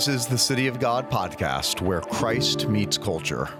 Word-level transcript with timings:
This 0.00 0.08
is 0.08 0.26
the 0.26 0.38
City 0.38 0.66
of 0.66 0.80
God 0.80 1.10
podcast, 1.10 1.82
where 1.82 2.00
Christ 2.00 2.66
meets 2.70 2.96
culture. 2.96 3.50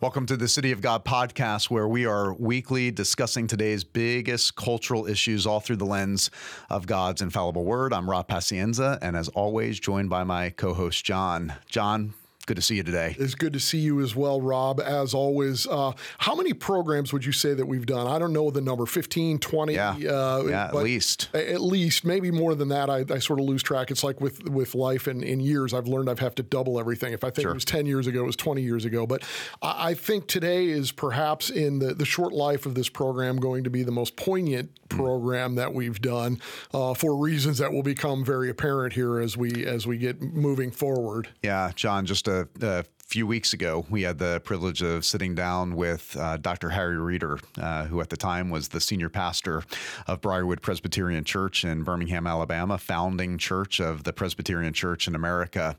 Welcome 0.00 0.24
to 0.26 0.36
the 0.36 0.46
City 0.46 0.70
of 0.70 0.80
God 0.80 1.04
podcast, 1.04 1.68
where 1.68 1.88
we 1.88 2.06
are 2.06 2.34
weekly 2.34 2.92
discussing 2.92 3.48
today's 3.48 3.82
biggest 3.82 4.54
cultural 4.54 5.08
issues 5.08 5.44
all 5.44 5.58
through 5.58 5.78
the 5.78 5.84
lens 5.84 6.30
of 6.70 6.86
God's 6.86 7.22
infallible 7.22 7.64
word. 7.64 7.92
I'm 7.92 8.08
Rob 8.08 8.28
Pacienza, 8.28 9.00
and 9.02 9.16
as 9.16 9.26
always, 9.30 9.80
joined 9.80 10.10
by 10.10 10.22
my 10.22 10.50
co 10.50 10.72
host, 10.74 11.04
John. 11.04 11.54
John, 11.68 12.14
Good 12.46 12.54
to 12.54 12.62
see 12.62 12.76
you 12.76 12.84
today. 12.84 13.16
It's 13.18 13.34
good 13.34 13.52
to 13.54 13.60
see 13.60 13.78
you 13.78 14.00
as 14.00 14.14
well, 14.14 14.40
Rob, 14.40 14.80
as 14.80 15.14
always. 15.14 15.66
Uh, 15.66 15.90
how 16.18 16.36
many 16.36 16.52
programs 16.52 17.12
would 17.12 17.24
you 17.24 17.32
say 17.32 17.54
that 17.54 17.66
we've 17.66 17.86
done? 17.86 18.06
I 18.06 18.20
don't 18.20 18.32
know 18.32 18.52
the 18.52 18.60
number 18.60 18.86
15, 18.86 19.40
20. 19.40 19.74
Yeah, 19.74 19.90
uh, 19.90 20.44
yeah 20.46 20.66
at 20.66 20.74
least. 20.76 21.28
At 21.34 21.60
least, 21.60 22.04
maybe 22.04 22.30
more 22.30 22.54
than 22.54 22.68
that. 22.68 22.88
I, 22.88 23.04
I, 23.10 23.18
sort 23.18 23.40
of 23.40 23.46
lose 23.46 23.64
track. 23.64 23.90
It's 23.90 24.04
like 24.04 24.20
with, 24.20 24.48
with 24.48 24.76
life 24.76 25.08
and 25.08 25.24
in 25.24 25.40
years, 25.40 25.74
I've 25.74 25.88
learned 25.88 26.08
I've 26.08 26.20
have 26.20 26.36
to 26.36 26.44
double 26.44 26.78
everything. 26.78 27.12
If 27.12 27.24
I 27.24 27.30
think 27.30 27.42
sure. 27.42 27.50
it 27.50 27.54
was 27.54 27.64
10 27.64 27.84
years 27.84 28.06
ago, 28.06 28.22
it 28.22 28.26
was 28.26 28.36
20 28.36 28.62
years 28.62 28.84
ago. 28.84 29.08
But 29.08 29.24
I, 29.60 29.88
I 29.88 29.94
think 29.94 30.28
today 30.28 30.66
is 30.66 30.92
perhaps 30.92 31.50
in 31.50 31.80
the, 31.80 31.94
the 31.94 32.06
short 32.06 32.32
life 32.32 32.64
of 32.64 32.76
this 32.76 32.88
program 32.88 33.38
going 33.38 33.64
to 33.64 33.70
be 33.70 33.82
the 33.82 33.90
most 33.90 34.14
poignant 34.14 34.70
mm. 34.72 34.96
program 34.96 35.56
that 35.56 35.74
we've 35.74 36.00
done 36.00 36.40
uh, 36.72 36.94
for 36.94 37.16
reasons 37.16 37.58
that 37.58 37.72
will 37.72 37.82
become 37.82 38.24
very 38.24 38.50
apparent 38.50 38.92
here 38.92 39.18
as 39.18 39.36
we 39.36 39.66
as 39.66 39.84
we 39.84 39.98
get 39.98 40.22
moving 40.22 40.70
forward. 40.70 41.28
Yeah, 41.42 41.72
John, 41.74 42.06
just 42.06 42.28
a 42.28 42.35
a, 42.62 42.84
few 43.06 43.24
weeks 43.24 43.52
ago, 43.52 43.86
we 43.88 44.02
had 44.02 44.18
the 44.18 44.40
privilege 44.44 44.82
of 44.82 45.04
sitting 45.04 45.32
down 45.32 45.76
with 45.76 46.16
uh, 46.16 46.36
Dr. 46.38 46.70
Harry 46.70 46.98
Reeder, 46.98 47.38
uh, 47.56 47.84
who 47.84 48.00
at 48.00 48.10
the 48.10 48.16
time 48.16 48.50
was 48.50 48.66
the 48.68 48.80
senior 48.80 49.08
pastor 49.08 49.62
of 50.08 50.20
Briarwood 50.20 50.60
Presbyterian 50.60 51.22
Church 51.22 51.64
in 51.64 51.84
Birmingham, 51.84 52.26
Alabama, 52.26 52.76
founding 52.78 53.38
church 53.38 53.78
of 53.80 54.02
the 54.02 54.12
Presbyterian 54.12 54.72
Church 54.72 55.06
in 55.06 55.14
America. 55.14 55.76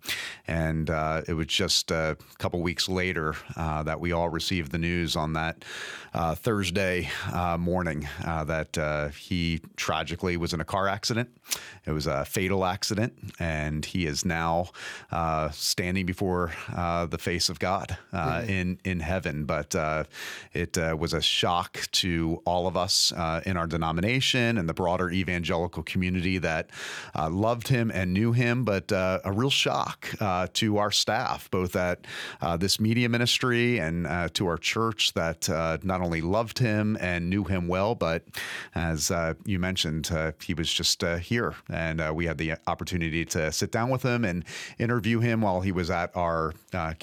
And 0.48 0.90
uh, 0.90 1.24
it 1.28 1.34
was 1.34 1.48
just 1.48 1.92
a 1.92 2.16
couple 2.38 2.62
weeks 2.62 2.88
later 2.88 3.36
uh, 3.58 3.84
that 3.84 4.00
we 4.00 4.14
all 4.14 4.30
received 4.30 4.72
the 4.72 4.78
news 4.78 5.18
on 5.18 5.34
that 5.34 5.66
uh, 6.14 6.34
Thursday 6.34 7.10
uh, 7.34 7.58
morning 7.58 8.08
that 8.24 9.14
he 9.18 9.60
tragically 9.76 10.38
was 10.38 10.54
in 10.54 10.62
a 10.62 10.66
car 10.66 10.88
accident. 10.88 11.30
It 11.86 11.92
was 11.92 12.08
a 12.08 12.24
fatal 12.24 12.66
accident, 12.66 13.14
and 13.40 13.84
he 13.84 14.06
is 14.06 14.24
now 14.24 14.70
standing 15.52 16.06
before 16.06 16.54
the 16.70 17.17
the 17.18 17.24
face 17.24 17.50
of 17.50 17.60
God 17.60 17.98
uh, 18.14 18.40
mm-hmm. 18.40 18.50
in 18.50 18.80
in 18.84 19.00
heaven. 19.00 19.46
But 19.46 19.76
uh, 19.76 20.04
it 20.54 20.78
uh, 20.78 20.96
was 20.98 21.14
a 21.14 21.22
shock 21.22 21.88
to 22.04 22.42
all 22.46 22.68
of 22.68 22.78
us 22.78 23.12
uh, 23.12 23.42
in 23.46 23.58
our 23.58 23.68
denomination 23.68 24.58
and 24.58 24.70
the 24.70 24.74
broader 24.74 25.10
evangelical 25.10 25.84
community 25.84 26.38
that 26.38 26.70
uh, 27.16 27.30
loved 27.30 27.68
him 27.68 27.92
and 27.92 28.14
knew 28.14 28.34
him. 28.34 28.64
But 28.64 28.92
uh, 28.92 29.20
a 29.26 29.32
real 29.32 29.50
shock 29.50 30.10
to 30.54 30.78
our 30.78 30.92
staff, 30.92 31.50
both 31.52 31.76
at 31.76 32.06
this 32.60 32.80
media 32.80 33.10
ministry 33.10 33.80
and 33.80 34.06
to 34.34 34.48
our 34.48 34.58
church, 34.58 35.14
that 35.14 35.50
not 35.84 36.02
only 36.02 36.22
loved 36.22 36.60
him 36.60 36.98
and 37.00 37.30
knew 37.30 37.44
him 37.44 37.68
well, 37.68 37.96
but 37.96 38.24
as 38.76 39.12
you 39.46 39.60
mentioned, 39.60 40.10
he 40.44 40.54
was 40.54 40.72
just 40.72 41.02
here, 41.04 41.56
and 41.70 42.16
we 42.16 42.26
had 42.26 42.38
the 42.38 42.54
opportunity 42.68 43.26
to 43.26 43.52
sit 43.52 43.72
down 43.72 43.90
with 43.90 44.04
him 44.04 44.24
and 44.26 44.44
interview 44.78 45.20
him 45.20 45.42
while 45.42 45.62
he 45.62 45.72
was 45.72 45.90
at 45.90 46.16
our 46.16 46.54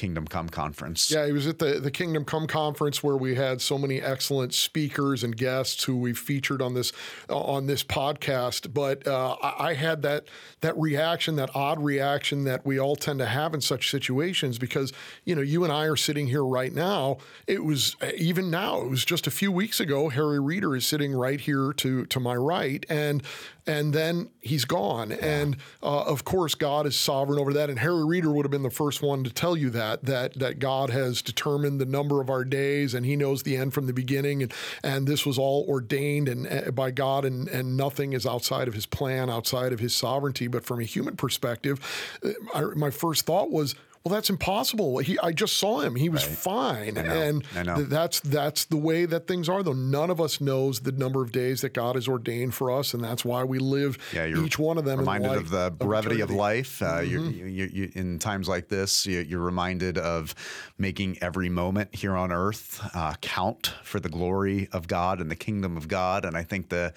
Kingdom 0.05 0.27
Come 0.27 0.51
conference. 0.51 1.11
Yeah, 1.11 1.25
he 1.25 1.33
was 1.33 1.47
at 1.47 1.59
the, 1.59 1.81
the 1.81 1.91
Kingdom 1.91 2.27
Come 2.27 2.47
conference 2.47 3.03
where 3.03 3.17
we 3.17 3.37
had 3.37 3.63
so 3.63 3.79
many 3.79 4.03
excellent 4.03 4.53
speakers 4.53 5.25
and 5.25 5.35
guests 5.35 5.85
who 5.85 5.97
we've 5.97 6.19
featured 6.19 6.61
on 6.61 6.75
this 6.75 6.93
on 7.31 7.65
this 7.65 7.83
podcast. 7.83 8.75
But 8.75 9.07
uh, 9.07 9.37
I, 9.43 9.70
I 9.70 9.75
had 9.75 10.03
that 10.03 10.27
that 10.61 10.77
reaction, 10.77 11.37
that 11.37 11.48
odd 11.55 11.83
reaction 11.83 12.45
that 12.45 12.67
we 12.67 12.79
all 12.79 12.97
tend 12.97 13.19
to 13.20 13.27
have 13.27 13.55
in 13.55 13.63
such 13.63 13.91
situations 13.91 14.59
because 14.59 14.93
you 15.25 15.35
know 15.35 15.41
you 15.41 15.64
and 15.64 15.73
I 15.73 15.87
are 15.87 15.97
sitting 15.97 16.27
here 16.27 16.45
right 16.45 16.75
now. 16.75 17.17
It 17.47 17.64
was 17.64 17.97
even 18.14 18.51
now. 18.51 18.83
It 18.83 18.91
was 18.91 19.07
just 19.07 19.27
a 19.27 19.31
few 19.31 19.51
weeks 19.51 19.81
ago. 19.81 20.11
Harry 20.11 20.39
Reeder 20.39 20.77
is 20.77 20.85
sitting 20.85 21.14
right 21.14 21.41
here 21.41 21.73
to 21.79 22.05
to 22.05 22.20
my 22.20 22.37
right, 22.37 22.85
and 22.91 23.23
and 23.67 23.92
then 23.92 24.30
he's 24.41 24.64
gone. 24.64 25.11
Yeah. 25.11 25.17
And 25.20 25.57
uh, 25.83 26.02
of 26.02 26.25
course, 26.25 26.55
God 26.55 26.86
is 26.86 26.97
sovereign 26.97 27.39
over 27.39 27.52
that. 27.55 27.70
And 27.70 27.79
Harry 27.79 28.05
Reeder 28.05 28.30
would 28.30 28.45
have 28.45 28.51
been 28.51 28.63
the 28.63 28.70
first 28.70 29.02
one 29.02 29.25
to 29.25 29.30
tell 29.30 29.57
you 29.57 29.70
that 29.70 30.05
that 30.05 30.39
that 30.39 30.58
God 30.58 30.91
has 30.91 31.23
determined 31.23 31.80
the 31.80 31.86
number 31.86 32.20
of 32.20 32.30
our 32.30 32.45
days, 32.45 32.95
and 32.95 33.07
He 33.07 33.17
knows 33.17 33.42
the 33.42 33.57
end 33.57 33.75
from 33.75 33.86
the 33.86 33.92
beginning, 33.92 34.42
and 34.42 34.52
and 34.83 35.07
this 35.07 35.25
was 35.25 35.39
all 35.39 35.64
ordained 35.69 36.29
and 36.29 36.47
uh, 36.47 36.70
by 36.70 36.91
God, 36.91 37.25
and 37.25 37.48
and 37.48 37.77
nothing 37.77 38.13
is 38.13 38.27
outside 38.27 38.69
of 38.69 38.75
His 38.75 38.86
plan, 38.86 39.30
outside 39.30 39.73
of 39.73 39.81
His 39.81 39.95
sovereignty. 39.95 40.46
But 40.46 40.64
from 40.64 40.81
a 40.81 40.85
human 40.85 41.17
perspective, 41.17 41.81
uh, 42.25 42.31
I, 42.55 42.61
my 42.75 42.91
first 42.91 43.27
thought 43.27 43.51
was 43.51 43.75
well, 44.05 44.13
that's 44.13 44.29
impossible. 44.29 44.98
He, 44.98 45.19
I 45.20 45.33
just 45.33 45.57
saw 45.57 45.81
him; 45.81 45.97
he 45.97 46.11
was 46.11 46.27
right. 46.27 46.37
fine, 46.37 46.98
and 46.98 47.42
th- 47.55 47.89
that's 47.89 48.20
that's 48.20 48.67
the 48.67 48.77
way 48.77 49.07
that 49.07 49.27
things 49.27 49.48
are. 49.48 49.63
Though 49.63 49.73
none 49.73 50.11
of 50.11 50.20
us 50.20 50.42
knows 50.42 50.81
the 50.81 50.92
number 50.92 51.23
of 51.23 51.33
days 51.33 51.63
that 51.63 51.70
God 51.70 51.95
has 51.95 52.07
ordained 52.07 52.53
for 52.55 52.70
us, 52.70 52.93
and 52.93 53.03
that's 53.03 53.25
why 53.25 53.45
we 53.45 53.59
live 53.59 53.97
yeah, 54.13 54.27
each 54.27 54.59
one 54.59 54.77
of 54.77 54.85
them. 54.85 54.98
Reminded 54.98 55.33
in 55.33 55.39
of 55.39 55.48
the 55.48 55.70
brevity 55.70 56.20
of, 56.20 56.29
of 56.29 56.37
life. 56.37 56.83
Uh, 56.83 57.01
mm-hmm. 57.01 57.31
you, 57.31 57.47
you, 57.47 57.70
you, 57.73 57.93
in 57.95 58.19
times 58.19 58.47
like 58.47 58.69
this, 58.69 59.07
you're 59.07 59.41
reminded 59.41 59.97
of 59.97 60.35
making 60.77 61.17
every 61.23 61.48
moment 61.48 61.95
here 61.95 62.14
on 62.14 62.31
earth 62.31 62.87
uh, 62.95 63.14
count 63.23 63.73
for 63.83 64.01
the 64.01 64.11
glory 64.11 64.69
of 64.70 64.87
God 64.87 65.19
and 65.19 65.31
the 65.31 65.37
kingdom 65.37 65.79
of 65.79 65.89
God. 65.89 66.27
And 66.27 66.37
I 66.37 66.43
think 66.43 66.69
the 66.69 66.93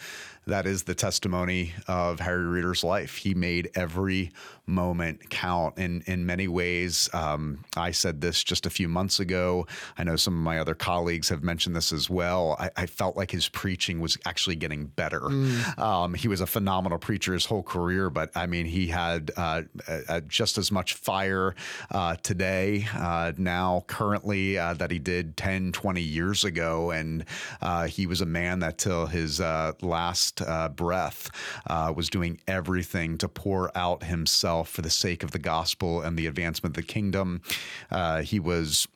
that 0.47 0.66
is 0.66 0.84
the 0.84 0.96
testimony 0.96 1.74
of 1.88 2.19
Harry 2.19 2.46
Reeder's 2.46 2.84
life. 2.84 3.18
He 3.18 3.34
made 3.34 3.69
every 3.75 4.31
moment 4.66 5.30
count 5.30 5.78
in 5.78 6.02
in 6.08 6.25
many 6.25 6.47
ways. 6.47 7.09
Um, 7.13 7.63
I 7.75 7.91
said 7.91 8.22
this 8.22 8.44
just 8.44 8.66
a 8.66 8.69
few 8.69 8.88
months 8.88 9.19
ago. 9.19 9.66
I 9.97 10.03
know 10.03 10.16
some 10.16 10.34
of 10.34 10.41
my 10.41 10.59
other 10.59 10.75
colleagues 10.75 11.30
have 11.30 11.44
mentioned 11.44 11.75
this 11.75 11.94
as 11.94 12.09
well. 12.09 12.58
I, 12.59 12.69
I 12.75 12.85
felt 12.85 13.16
like 13.16 13.31
his 13.31 13.47
preaching 13.47 14.00
was 14.00 14.18
actually 14.25 14.56
getting 14.56 14.88
better. 14.88 15.22
Mm. 15.22 15.80
Um, 15.80 16.13
he 16.13 16.28
was 16.28 16.41
a 16.41 16.47
phenomenal 16.47 16.97
preacher 16.97 17.34
his 17.34 17.46
whole 17.46 17.64
career, 17.64 18.09
but 18.09 18.31
I 18.35 18.46
mean, 18.46 18.66
he 18.66 18.88
had 18.88 19.31
uh, 19.38 19.64
uh, 19.88 20.22
just 20.28 20.58
as 20.58 20.72
much 20.72 20.94
fire 20.94 21.56
uh, 21.91 22.16
today, 22.24 22.88
uh, 22.96 23.34
now, 23.38 23.84
currently, 23.88 24.58
uh, 24.58 24.74
that 24.75 24.91
he 24.91 25.00
did 25.00 25.38
10, 25.38 25.72
20 25.72 26.02
years 26.02 26.44
ago. 26.44 26.91
And 26.91 27.25
uh, 27.62 27.88
he 27.88 28.06
was 28.06 28.22
a 28.22 28.25
man 28.25 28.59
that, 28.59 28.78
till 28.78 29.06
his 29.06 29.40
last 29.40 30.36
uh, 30.41 30.69
breath, 30.69 31.29
uh, 31.67 31.93
was 31.95 32.09
doing 32.09 32.39
everything 32.47 33.17
to 33.17 33.27
pour 33.27 33.75
out 33.77 34.03
himself 34.03 34.69
for 34.69 34.81
the 34.81 34.89
sake 34.89 35.23
of 35.23 35.31
the 35.31 35.39
gospel 35.39 36.01
and 36.01 36.17
the 36.17 36.27
advancement 36.27 36.77
of 36.77 36.85
the 36.85 36.87
kingdom. 36.87 37.41
Uh, 37.91 38.21
he 38.21 38.39
was 38.39 38.87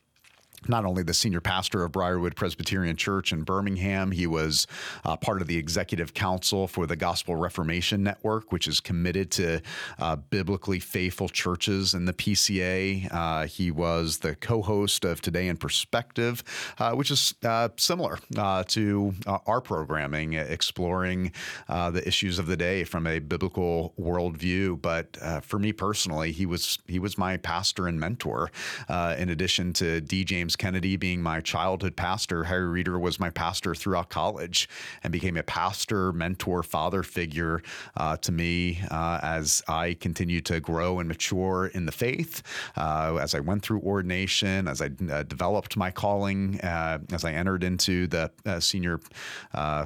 not 0.68 0.86
only 0.86 1.04
the 1.04 1.14
senior 1.14 1.42
pastor 1.42 1.84
of 1.84 1.92
Briarwood 1.92 2.36
Presbyterian 2.36 2.96
Church 2.96 3.32
in 3.32 3.44
Birmingham, 3.44 4.12
he 4.12 4.28
was 4.28 4.68
uh, 5.04 5.18
part 5.18 5.42
of 5.42 5.48
the 5.48 5.58
executive 5.58 6.14
council 6.14 6.68
for 6.68 6.86
the 6.86 6.96
Gospel 6.96 7.36
Reformation 7.36 8.04
Network, 8.04 8.52
which 8.52 8.68
is 8.68 8.80
committed 8.80 9.32
to 9.32 9.62
uh, 10.00 10.16
biblically 10.16 10.80
faithful 10.80 11.30
churches 11.30 11.94
in 11.94 12.06
the 12.06 12.14
PCA. 12.14 13.12
Uh, 13.12 13.48
he 13.48 13.72
was 13.72 14.20
the 14.20 14.36
co 14.36 14.62
host 14.62 15.04
of 15.04 15.22
Today 15.22 15.48
in 15.48 15.58
Perspective, 15.58 16.44
uh, 16.78 16.94
which 16.94 17.10
is 17.10 17.34
uh, 17.44 17.70
similar 17.78 18.20
uh, 18.38 18.64
to 18.66 19.14
our 19.48 19.62
programming, 19.62 20.34
exploring 20.34 21.32
the 21.68 22.04
issues 22.06 22.40
of 22.40 22.48
the 22.48 22.58
day 22.58 22.84
from 22.84 23.08
a 23.08 23.20
biblical 23.20 23.94
worldview. 24.00 24.82
But 24.82 25.18
for 25.44 25.58
me 25.58 25.74
personally, 25.74 26.32
he 26.32 26.46
was, 26.46 26.80
he 26.88 27.00
was 27.00 27.18
my 27.18 27.38
pastor 27.38 27.88
and 27.88 28.00
mentor, 28.00 28.52
in 28.90 29.30
addition 29.30 29.74
to 29.74 30.02
D. 30.02 30.24
James. 30.24 30.51
James 30.52 30.58
Kennedy 30.58 30.98
being 30.98 31.22
my 31.22 31.40
childhood 31.40 31.96
pastor, 31.96 32.44
Harry 32.44 32.68
Reeder 32.68 33.00
was 33.00 33.22
my 33.22 33.30
pastor 33.30 33.74
throughout 33.74 34.10
college 34.10 34.68
and 35.02 35.10
became 35.10 35.38
a 35.38 35.44
pastor, 35.44 36.12
mentor, 36.12 36.62
father 36.62 37.04
figure 37.04 37.62
uh, 37.96 38.18
to 38.18 38.34
me 38.34 38.82
uh, 38.92 39.22
as 39.24 39.64
I 39.70 39.94
continued 39.94 40.46
to 40.48 40.60
grow 40.60 41.00
and 41.00 41.08
mature 41.08 41.68
in 41.68 41.86
the 41.86 41.94
faith, 41.94 42.44
uh, 42.76 43.18
as 43.22 43.34
I 43.34 43.40
went 43.40 43.64
through 43.64 43.80
ordination, 43.80 44.68
as 44.68 44.82
I 44.82 44.90
uh, 45.10 45.24
developed 45.24 45.78
my 45.78 45.90
calling, 45.90 46.60
uh, 46.60 47.00
as 47.14 47.24
I 47.24 47.32
entered 47.32 47.64
into 47.64 48.08
the 48.08 48.30
uh, 48.46 48.60
senior 48.60 49.00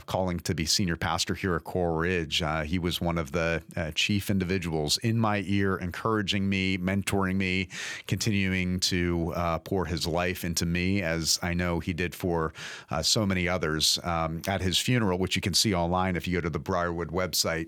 calling 0.07 0.39
to 0.39 0.55
be 0.55 0.65
senior 0.65 0.95
pastor 0.95 1.35
here 1.35 1.53
at 1.55 1.63
Coral 1.63 1.95
Ridge. 1.95 2.41
he 2.63 2.79
was 2.79 2.99
one 2.99 3.19
of 3.19 3.33
the 3.33 3.61
chief 3.93 4.31
individuals 4.31 4.97
in 5.03 5.19
my 5.19 5.43
ear, 5.45 5.75
encouraging 5.75 6.49
me, 6.49 6.79
mentoring 6.79 7.35
me, 7.35 7.67
continuing 8.07 8.79
to 8.79 9.31
pour 9.63 9.85
his 9.85 10.07
life 10.07 10.43
into 10.43 10.54
to 10.55 10.65
me, 10.65 11.01
as 11.01 11.39
I 11.41 11.53
know 11.53 11.79
he 11.79 11.93
did 11.93 12.15
for 12.15 12.53
uh, 12.89 13.01
so 13.01 13.25
many 13.25 13.47
others. 13.47 13.99
Um, 14.03 14.41
at 14.47 14.61
his 14.61 14.77
funeral, 14.77 15.19
which 15.19 15.35
you 15.35 15.41
can 15.41 15.53
see 15.53 15.73
online 15.73 16.15
if 16.15 16.27
you 16.27 16.35
go 16.35 16.41
to 16.41 16.49
the 16.49 16.59
Briarwood 16.59 17.09
website, 17.09 17.67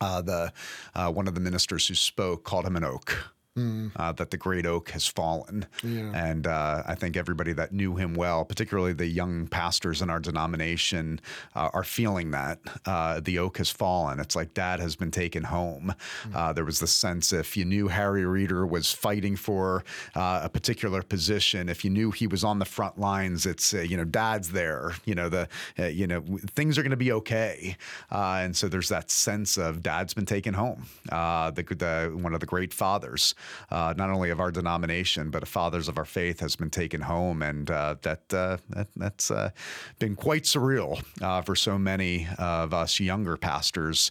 uh, 0.00 0.22
the 0.22 0.52
uh, 0.94 1.10
one 1.10 1.28
of 1.28 1.34
the 1.34 1.40
ministers 1.40 1.86
who 1.88 1.94
spoke 1.94 2.44
called 2.44 2.66
him 2.66 2.76
an 2.76 2.84
oak. 2.84 3.32
Mm. 3.56 3.90
uh, 3.96 4.12
that 4.12 4.30
the 4.30 4.36
great 4.36 4.66
oak 4.66 4.90
has 4.90 5.06
fallen. 5.06 5.66
Yeah. 5.82 6.12
And 6.14 6.46
uh, 6.46 6.82
I 6.86 6.94
think 6.94 7.16
everybody 7.16 7.52
that 7.54 7.72
knew 7.72 7.96
him 7.96 8.14
well, 8.14 8.44
particularly 8.44 8.92
the 8.92 9.06
young 9.06 9.46
pastors 9.46 10.02
in 10.02 10.10
our 10.10 10.20
denomination, 10.20 11.20
uh, 11.54 11.70
are 11.72 11.84
feeling 11.84 12.30
that 12.32 12.58
uh, 12.84 13.20
the 13.20 13.38
oak 13.38 13.58
has 13.58 13.70
fallen. 13.70 14.20
It's 14.20 14.36
like 14.36 14.54
dad 14.54 14.80
has 14.80 14.96
been 14.96 15.10
taken 15.10 15.44
home. 15.44 15.94
Mm. 16.28 16.54
there 16.54 16.64
was 16.64 16.80
the 16.80 16.86
sense 16.86 17.32
if 17.32 17.56
you 17.56 17.64
knew 17.64 17.88
Harry 17.88 18.24
Reeder 18.24 18.66
was 18.66 18.92
fighting 18.92 19.36
for 19.36 19.84
a 20.14 20.48
particular 20.48 21.02
position, 21.02 21.68
if 21.68 21.84
you 21.84 21.90
knew 21.90 22.10
he 22.10 22.26
was 22.26 22.44
on 22.44 22.58
the 22.58 22.64
front 22.64 22.98
lines, 22.98 23.46
it's 23.46 23.72
you 23.72 23.96
know 23.96 24.04
dad's 24.04 24.50
there. 24.50 24.92
You 25.04 25.14
know 25.14 25.28
the 25.28 25.48
you 25.76 26.06
know 26.06 26.22
things 26.50 26.78
are 26.78 26.82
going 26.82 26.90
to 26.90 26.96
be 26.96 27.12
okay. 27.12 27.76
and 28.10 28.56
so 28.56 28.68
there's 28.68 28.88
that 28.88 29.10
sense 29.10 29.56
of 29.56 29.82
dad's 29.82 30.14
been 30.14 30.26
taken 30.26 30.54
home. 30.54 30.86
Uh, 31.10 31.50
the, 31.50 31.62
the, 31.62 32.18
one 32.20 32.34
of 32.34 32.40
the 32.40 32.46
great 32.46 32.74
fathers, 32.74 33.34
uh, 33.70 33.94
not 33.96 34.10
only 34.10 34.30
of 34.30 34.40
our 34.40 34.50
denomination, 34.50 35.30
but 35.30 35.42
of 35.42 35.48
fathers 35.48 35.88
of 35.88 35.98
our 35.98 36.04
faith, 36.04 36.40
has 36.40 36.56
been 36.56 36.70
taken 36.70 37.02
home, 37.02 37.42
and 37.42 37.70
uh, 37.70 37.96
that, 38.02 38.32
uh, 38.32 38.58
that 38.70 38.88
that's 38.96 39.30
uh, 39.30 39.50
been 39.98 40.16
quite 40.16 40.44
surreal 40.44 41.02
for 41.44 41.56
so 41.56 41.78
many 41.78 42.28
of 42.38 42.72
us 42.72 43.00
younger 43.00 43.36
pastors 43.36 44.10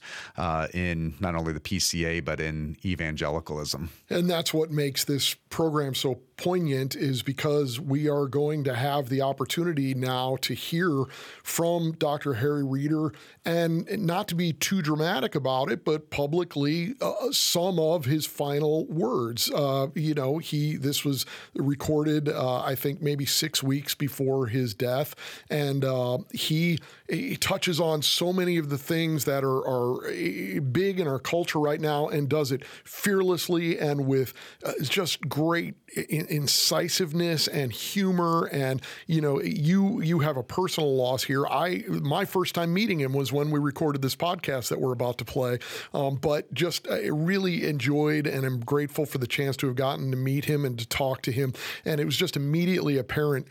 in 0.74 1.14
not 1.20 1.36
only 1.36 1.54
the 1.54 1.60
PCA 1.60 2.24
but 2.24 2.40
in 2.40 2.78
evangelicalism. 2.86 3.90
And 4.10 4.30
that's 4.30 4.54
what 4.54 4.72
makes 4.72 5.04
this 5.04 5.34
program 5.50 5.96
so 5.96 6.20
poignant 6.38 6.96
is 6.96 7.24
because 7.24 7.80
we 7.80 8.10
are 8.10 8.28
going 8.28 8.64
to 8.66 8.76
have 8.76 9.10
the 9.10 9.22
opportunity 9.22 9.94
now 9.94 10.38
to 10.42 10.54
hear 10.54 11.06
from 11.44 11.94
Dr. 11.94 12.36
Harry 12.36 12.64
Reeder 12.64 13.14
and 13.46 13.88
not 14.06 14.28
to 14.30 14.36
be 14.36 14.52
too 14.52 14.82
dramatic 14.82 15.36
about 15.36 15.72
it, 15.72 15.86
but 15.86 16.10
publicly 16.10 16.96
uh, 17.02 17.32
some 17.32 17.80
of 17.80 18.06
his 18.06 18.26
final 18.26 18.86
words. 18.88 19.25
Uh, 19.54 19.88
you 19.94 20.14
know, 20.14 20.38
he 20.38 20.76
this 20.76 21.04
was 21.04 21.26
recorded, 21.56 22.30
uh, 22.30 22.62
I 22.62 22.76
think, 22.76 23.02
maybe 23.02 23.26
six 23.26 23.64
weeks 23.64 23.96
before 23.96 24.48
his 24.48 24.74
death, 24.74 25.16
and 25.50 25.84
uh, 25.84 26.20
he, 26.32 26.80
he, 27.10 27.36
touches 27.36 27.80
on 27.80 28.02
so 28.02 28.34
many 28.34 28.58
of 28.58 28.70
the 28.70 28.78
things 28.78 29.26
that 29.26 29.44
are, 29.44 29.68
are 29.68 30.08
eh, 30.08 30.60
big 30.60 31.00
in 31.00 31.08
our 31.08 31.20
culture 31.20 31.60
right 31.60 31.82
now, 31.82 32.08
and 32.08 32.30
does 32.30 32.52
it 32.52 32.64
fearlessly 32.84 33.78
and 33.78 34.08
with 34.08 34.34
uh, 34.64 34.72
just 34.82 35.28
great 35.28 35.76
incisiveness 36.10 37.48
and 37.48 37.72
humor. 37.72 38.48
And 38.52 38.82
you 39.08 39.22
know 39.22 39.42
you 39.42 40.02
you 40.02 40.20
have 40.20 40.38
a 40.38 40.44
personal 40.44 40.96
loss 40.96 41.24
here. 41.24 41.46
I 41.48 41.84
my 41.88 42.26
first 42.26 42.56
time 42.56 42.74
meeting 42.74 43.00
him 43.00 43.14
was 43.14 43.32
when 43.32 43.52
we 43.52 43.60
recorded 43.60 44.02
this 44.02 44.16
podcast 44.16 44.70
that 44.70 44.80
we're 44.80 44.94
about 44.94 45.18
to 45.20 45.26
play. 45.26 45.60
Um, 45.94 46.16
but 46.16 46.54
just 46.54 46.88
I 46.90 47.08
really 47.08 47.66
enjoyed 47.66 48.28
and 48.28 48.46
am 48.46 48.60
grateful 48.60 49.06
for 49.06 49.15
the 49.18 49.28
chance 49.28 49.58
to 49.58 49.68
have 49.68 49.76
gotten 49.76 50.12
to 50.12 50.18
meet 50.18 50.46
him 50.46 50.66
and 50.66 50.78
to 50.80 50.88
talk 50.88 51.22
to 51.24 51.32
him. 51.32 51.54
And 51.84 52.00
it 52.00 52.06
was 52.06 52.18
just 52.18 52.36
immediately 52.36 52.98
apparent 52.98 53.48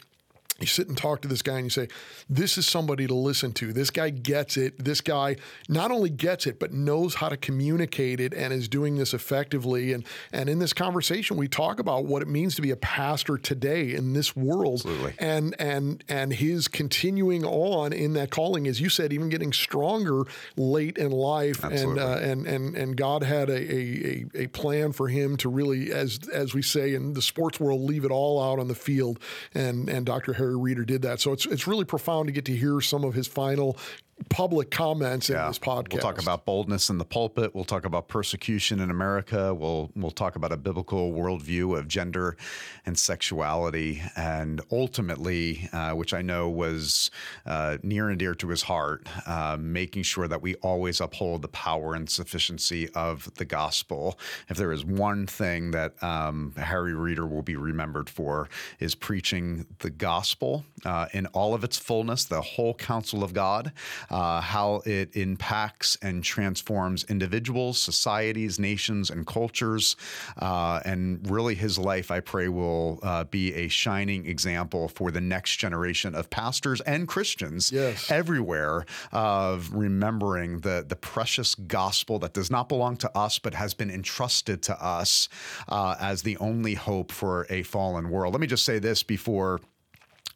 you 0.64 0.68
sit 0.68 0.88
and 0.88 0.96
talk 0.96 1.20
to 1.20 1.28
this 1.28 1.42
guy 1.42 1.56
and 1.56 1.66
you 1.66 1.70
say, 1.70 1.88
This 2.28 2.56
is 2.56 2.66
somebody 2.66 3.06
to 3.06 3.14
listen 3.14 3.52
to. 3.54 3.72
This 3.72 3.90
guy 3.90 4.08
gets 4.08 4.56
it. 4.56 4.82
This 4.82 5.02
guy 5.02 5.36
not 5.68 5.90
only 5.90 6.08
gets 6.08 6.46
it, 6.46 6.58
but 6.58 6.72
knows 6.72 7.16
how 7.16 7.28
to 7.28 7.36
communicate 7.36 8.18
it 8.18 8.32
and 8.32 8.52
is 8.52 8.66
doing 8.66 8.96
this 8.96 9.12
effectively. 9.12 9.92
And, 9.92 10.06
and 10.32 10.48
in 10.48 10.58
this 10.58 10.72
conversation, 10.72 11.36
we 11.36 11.48
talk 11.48 11.78
about 11.78 12.06
what 12.06 12.22
it 12.22 12.28
means 12.28 12.54
to 12.56 12.62
be 12.62 12.70
a 12.70 12.76
pastor 12.76 13.36
today 13.36 13.92
in 13.92 14.14
this 14.14 14.34
world. 14.34 14.80
Absolutely. 14.86 15.14
And, 15.18 15.54
and, 15.58 16.02
and 16.08 16.32
his 16.32 16.66
continuing 16.66 17.44
on 17.44 17.92
in 17.92 18.14
that 18.14 18.30
calling, 18.30 18.66
as 18.66 18.80
you 18.80 18.88
said, 18.88 19.12
even 19.12 19.28
getting 19.28 19.52
stronger 19.52 20.24
late 20.56 20.96
in 20.96 21.12
life. 21.12 21.62
Absolutely. 21.62 22.02
And, 22.02 22.10
uh, 22.10 22.18
and, 22.18 22.46
and, 22.46 22.76
and 22.76 22.96
God 22.96 23.22
had 23.22 23.50
a, 23.50 23.74
a, 23.74 24.24
a 24.34 24.46
plan 24.48 24.92
for 24.92 25.08
him 25.08 25.36
to 25.38 25.50
really, 25.50 25.92
as, 25.92 26.20
as 26.32 26.54
we 26.54 26.62
say 26.62 26.94
in 26.94 27.12
the 27.12 27.22
sports 27.22 27.60
world, 27.60 27.82
leave 27.82 28.06
it 28.06 28.10
all 28.10 28.42
out 28.42 28.58
on 28.58 28.68
the 28.68 28.74
field. 28.74 29.18
And, 29.54 29.90
and 29.90 30.06
Dr. 30.06 30.32
Reeder 30.58 30.84
did 30.84 31.02
that. 31.02 31.20
So 31.20 31.32
it's 31.32 31.46
it's 31.46 31.66
really 31.66 31.84
profound 31.84 32.26
to 32.26 32.32
get 32.32 32.44
to 32.46 32.56
hear 32.56 32.80
some 32.80 33.04
of 33.04 33.14
his 33.14 33.26
final 33.26 33.76
public 34.28 34.70
comments 34.70 35.28
yeah. 35.28 35.42
in 35.42 35.50
this 35.50 35.58
podcast. 35.58 35.92
We'll 35.92 36.02
talk 36.02 36.20
about 36.20 36.44
boldness 36.44 36.90
in 36.90 36.98
the 36.98 37.04
pulpit. 37.04 37.54
We'll 37.54 37.64
talk 37.64 37.84
about 37.84 38.08
persecution 38.08 38.80
in 38.80 38.90
America. 38.90 39.54
We'll 39.54 39.90
we'll 39.94 40.10
talk 40.10 40.36
about 40.36 40.52
a 40.52 40.56
biblical 40.56 41.12
worldview 41.12 41.78
of 41.78 41.88
gender 41.88 42.36
and 42.86 42.98
sexuality, 42.98 44.02
and 44.16 44.60
ultimately, 44.70 45.68
uh, 45.72 45.92
which 45.92 46.14
I 46.14 46.22
know 46.22 46.48
was 46.48 47.10
uh, 47.46 47.78
near 47.82 48.08
and 48.08 48.18
dear 48.18 48.34
to 48.34 48.48
his 48.48 48.62
heart, 48.62 49.08
uh, 49.26 49.56
making 49.60 50.02
sure 50.02 50.28
that 50.28 50.42
we 50.42 50.54
always 50.56 51.00
uphold 51.00 51.42
the 51.42 51.48
power 51.48 51.94
and 51.94 52.08
sufficiency 52.08 52.88
of 52.90 53.32
the 53.36 53.44
gospel. 53.44 54.18
If 54.48 54.56
there 54.56 54.72
is 54.72 54.84
one 54.84 55.26
thing 55.26 55.70
that 55.72 56.02
um, 56.02 56.54
Harry 56.56 56.94
Reeder 56.94 57.26
will 57.26 57.42
be 57.42 57.56
remembered 57.56 58.10
for, 58.10 58.48
is 58.78 58.94
preaching 58.94 59.66
the 59.78 59.90
gospel 59.90 60.64
uh, 60.84 61.06
in 61.12 61.26
all 61.28 61.54
of 61.54 61.64
its 61.64 61.76
fullness, 61.76 62.24
the 62.24 62.40
whole 62.40 62.74
counsel 62.74 63.22
of 63.22 63.32
God 63.32 63.72
uh, 64.10 64.40
how 64.40 64.82
it 64.84 65.14
impacts 65.16 65.96
and 66.02 66.22
transforms 66.22 67.04
individuals, 67.04 67.78
societies, 67.78 68.58
nations, 68.58 69.10
and 69.10 69.26
cultures. 69.26 69.96
Uh, 70.40 70.80
and 70.84 71.28
really, 71.30 71.54
his 71.54 71.78
life, 71.78 72.10
I 72.10 72.20
pray, 72.20 72.48
will 72.48 73.00
uh, 73.02 73.24
be 73.24 73.54
a 73.54 73.68
shining 73.68 74.26
example 74.26 74.88
for 74.88 75.10
the 75.10 75.20
next 75.20 75.56
generation 75.56 76.14
of 76.14 76.30
pastors 76.30 76.80
and 76.82 77.08
Christians 77.08 77.72
yes. 77.72 78.10
everywhere 78.10 78.84
of 79.12 79.72
remembering 79.72 80.60
the, 80.60 80.84
the 80.86 80.96
precious 80.96 81.54
gospel 81.54 82.18
that 82.20 82.32
does 82.32 82.50
not 82.50 82.68
belong 82.68 82.96
to 82.98 83.18
us, 83.18 83.38
but 83.38 83.54
has 83.54 83.74
been 83.74 83.90
entrusted 83.90 84.62
to 84.62 84.84
us 84.84 85.28
uh, 85.68 85.94
as 86.00 86.22
the 86.22 86.36
only 86.38 86.74
hope 86.74 87.12
for 87.12 87.46
a 87.50 87.62
fallen 87.62 88.10
world. 88.10 88.34
Let 88.34 88.40
me 88.40 88.46
just 88.46 88.64
say 88.64 88.78
this 88.78 89.02
before 89.02 89.60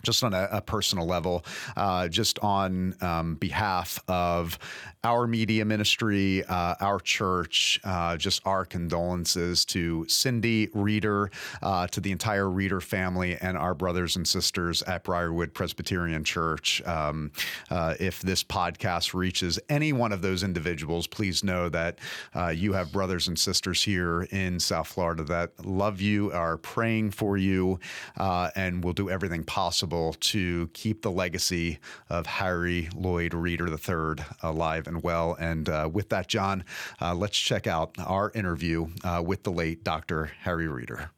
just 0.02 0.22
on 0.22 0.34
a, 0.34 0.48
a 0.52 0.60
personal 0.60 1.06
level, 1.06 1.44
uh, 1.76 2.08
just 2.08 2.38
on 2.40 2.94
um, 3.00 3.34
behalf 3.36 3.98
of 4.08 4.58
our 5.04 5.26
media 5.26 5.64
ministry, 5.64 6.44
uh, 6.44 6.74
our 6.80 6.98
church, 6.98 7.80
uh, 7.84 8.16
just 8.16 8.42
our 8.44 8.64
condolences 8.64 9.64
to 9.64 10.04
Cindy 10.08 10.68
Reeder, 10.74 11.30
uh, 11.62 11.86
to 11.88 12.00
the 12.00 12.10
entire 12.10 12.50
Reeder 12.50 12.80
family, 12.80 13.36
and 13.36 13.56
our 13.56 13.74
brothers 13.74 14.16
and 14.16 14.26
sisters 14.26 14.82
at 14.82 15.04
Briarwood 15.04 15.54
Presbyterian 15.54 16.24
Church. 16.24 16.82
Um, 16.84 17.30
uh, 17.70 17.94
if 18.00 18.20
this 18.22 18.42
podcast 18.42 19.14
reaches 19.14 19.58
any 19.68 19.92
one 19.92 20.12
of 20.12 20.20
those 20.22 20.42
individuals, 20.42 21.06
please 21.06 21.44
know 21.44 21.68
that 21.68 21.98
uh, 22.34 22.48
you 22.48 22.72
have 22.72 22.92
brothers 22.92 23.28
and 23.28 23.38
sisters 23.38 23.82
here 23.82 24.22
in 24.30 24.58
South 24.58 24.88
Florida 24.88 25.22
that 25.24 25.64
love 25.64 26.00
you, 26.00 26.32
are 26.32 26.56
praying 26.56 27.10
for 27.12 27.36
you, 27.36 27.78
and 28.16 28.82
will 28.82 28.92
do 28.92 29.08
everything 29.10 29.44
possible 29.44 30.14
to 30.14 30.68
keep 30.72 31.02
the 31.02 31.10
legacy 31.10 31.78
of 32.10 32.26
Harry 32.26 32.88
Lloyd 32.94 33.34
Reeder 33.34 33.68
III 33.68 34.24
alive 34.42 34.87
and 34.88 35.02
well. 35.02 35.36
And 35.38 35.68
uh, 35.68 35.88
with 35.92 36.08
that, 36.08 36.28
John, 36.28 36.64
uh, 37.00 37.14
let's 37.14 37.38
check 37.38 37.66
out 37.66 37.94
our 37.98 38.32
interview 38.34 38.88
uh, 39.04 39.22
with 39.24 39.44
the 39.44 39.52
late 39.52 39.84
Dr. 39.84 40.32
Harry 40.40 40.68
Reeder. 40.68 41.10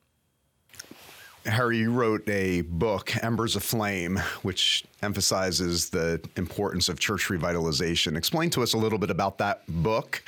Harry, 1.46 1.78
you 1.78 1.90
wrote 1.90 2.28
a 2.28 2.60
book, 2.62 3.16
Embers 3.22 3.56
of 3.56 3.62
Flame, 3.62 4.18
which 4.42 4.84
emphasizes 5.00 5.88
the 5.88 6.20
importance 6.36 6.90
of 6.90 7.00
church 7.00 7.28
revitalization. 7.28 8.14
Explain 8.16 8.50
to 8.50 8.62
us 8.62 8.74
a 8.74 8.76
little 8.76 8.98
bit 8.98 9.10
about 9.10 9.38
that 9.38 9.62
book 9.66 10.22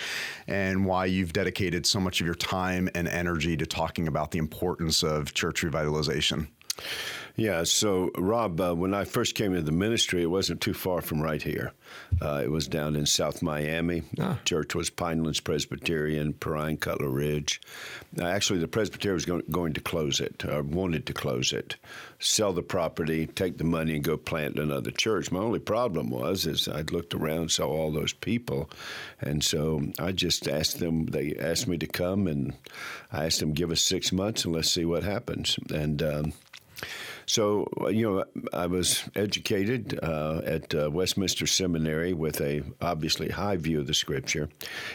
and 0.47 0.87
why 0.87 1.05
you've 1.05 1.35
dedicated 1.35 1.85
so 1.85 2.01
much 2.01 2.21
of 2.21 2.27
your 2.27 2.35
time 2.35 2.89
and 2.95 3.07
energy 3.09 3.59
to 3.59 3.67
talking 3.67 4.09
about 4.09 4.31
the 4.31 4.39
importance 4.39 5.03
of 5.03 5.35
church 5.35 5.61
revitalization. 5.63 6.47
Yeah, 7.35 7.65
so 7.65 8.11
Rob, 8.19 8.61
uh, 8.61 8.75
when 8.75 8.93
I 8.93 9.05
first 9.05 9.35
came 9.35 9.53
into 9.53 9.65
the 9.65 9.73
ministry, 9.73 10.23
it 10.23 10.27
wasn't 10.27 10.61
too 10.61 10.75
far 10.75 11.01
from 11.01 11.23
right 11.23 11.43
here. 11.43 11.73
Uh, 12.21 12.43
it 12.45 12.51
was 12.51 12.69
down 12.69 12.95
in 12.95 13.07
South 13.07 13.43
Miami. 13.43 14.03
Ah. 14.21 14.39
Church 14.45 14.75
was 14.75 14.91
Pinelands 14.91 15.43
Presbyterian, 15.43 16.35
Perrine 16.35 16.77
Cutler 16.77 17.09
Ridge. 17.09 17.61
Uh, 18.19 18.25
actually, 18.25 18.59
the 18.59 18.69
Presbytery 18.69 19.15
was 19.15 19.25
going, 19.25 19.45
going 19.51 19.73
to 19.73 19.81
close 19.81 20.21
it, 20.21 20.45
or 20.45 20.63
wanted 20.63 21.07
to 21.07 21.15
close 21.15 21.55
it, 21.55 21.77
sell 22.19 22.53
the 22.53 22.63
property, 22.63 23.27
take 23.27 23.57
the 23.57 23.65
money, 23.65 23.95
and 23.95 24.05
go 24.05 24.19
plant 24.19 24.59
another 24.59 24.91
church. 24.91 25.33
My 25.33 25.41
only 25.41 25.59
problem 25.59 26.11
was 26.11 26.45
is 26.45 26.69
I'd 26.69 26.93
looked 26.93 27.15
around, 27.15 27.51
saw 27.51 27.67
all 27.67 27.91
those 27.91 28.13
people, 28.13 28.69
and 29.21 29.43
so 29.43 29.83
I 29.99 30.13
just 30.13 30.47
asked 30.49 30.81
them. 30.81 31.07
They 31.07 31.35
asked 31.41 31.67
me 31.67 31.79
to 31.79 31.87
come, 31.87 32.27
and 32.27 32.53
I 33.11 33.25
asked 33.27 33.41
them, 33.41 33.53
give 33.53 33.71
us 33.71 33.81
six 33.81 34.13
months 34.13 34.45
and 34.45 34.55
let's 34.55 34.71
see 34.71 34.85
what 34.85 35.03
happens. 35.03 35.59
And 35.73 36.03
um, 36.03 36.33
so, 37.33 37.67
uh, 37.81 37.87
you 37.87 38.03
know, 38.03 38.25
I 38.53 38.67
was 38.67 39.09
educated 39.17 39.99
uh, 40.03 40.43
at 40.45 40.75
uh, 40.75 40.91
Westminster 40.91 41.47
Seminary 41.47 42.13
with 42.13 42.43
a 42.43 42.63
obviously 42.83 43.31
high 43.31 43.57
view 43.57 43.81
of 43.81 43.87
the 43.87 43.95
Scripture 43.95 44.51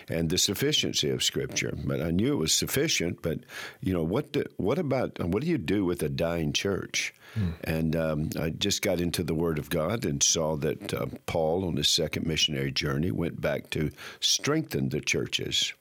and 0.08 0.29
the 0.29 0.38
sufficiency 0.38 1.10
of 1.10 1.24
Scripture. 1.24 1.75
But 1.84 2.00
I 2.00 2.12
knew 2.12 2.34
it 2.34 2.36
was 2.36 2.53
sufficient. 2.53 3.24
But 3.24 3.39
you 3.82 3.91
know, 3.91 4.03
what 4.03 4.34
do, 4.34 4.44
what 4.58 4.77
about 4.77 5.17
what 5.17 5.41
do 5.41 5.50
you 5.50 5.58
do 5.58 5.84
with 5.84 6.03
a 6.03 6.10
dying 6.10 6.53
church? 6.53 7.12
Hmm. 7.34 7.50
And 7.63 7.96
um, 7.96 8.29
I 8.39 8.51
just 8.51 8.84
got 8.84 9.01
into 9.01 9.24
the 9.24 9.34
Word 9.34 9.58
of 9.58 9.72
God 9.72 10.06
and 10.06 10.22
saw 10.22 10.56
that 10.58 10.94
uh, 10.94 11.08
Paul, 11.25 11.65
on 11.65 11.75
his 11.75 11.89
second 11.89 12.27
missionary 12.27 12.72
journey, 12.72 13.10
went 13.10 13.41
back 13.41 13.72
to 13.72 13.89
strengthen 14.20 14.89
the 14.89 15.01
churches. 15.01 15.74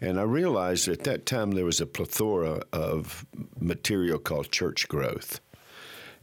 And 0.00 0.18
I 0.18 0.22
realized 0.22 0.88
at 0.88 1.04
that 1.04 1.26
time 1.26 1.50
there 1.50 1.66
was 1.66 1.82
a 1.82 1.86
plethora 1.86 2.62
of 2.72 3.26
material 3.60 4.18
called 4.18 4.50
church 4.50 4.88
growth. 4.88 5.40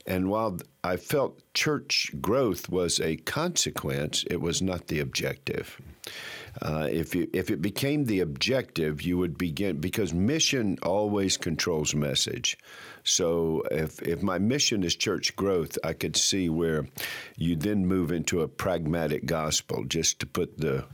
And 0.05 0.29
while 0.29 0.59
I 0.83 0.97
felt 0.97 1.41
church 1.53 2.11
growth 2.21 2.69
was 2.69 2.99
a 2.99 3.15
consequence, 3.17 4.23
it 4.29 4.39
was 4.39 4.61
not 4.61 4.87
the 4.87 4.99
objective. 4.99 5.79
Uh, 6.61 6.87
if 6.89 7.15
you, 7.15 7.27
if 7.33 7.49
it 7.49 7.61
became 7.61 8.05
the 8.05 8.19
objective, 8.19 9.01
you 9.01 9.17
would 9.17 9.37
begin 9.37 9.81
because 9.81 10.13
mission 10.13 10.77
always 10.83 11.37
controls 11.37 11.95
message. 11.95 12.57
So 13.03 13.63
if 13.71 14.01
if 14.01 14.21
my 14.21 14.37
mission 14.37 14.83
is 14.83 14.95
church 14.95 15.35
growth, 15.35 15.77
I 15.83 15.93
could 15.93 16.15
see 16.15 16.49
where 16.49 16.87
you 17.35 17.55
then 17.55 17.85
move 17.85 18.11
into 18.11 18.41
a 18.41 18.47
pragmatic 18.47 19.25
gospel, 19.25 19.83
just 19.85 20.19
to 20.19 20.25
put 20.25 20.57
the, 20.57 20.85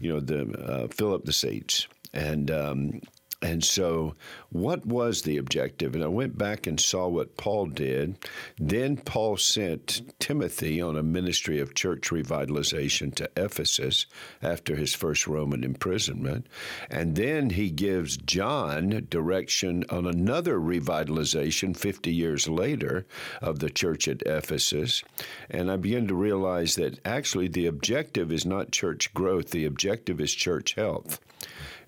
you 0.00 0.12
know, 0.12 0.20
the 0.20 0.48
uh, 0.52 0.88
fill 0.88 1.12
up 1.12 1.24
the 1.24 1.32
seats 1.32 1.86
and 2.14 2.50
um, 2.50 3.00
and 3.44 3.62
so, 3.62 4.14
what 4.48 4.86
was 4.86 5.20
the 5.20 5.36
objective? 5.36 5.94
And 5.94 6.02
I 6.02 6.06
went 6.06 6.38
back 6.38 6.66
and 6.66 6.80
saw 6.80 7.08
what 7.08 7.36
Paul 7.36 7.66
did. 7.66 8.16
Then 8.56 8.96
Paul 8.96 9.36
sent 9.36 10.00
Timothy 10.18 10.80
on 10.80 10.96
a 10.96 11.02
ministry 11.02 11.60
of 11.60 11.74
church 11.74 12.08
revitalization 12.08 13.14
to 13.16 13.28
Ephesus 13.36 14.06
after 14.40 14.76
his 14.76 14.94
first 14.94 15.26
Roman 15.26 15.62
imprisonment. 15.62 16.46
And 16.88 17.16
then 17.16 17.50
he 17.50 17.68
gives 17.68 18.16
John 18.16 19.06
direction 19.10 19.84
on 19.90 20.06
another 20.06 20.58
revitalization 20.58 21.76
50 21.76 22.10
years 22.10 22.48
later 22.48 23.06
of 23.42 23.58
the 23.58 23.68
church 23.68 24.08
at 24.08 24.22
Ephesus. 24.24 25.04
And 25.50 25.70
I 25.70 25.76
began 25.76 26.08
to 26.08 26.14
realize 26.14 26.76
that 26.76 26.98
actually 27.04 27.48
the 27.48 27.66
objective 27.66 28.32
is 28.32 28.46
not 28.46 28.72
church 28.72 29.12
growth, 29.12 29.50
the 29.50 29.66
objective 29.66 30.18
is 30.18 30.32
church 30.32 30.76
health. 30.76 31.20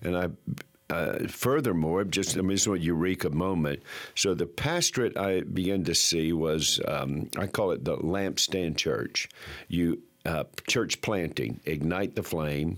And 0.03 0.15
I 0.15 0.29
uh, 0.89 1.27
furthermore, 1.27 2.03
just 2.03 2.37
I 2.37 2.41
mean, 2.41 2.49
this 2.49 2.61
is 2.61 2.67
a 2.67 2.79
eureka 2.79 3.29
moment. 3.29 3.81
So 4.15 4.33
the 4.33 4.45
pastorate 4.45 5.17
I 5.17 5.41
began 5.41 5.83
to 5.85 5.95
see 5.95 6.33
was 6.33 6.79
um, 6.87 7.29
I 7.37 7.47
call 7.47 7.71
it 7.71 7.83
the 7.83 7.97
lampstand 7.97 8.77
church. 8.77 9.29
You 9.67 10.01
uh, 10.25 10.45
church 10.67 11.01
planting, 11.01 11.59
ignite 11.65 12.15
the 12.15 12.23
flame. 12.23 12.77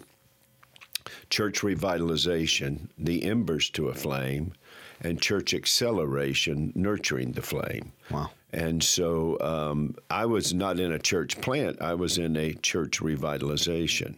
Church 1.30 1.62
revitalization, 1.62 2.90
the 2.98 3.24
embers 3.24 3.70
to 3.72 3.88
a 3.88 3.96
flame, 3.96 4.54
and 5.02 5.20
church 5.20 5.54
acceleration, 5.54 6.72
nurturing 6.76 7.32
the 7.32 7.42
flame. 7.42 7.92
Wow. 8.12 8.30
And 8.52 8.84
so 8.84 9.40
um, 9.42 9.96
I 10.10 10.26
was 10.26 10.54
not 10.54 10.80
in 10.80 10.92
a 10.92 11.00
church 11.00 11.40
plant, 11.42 11.82
I 11.82 11.94
was 11.94 12.18
in 12.18 12.36
a 12.36 12.54
church 12.54 13.00
revitalization. 13.00 14.16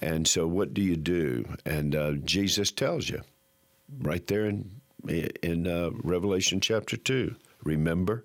And 0.00 0.26
so, 0.26 0.46
what 0.46 0.74
do 0.74 0.82
you 0.82 0.96
do? 0.96 1.44
And 1.64 1.94
uh, 1.94 2.12
Jesus 2.12 2.70
tells 2.70 3.08
you 3.08 3.22
right 3.98 4.26
there 4.26 4.46
in, 4.46 4.70
in 5.42 5.66
uh, 5.66 5.90
Revelation 6.02 6.60
chapter 6.60 6.96
2 6.96 7.34
remember, 7.64 8.24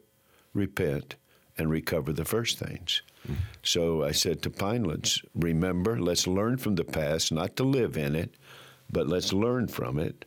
repent, 0.54 1.16
and 1.58 1.70
recover 1.70 2.14
the 2.14 2.26
first 2.26 2.58
things. 2.58 3.02
So 3.64 4.04
I 4.04 4.12
said 4.12 4.42
to 4.42 4.50
Pinelands, 4.50 5.24
remember, 5.34 6.00
let's 6.00 6.28
learn 6.28 6.58
from 6.58 6.76
the 6.76 6.84
past, 6.84 7.32
not 7.32 7.56
to 7.58 7.64
live 7.64 7.98
in 7.98 8.16
it, 8.16 8.36
but 8.92 9.08
let's 9.08 9.32
learn 9.32 9.68
from 9.68 9.98
it. 9.98 10.26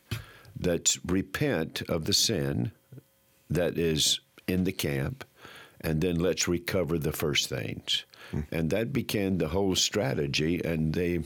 Let's 0.59 0.99
repent 1.05 1.83
of 1.89 2.07
the 2.07 2.15
sin 2.15 2.73
that 3.51 3.77
is 3.79 4.21
in 4.49 4.65
the 4.65 4.73
camp, 4.73 5.25
and 5.81 6.01
then 6.01 6.19
let's 6.19 6.49
recover 6.49 6.99
the 6.99 7.13
first 7.13 7.49
things. 7.49 8.05
Mm. 8.33 8.45
And 8.53 8.71
that 8.71 8.93
became 8.93 9.39
the 9.39 9.49
whole 9.49 9.75
strategy. 9.75 10.61
And 10.65 10.93
they, 10.93 11.21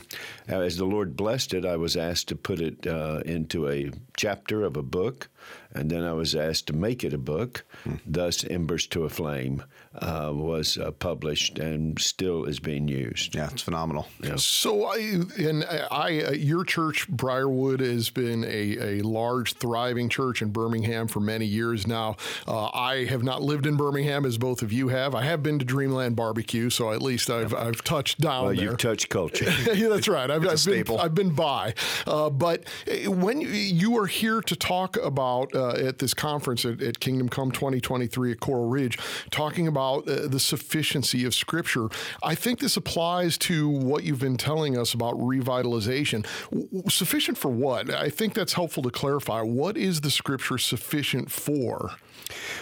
as 0.47 0.77
the 0.77 0.85
Lord 0.85 1.15
blessed 1.15 1.53
it, 1.53 1.65
I 1.65 1.77
was 1.77 1.97
asked 1.97 2.27
to 2.29 2.35
put 2.35 2.59
it 2.59 2.85
uh, 2.87 3.21
into 3.25 3.69
a 3.69 3.91
chapter 4.17 4.63
of 4.63 4.77
a 4.77 4.83
book, 4.83 5.29
and 5.73 5.89
then 5.89 6.03
I 6.03 6.13
was 6.13 6.35
asked 6.35 6.67
to 6.67 6.73
make 6.73 7.03
it 7.03 7.13
a 7.13 7.17
book. 7.17 7.65
Mm. 7.85 7.99
Thus, 8.05 8.43
Embers 8.43 8.85
to 8.87 9.05
a 9.05 9.09
Flame 9.09 9.63
uh, 9.95 10.31
was 10.33 10.77
uh, 10.77 10.91
published 10.91 11.57
and 11.57 11.99
still 11.99 12.45
is 12.45 12.59
being 12.59 12.87
used. 12.87 13.33
Yeah, 13.33 13.49
it's 13.51 13.63
phenomenal. 13.63 14.07
Yeah. 14.21 14.35
So, 14.35 14.85
I, 14.85 14.97
and 15.37 15.65
I, 15.89 16.23
uh, 16.23 16.31
your 16.31 16.63
church, 16.63 17.09
Briarwood, 17.09 17.79
has 17.79 18.09
been 18.09 18.43
a, 18.43 18.99
a 18.99 19.01
large, 19.01 19.53
thriving 19.53 20.09
church 20.09 20.41
in 20.41 20.51
Birmingham 20.51 21.07
for 21.07 21.19
many 21.19 21.45
years 21.45 21.87
now. 21.87 22.17
Uh, 22.47 22.69
I 22.73 23.05
have 23.05 23.23
not 23.23 23.41
lived 23.41 23.65
in 23.65 23.77
Birmingham 23.77 24.25
as 24.25 24.37
both 24.37 24.61
of 24.61 24.71
you 24.71 24.89
have. 24.89 25.15
I 25.15 25.23
have 25.23 25.41
been 25.41 25.57
to 25.57 25.65
Dreamland 25.65 26.15
Barbecue, 26.15 26.69
so 26.69 26.90
at 26.91 27.01
least 27.01 27.29
I've, 27.29 27.53
I've 27.53 27.83
touched 27.83 28.19
down 28.19 28.45
well, 28.45 28.55
there. 28.55 28.65
You've 28.65 28.77
touched 28.77 29.09
culture. 29.09 29.45
yeah, 29.73 29.89
that's 29.89 30.07
right. 30.07 30.29
I've, 30.29 30.47
I've 30.47 30.65
been, 30.65 30.99
I've 30.99 31.15
been 31.15 31.33
by. 31.33 31.73
Uh, 32.05 32.29
but 32.29 32.63
when 33.05 33.41
you 33.41 33.97
are 33.97 34.07
here 34.07 34.41
to 34.41 34.55
talk 34.55 34.97
about 34.97 35.53
uh, 35.55 35.71
at 35.71 35.99
this 35.99 36.13
conference 36.13 36.65
at, 36.65 36.81
at, 36.81 36.99
Kingdom 36.99 37.29
Come 37.29 37.51
2023 37.51 38.31
at 38.33 38.39
Coral 38.39 38.69
Ridge, 38.69 38.97
talking 39.31 39.67
about 39.67 40.07
uh, 40.07 40.27
the 40.27 40.39
sufficiency 40.39 41.25
of 41.25 41.33
Scripture, 41.33 41.87
I 42.21 42.35
think 42.35 42.59
this 42.59 42.77
applies 42.77 43.37
to 43.39 43.67
what 43.67 44.03
you've 44.03 44.19
been 44.19 44.37
telling 44.37 44.77
us 44.77 44.93
about 44.93 45.15
revitalization. 45.15 46.25
W- 46.51 46.83
sufficient 46.89 47.37
for 47.37 47.49
what? 47.49 47.89
I 47.89 48.09
think 48.09 48.33
that's 48.33 48.53
helpful 48.53 48.83
to 48.83 48.91
clarify. 48.91 49.41
What 49.41 49.77
is 49.77 50.01
the 50.01 50.11
Scripture 50.11 50.57
sufficient 50.57 51.31
for? 51.31 51.95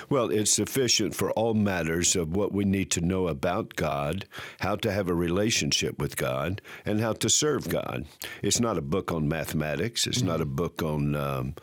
Well, 0.10 0.30
it's 0.30 0.52
sufficient 0.52 1.16
for 1.16 1.32
all 1.32 1.54
matters 1.54 2.16
of 2.16 2.36
what 2.36 2.52
we 2.52 2.66
need 2.66 2.92
to 2.92 3.02
know 3.02 3.28
about 3.28 3.76
God, 3.76 4.26
how 4.60 4.76
to 4.78 4.92
have 4.92 5.10
a 5.10 5.14
relationship 5.14 6.00
with 6.00 6.18
God, 6.18 6.62
and 6.86 7.00
how 7.00 7.14
to 7.14 7.30
serve 7.30 7.70
God. 7.70 8.06
It's 8.42 8.60
not 8.60 8.78
a 8.78 8.82
book 8.82 9.12
on 9.12 9.28
mathematics. 9.28 10.08
It's 10.08 10.20
mm-hmm. 10.20 10.28
not 10.28 10.42
a 10.42 10.46
book 10.46 10.82
on 10.82 11.16
um, 11.16 11.56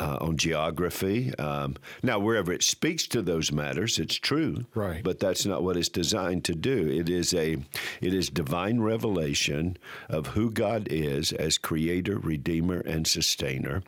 uh, 0.00 0.18
on 0.20 0.36
geography. 0.36 1.34
Um, 1.36 1.76
now, 2.02 2.18
wherever 2.18 2.52
it 2.52 2.62
speaks 2.62 3.06
to 3.08 3.22
those 3.22 3.52
matters, 3.52 3.98
it's 3.98 4.16
true. 4.16 4.66
Right. 4.74 5.02
But 5.02 5.20
that's 5.20 5.46
not 5.46 5.62
what 5.62 5.76
it's 5.76 5.88
designed 5.88 6.44
to 6.44 6.54
do. 6.54 6.88
It 6.88 7.08
is 7.08 7.32
a 7.34 7.58
it 8.00 8.14
is 8.14 8.28
divine 8.28 8.80
revelation 8.80 9.76
of 10.08 10.28
who 10.28 10.50
God 10.50 10.88
is 10.90 11.32
as 11.32 11.58
Creator, 11.58 12.18
Redeemer, 12.18 12.80
and 12.80 13.06
Sustainer, 13.06 13.82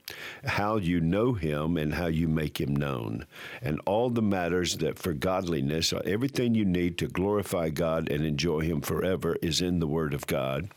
how 0.45 0.77
you 0.77 1.01
know 1.01 1.35
Him, 1.35 1.77
and 1.77 1.95
how 1.95 2.07
you 2.07 2.29
make 2.29 2.61
Him 2.61 2.75
known 2.75 3.27
and 3.63 3.81
all 3.87 4.11
the 4.11 4.23
matters 4.23 4.79
that 4.79 4.99
for 4.99 5.13
godliness, 5.13 5.93
everything 6.05 6.55
you 6.55 6.65
need 6.65 6.99
to 6.99 7.07
glorify 7.07 7.71
God 7.71 8.11
and 8.11 8.25
enjoy 8.25 8.61
Him 8.61 8.81
forever 8.81 9.37
is 9.43 9.61
in 9.61 9.81
the 9.81 9.87
Word 9.87 10.15
of 10.15 10.27
God. 10.27 10.69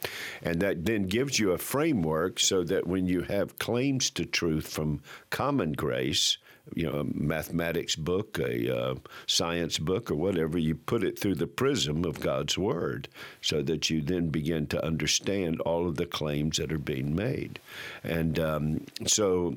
And 0.41 0.61
that 0.61 0.85
then 0.85 1.03
gives 1.03 1.39
you 1.39 1.51
a 1.51 1.57
framework 1.57 2.39
so 2.39 2.63
that 2.63 2.87
when 2.87 3.07
you 3.07 3.21
have 3.21 3.59
claims 3.59 4.09
to 4.11 4.25
truth 4.25 4.67
from 4.67 5.01
common 5.29 5.73
grace, 5.73 6.37
you 6.75 6.85
know, 6.85 6.99
a 6.99 7.03
mathematics 7.03 7.95
book, 7.95 8.37
a 8.39 8.75
uh, 8.75 8.95
science 9.27 9.77
book, 9.77 10.11
or 10.11 10.15
whatever, 10.15 10.57
you 10.57 10.75
put 10.75 11.03
it 11.03 11.17
through 11.17 11.35
the 11.35 11.47
prism 11.47 12.05
of 12.05 12.19
God's 12.19 12.57
Word 12.57 13.07
so 13.41 13.61
that 13.63 13.89
you 13.89 14.01
then 14.01 14.29
begin 14.29 14.67
to 14.67 14.85
understand 14.85 15.61
all 15.61 15.87
of 15.87 15.95
the 15.95 16.05
claims 16.05 16.57
that 16.57 16.71
are 16.71 16.77
being 16.77 17.15
made. 17.15 17.59
And 18.03 18.39
um, 18.39 18.85
so, 19.05 19.55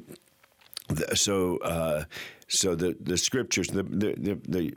so, 1.15 1.59
uh, 1.59 2.05
so 2.49 2.75
the, 2.75 2.97
the 3.01 3.17
scriptures, 3.17 3.69
the, 3.69 3.83
the, 3.83 4.39
the, 4.49 4.75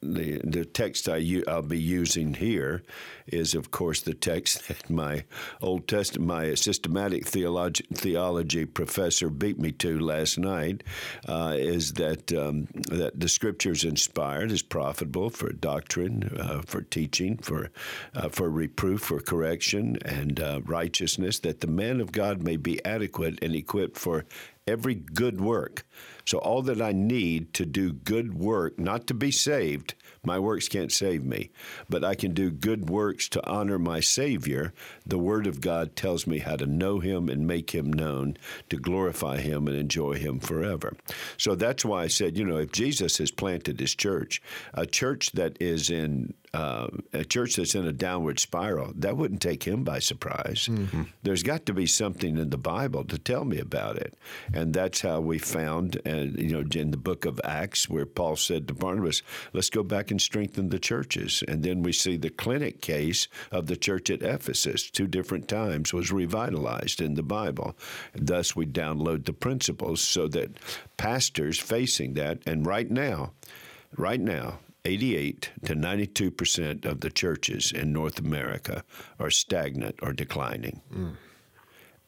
the, 0.00 0.40
the 0.44 0.64
text 0.64 1.08
I 1.08 1.16
u- 1.16 1.44
I'll 1.48 1.62
be 1.62 1.80
using 1.80 2.34
here 2.34 2.82
is, 3.26 3.54
of 3.54 3.70
course, 3.70 4.00
the 4.00 4.14
text 4.14 4.68
that 4.68 4.88
my 4.88 5.24
Old 5.60 5.88
Testament, 5.88 6.28
my 6.28 6.54
systematic 6.54 7.26
theology, 7.26 7.84
theology 7.92 8.64
professor 8.64 9.28
beat 9.28 9.58
me 9.58 9.72
to 9.72 9.98
last 9.98 10.38
night. 10.38 10.84
Uh, 11.26 11.54
is 11.56 11.94
that 11.94 12.32
um, 12.32 12.68
that 12.90 13.18
the 13.18 13.28
Scriptures 13.28 13.84
inspired, 13.84 14.52
is 14.52 14.62
profitable 14.62 15.30
for 15.30 15.52
doctrine, 15.52 16.36
uh, 16.38 16.62
for 16.64 16.82
teaching, 16.82 17.36
for 17.38 17.70
uh, 18.14 18.28
for 18.28 18.48
reproof, 18.48 19.00
for 19.02 19.20
correction, 19.20 19.98
and 20.04 20.40
uh, 20.40 20.60
righteousness, 20.64 21.40
that 21.40 21.60
the 21.60 21.66
man 21.66 22.00
of 22.00 22.12
God 22.12 22.42
may 22.42 22.56
be 22.56 22.84
adequate 22.84 23.38
and 23.42 23.54
equipped 23.54 23.98
for 23.98 24.24
every 24.68 24.94
good 24.94 25.40
work. 25.40 25.84
So, 26.24 26.36
all 26.38 26.60
that 26.62 26.82
I 26.82 26.92
need 26.92 27.54
to 27.54 27.64
do 27.64 27.90
good 27.90 28.34
work, 28.34 28.78
not 28.78 29.06
to 29.06 29.14
be 29.14 29.30
saved, 29.30 29.94
my 30.22 30.38
works 30.38 30.68
can't 30.68 30.92
save 30.92 31.24
me, 31.24 31.50
but 31.88 32.04
I 32.04 32.14
can 32.14 32.34
do 32.34 32.50
good 32.50 32.90
works 32.90 33.30
to 33.30 33.48
honor 33.48 33.78
my 33.78 34.00
Savior. 34.00 34.74
The 35.06 35.18
Word 35.18 35.46
of 35.46 35.62
God 35.62 35.96
tells 35.96 36.26
me 36.26 36.40
how 36.40 36.56
to 36.56 36.66
know 36.66 36.98
Him 36.98 37.30
and 37.30 37.46
make 37.46 37.70
Him 37.70 37.90
known, 37.90 38.36
to 38.68 38.76
glorify 38.76 39.38
Him 39.38 39.66
and 39.68 39.76
enjoy 39.76 40.14
Him 40.14 40.38
forever. 40.38 40.96
So 41.38 41.54
that's 41.54 41.82
why 41.82 42.02
I 42.02 42.08
said, 42.08 42.36
you 42.36 42.44
know, 42.44 42.58
if 42.58 42.72
Jesus 42.72 43.16
has 43.16 43.30
planted 43.30 43.80
His 43.80 43.94
church, 43.94 44.42
a 44.74 44.84
church 44.84 45.32
that 45.32 45.56
is 45.60 45.88
in 45.88 46.34
uh, 46.54 46.88
a 47.12 47.24
church 47.24 47.56
that's 47.56 47.74
in 47.74 47.86
a 47.86 47.92
downward 47.92 48.38
spiral, 48.40 48.92
that 48.96 49.16
wouldn't 49.16 49.42
take 49.42 49.64
him 49.64 49.84
by 49.84 49.98
surprise. 49.98 50.68
Mm-hmm. 50.70 51.02
There's 51.22 51.42
got 51.42 51.66
to 51.66 51.72
be 51.72 51.86
something 51.86 52.36
in 52.36 52.50
the 52.50 52.58
Bible 52.58 53.04
to 53.04 53.18
tell 53.18 53.44
me 53.44 53.58
about 53.58 53.96
it, 53.96 54.14
and 54.52 54.72
that's 54.72 55.00
how 55.00 55.20
we 55.20 55.38
found, 55.38 56.00
and 56.04 56.38
you 56.38 56.50
know, 56.52 56.64
in 56.74 56.90
the 56.90 56.96
book 56.96 57.24
of 57.24 57.40
Acts, 57.44 57.88
where 57.88 58.06
Paul 58.06 58.36
said 58.36 58.68
to 58.68 58.74
Barnabas, 58.74 59.22
"Let's 59.52 59.70
go 59.70 59.82
back 59.82 60.10
and 60.10 60.20
strengthen 60.20 60.68
the 60.68 60.78
churches," 60.78 61.42
and 61.46 61.62
then 61.62 61.82
we 61.82 61.92
see 61.92 62.16
the 62.16 62.30
clinic 62.30 62.80
case 62.80 63.28
of 63.50 63.66
the 63.66 63.76
church 63.76 64.10
at 64.10 64.22
Ephesus, 64.22 64.90
two 64.90 65.06
different 65.06 65.48
times, 65.48 65.92
was 65.92 66.12
revitalized 66.12 67.00
in 67.00 67.14
the 67.14 67.22
Bible. 67.22 67.76
And 68.14 68.26
thus, 68.26 68.56
we 68.56 68.66
download 68.66 69.24
the 69.24 69.32
principles 69.32 70.00
so 70.00 70.28
that 70.28 70.56
pastors 70.96 71.58
facing 71.58 72.14
that, 72.14 72.38
and 72.46 72.66
right 72.66 72.90
now, 72.90 73.32
right 73.96 74.20
now, 74.20 74.58
88 74.88 75.50
to 75.66 75.74
92 75.74 76.30
percent 76.30 76.84
of 76.84 77.00
the 77.00 77.10
churches 77.10 77.72
in 77.72 77.92
North 77.92 78.18
America 78.18 78.84
are 79.18 79.30
stagnant 79.30 79.96
or 80.02 80.12
declining. 80.12 80.80
Mm 80.92 81.16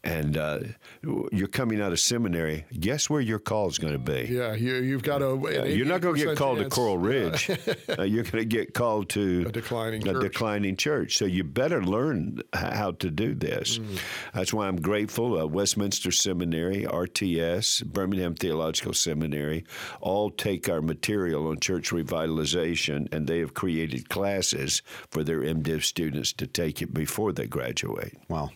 and 0.02 0.36
uh, 0.36 0.60
you're 1.02 1.48
coming 1.48 1.80
out 1.80 1.92
of 1.92 2.00
seminary, 2.00 2.64
guess 2.78 3.10
where 3.10 3.20
your 3.20 3.38
call 3.38 3.68
is 3.68 3.78
going 3.78 3.92
to 3.92 3.98
be? 3.98 4.28
Yeah, 4.32 4.54
you, 4.54 4.92
have 4.94 5.02
got 5.02 5.20
a. 5.20 5.30
Uh, 5.30 5.64
you're 5.64 5.86
not 5.86 6.00
going 6.00 6.14
to 6.16 6.24
get 6.24 6.36
called 6.36 6.58
chance. 6.58 6.72
to 6.72 6.74
Coral 6.74 6.98
Ridge. 6.98 7.48
Yeah. 7.48 7.74
uh, 7.98 8.02
you're 8.04 8.24
going 8.24 8.42
to 8.42 8.44
get 8.44 8.72
called 8.72 9.10
to 9.10 9.46
a 9.48 9.52
declining 9.52 10.06
a 10.08 10.12
church. 10.12 10.22
declining 10.22 10.76
church. 10.76 11.18
So 11.18 11.26
you 11.26 11.44
better 11.44 11.82
learn 11.82 12.40
how 12.54 12.92
to 12.92 13.10
do 13.10 13.34
this. 13.34 13.78
Mm. 13.78 14.00
That's 14.32 14.54
why 14.54 14.68
I'm 14.68 14.80
grateful. 14.80 15.38
Uh, 15.38 15.46
Westminster 15.46 16.10
Seminary, 16.10 16.84
RTS, 16.84 17.84
Birmingham 17.84 18.34
Theological 18.34 18.94
Seminary, 18.94 19.64
all 20.00 20.30
take 20.30 20.68
our 20.68 20.80
material 20.80 21.48
on 21.48 21.60
church 21.60 21.90
revitalization, 21.90 23.12
and 23.12 23.26
they 23.26 23.40
have 23.40 23.54
created 23.54 24.08
classes 24.08 24.82
for 25.10 25.22
their 25.22 25.40
MDiv 25.40 25.82
students 25.82 26.32
to 26.34 26.46
take 26.46 26.80
it 26.80 26.94
before 26.94 27.32
they 27.32 27.46
graduate. 27.46 28.16
Wow. 28.28 28.50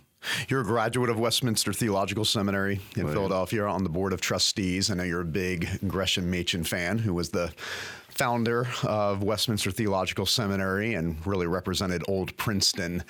You're 0.48 0.60
a 0.60 0.64
graduate 0.64 1.10
of 1.10 1.18
Westminster 1.18 1.72
Theological 1.72 2.24
Seminary 2.24 2.80
in 2.96 3.06
right. 3.06 3.12
Philadelphia 3.12 3.64
on 3.66 3.82
the 3.82 3.90
board 3.90 4.12
of 4.12 4.20
trustees. 4.20 4.90
I 4.90 4.94
know 4.94 5.02
you're 5.02 5.20
a 5.20 5.24
big 5.24 5.68
Gresham 5.86 6.30
Machen 6.30 6.64
fan, 6.64 6.98
who 6.98 7.14
was 7.14 7.30
the 7.30 7.52
founder 8.08 8.68
of 8.84 9.22
Westminster 9.22 9.70
Theological 9.70 10.24
Seminary 10.24 10.94
and 10.94 11.24
really 11.26 11.46
represented 11.46 12.02
old 12.06 12.36
Princeton. 12.36 13.02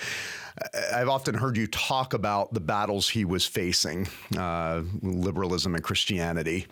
I've 0.92 1.08
often 1.08 1.34
heard 1.34 1.56
you 1.56 1.66
talk 1.66 2.14
about 2.14 2.54
the 2.54 2.60
battles 2.60 3.08
he 3.08 3.24
was 3.24 3.44
facing, 3.44 4.08
uh, 4.38 4.82
liberalism 5.02 5.74
and 5.74 5.84
Christianity 5.84 6.66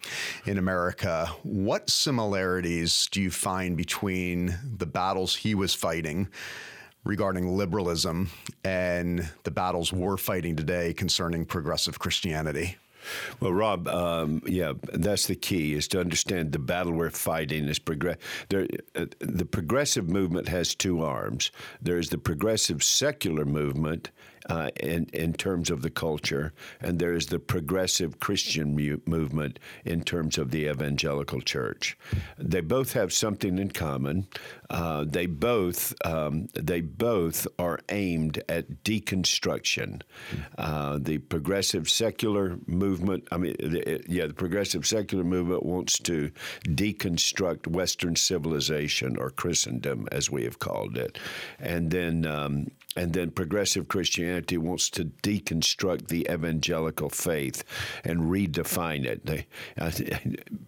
in 0.46 0.56
America. 0.56 1.28
What 1.42 1.90
similarities 1.90 3.08
do 3.10 3.20
you 3.20 3.30
find 3.30 3.76
between 3.76 4.58
the 4.78 4.86
battles 4.86 5.36
he 5.36 5.54
was 5.54 5.74
fighting? 5.74 6.28
Regarding 7.04 7.56
liberalism 7.56 8.30
and 8.64 9.28
the 9.44 9.50
battles 9.50 9.92
we're 9.92 10.16
fighting 10.16 10.56
today 10.56 10.92
concerning 10.92 11.44
progressive 11.44 11.98
Christianity? 11.98 12.76
Well, 13.40 13.52
Rob, 13.52 13.88
um, 13.88 14.42
yeah, 14.46 14.74
that's 14.92 15.26
the 15.26 15.34
key 15.34 15.74
is 15.74 15.88
to 15.88 16.00
understand 16.00 16.52
the 16.52 16.58
battle 16.58 16.92
we're 16.92 17.10
fighting 17.10 17.68
is 17.68 17.78
progress. 17.78 18.18
There, 18.48 18.66
uh, 18.94 19.06
the 19.18 19.44
progressive 19.44 20.08
movement 20.08 20.48
has 20.48 20.74
two 20.74 21.02
arms. 21.02 21.50
There's 21.80 22.10
the 22.10 22.18
progressive 22.18 22.82
secular 22.82 23.44
movement, 23.44 24.10
uh, 24.48 24.70
in, 24.80 25.06
in 25.12 25.32
terms 25.32 25.70
of 25.70 25.82
the 25.82 25.90
culture, 25.90 26.52
and 26.80 26.98
there 26.98 27.14
is 27.14 27.26
the 27.26 27.38
progressive 27.38 28.20
Christian 28.20 28.74
mu- 28.74 29.00
movement 29.06 29.58
in 29.84 30.02
terms 30.02 30.38
of 30.38 30.50
the 30.50 30.68
evangelical 30.68 31.40
church. 31.40 31.96
They 32.38 32.60
both 32.60 32.92
have 32.92 33.12
something 33.12 33.58
in 33.58 33.70
common. 33.70 34.26
Uh, 34.70 35.04
they 35.06 35.26
both 35.26 35.94
um, 36.04 36.48
they 36.54 36.80
both 36.80 37.46
are 37.58 37.80
aimed 37.90 38.42
at 38.48 38.84
deconstruction. 38.84 40.02
Uh, 40.56 40.98
the 41.00 41.18
progressive 41.18 41.88
secular 41.90 42.58
movement, 42.66 43.28
I 43.30 43.36
mean, 43.36 43.54
the, 43.58 44.02
yeah, 44.08 44.26
the 44.26 44.34
progressive 44.34 44.86
secular 44.86 45.24
movement 45.24 45.64
wants 45.64 45.98
to 46.00 46.30
deconstruct 46.64 47.66
Western 47.66 48.16
civilization 48.16 49.16
or 49.16 49.30
Christendom, 49.30 50.08
as 50.10 50.30
we 50.30 50.44
have 50.44 50.58
called 50.58 50.96
it, 50.96 51.18
and 51.58 51.90
then 51.90 52.24
um, 52.26 52.70
and 52.96 53.12
then 53.12 53.30
progressive 53.30 53.88
Christianity 53.88 54.58
wants 54.58 54.90
to 54.90 55.04
deconstruct 55.04 56.08
the 56.08 56.26
evangelical 56.30 57.08
faith 57.08 57.64
and 58.04 58.22
redefine 58.22 59.04
it. 59.04 59.24
They, 59.24 59.46
uh, 59.78 59.90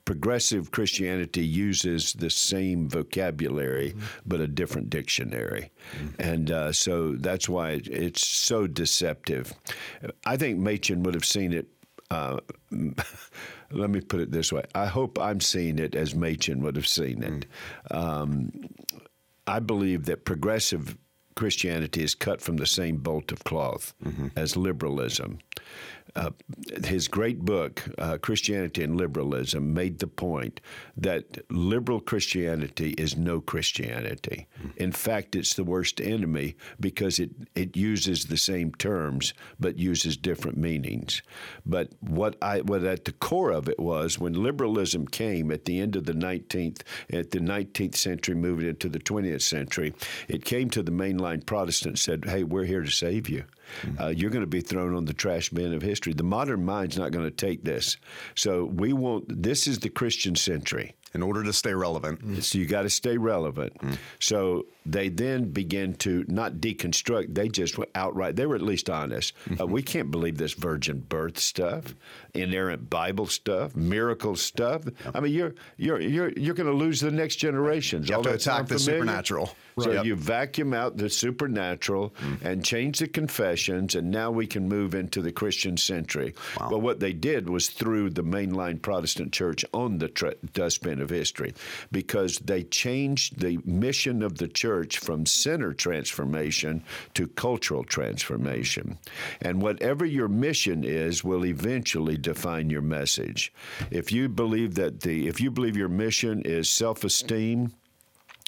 progressive 0.04 0.71
Christianity 0.71 1.45
uses 1.45 2.14
the 2.14 2.31
same 2.31 2.88
vocabulary, 2.88 3.90
mm-hmm. 3.90 4.04
but 4.26 4.40
a 4.40 4.47
different 4.47 4.90
dictionary. 4.90 5.71
Mm-hmm. 5.97 6.23
And 6.23 6.50
uh, 6.50 6.73
so 6.73 7.13
that's 7.13 7.49
why 7.49 7.80
it's 7.84 8.26
so 8.26 8.67
deceptive. 8.67 9.52
I 10.25 10.37
think 10.37 10.58
Machen 10.58 11.02
would 11.02 11.15
have 11.15 11.26
seen 11.26 11.52
it. 11.52 11.69
Uh, 12.10 12.39
let 13.71 13.91
me 13.91 14.00
put 14.00 14.21
it 14.21 14.30
this 14.30 14.52
way. 14.52 14.63
I 14.75 14.87
hope 14.87 15.19
I'm 15.19 15.41
seeing 15.41 15.78
it 15.78 15.95
as 15.95 16.15
Machen 16.15 16.63
would 16.63 16.76
have 16.76 16.89
seen 16.89 17.23
it. 17.23 17.47
Mm. 17.91 17.97
Um, 17.97 18.52
I 19.47 19.58
believe 19.58 20.06
that 20.06 20.25
progressive 20.25 20.97
Christianity 21.34 22.02
is 22.02 22.14
cut 22.14 22.40
from 22.40 22.56
the 22.56 22.66
same 22.66 22.97
bolt 22.99 23.32
of 23.32 23.44
cloth 23.44 23.94
mm-hmm. 24.04 24.28
as 24.36 24.56
liberalism. 24.56 25.38
Uh, 26.17 26.30
his 26.84 27.08
great 27.08 27.40
book, 27.40 27.82
uh, 27.99 28.17
Christianity 28.19 28.84
and 28.84 28.97
Liberalism, 28.97 29.75
made 29.75 29.99
the 29.99 30.06
point 30.06 30.60
that 30.97 31.50
liberal 31.50 31.99
Christianity 31.99 32.90
is 32.90 33.17
no 33.17 33.40
Christianity. 33.40 34.47
Mm-hmm. 34.56 34.69
In 34.76 34.93
fact, 34.93 35.34
it's 35.34 35.54
the 35.54 35.64
worst 35.64 36.00
enemy 36.00 36.54
because 36.78 37.19
it, 37.19 37.30
it 37.56 37.76
uses 37.76 38.26
the 38.26 38.36
same 38.36 38.73
terms 38.75 39.34
but 39.58 39.76
uses 39.76 40.17
different 40.17 40.56
meanings. 40.56 41.21
But 41.67 41.88
what 42.00 42.36
I 42.40 42.60
what 42.60 42.84
at 42.84 43.06
the 43.06 43.12
core 43.12 43.50
of 43.50 43.69
it 43.69 43.80
was 43.80 44.19
when 44.19 44.34
liberalism 44.34 45.08
came 45.08 45.50
at 45.50 45.64
the 45.64 45.80
end 45.80 45.97
of 45.97 46.04
the 46.04 46.12
19th 46.12 46.82
at 47.10 47.32
the 47.32 47.40
19th 47.40 47.97
century, 47.97 48.36
moving 48.36 48.69
into 48.69 48.88
the 48.88 49.00
20th 49.00 49.43
century, 49.43 49.93
it 50.28 50.45
came 50.45 50.71
to 50.71 50.82
the 50.82 50.93
mainline 50.93 51.45
Protestants 51.45 52.02
said, 52.02 52.26
"Hey, 52.26 52.45
we're 52.45 52.64
here 52.64 52.82
to 52.82 52.90
save 52.90 53.28
you." 53.28 53.45
Mm-hmm. 53.82 54.02
Uh, 54.02 54.08
you're 54.08 54.30
going 54.30 54.42
to 54.42 54.46
be 54.46 54.60
thrown 54.60 54.94
on 54.94 55.04
the 55.04 55.14
trash 55.14 55.50
bin 55.50 55.72
of 55.74 55.82
history. 55.82 56.12
The 56.12 56.22
modern 56.22 56.64
mind's 56.64 56.98
not 56.98 57.12
going 57.12 57.24
to 57.24 57.30
take 57.30 57.64
this. 57.64 57.96
So 58.34 58.64
we 58.64 58.92
want 58.92 59.42
this 59.42 59.66
is 59.66 59.78
the 59.78 59.90
Christian 59.90 60.34
century 60.36 60.94
in 61.14 61.22
order 61.22 61.44
to 61.44 61.52
stay 61.52 61.74
relevant. 61.74 62.44
So 62.44 62.58
you 62.58 62.66
got 62.66 62.82
to 62.82 62.90
stay 62.90 63.16
relevant. 63.16 63.78
Mm. 63.78 63.98
So 64.20 64.66
they 64.86 65.08
then 65.08 65.50
begin 65.50 65.94
to 65.94 66.25
not 66.28 66.54
deconstruct. 66.54 67.34
They 67.34 67.49
just 67.49 67.76
outright. 67.94 68.36
They 68.36 68.47
were 68.47 68.54
at 68.54 68.62
least 68.62 68.90
honest. 68.90 69.32
Uh, 69.47 69.50
mm-hmm. 69.50 69.73
We 69.73 69.82
can't 69.82 70.10
believe 70.10 70.36
this 70.36 70.52
virgin 70.52 71.00
birth 71.00 71.38
stuff, 71.38 71.94
inerrant 72.34 72.90
Bible 72.90 73.26
stuff, 73.26 73.75
miracle 73.75 74.36
stuff. 74.36 74.82
I 75.14 75.20
mean, 75.20 75.32
you're 75.32 75.54
you're 75.76 76.00
you're 76.00 76.32
you're 76.32 76.54
going 76.54 76.70
to 76.70 76.76
lose 76.76 77.00
the 77.00 77.10
next 77.10 77.36
generations. 77.36 78.08
You 78.08 78.16
have 78.16 78.26
All 78.26 78.32
to 78.32 78.34
attack 78.34 78.66
the 78.66 78.78
supernatural. 78.78 79.56
So 79.80 79.90
yep. 79.90 80.04
you 80.04 80.14
vacuum 80.14 80.73
out 80.73 80.97
the 80.97 81.10
supernatural 81.10 82.14
mm. 82.20 82.42
and 82.42 82.64
change 82.64 83.00
the 83.00 83.08
confessions, 83.08 83.97
and 83.97 84.10
now 84.10 84.30
we 84.30 84.47
can 84.47 84.68
move 84.68 84.94
into 84.94 85.20
the 85.20 85.32
Christian 85.32 85.76
century. 85.76 86.34
Wow. 86.60 86.68
But 86.70 86.78
what 86.78 87.00
they 87.00 87.12
did 87.12 87.49
was 87.49 87.68
threw 87.68 88.08
the 88.08 88.23
mainline 88.23 88.80
Protestant 88.80 89.32
church 89.32 89.64
on 89.73 89.99
the 89.99 90.08
tra- 90.08 90.36
dustbin 90.52 91.00
of 91.00 91.10
history 91.10 91.54
because 91.90 92.38
they 92.38 92.62
changed 92.62 93.40
the 93.40 93.58
mission 93.64 94.23
of 94.23 94.38
the 94.38 94.47
church 94.47 94.74
from 94.82 95.26
sinner 95.26 95.73
transformation 95.73 96.82
to 97.15 97.28
cultural 97.28 97.84
transformation. 97.84 98.99
And 99.41 99.63
whatever 99.63 100.04
your 100.04 100.28
mission 100.28 100.82
is 100.84 101.23
will 101.23 101.47
eventually 101.47 102.17
define 102.17 102.71
your 102.71 102.82
message. 102.82 103.52
If 103.91 104.10
you 104.10 104.28
believe 104.28 104.75
that 104.75 105.00
the 105.00 105.28
if 105.28 105.41
you 105.41 105.50
believe 105.50 105.76
your 105.76 105.89
mission 105.89 106.43
is 106.43 106.69
self-esteem, 106.69 107.73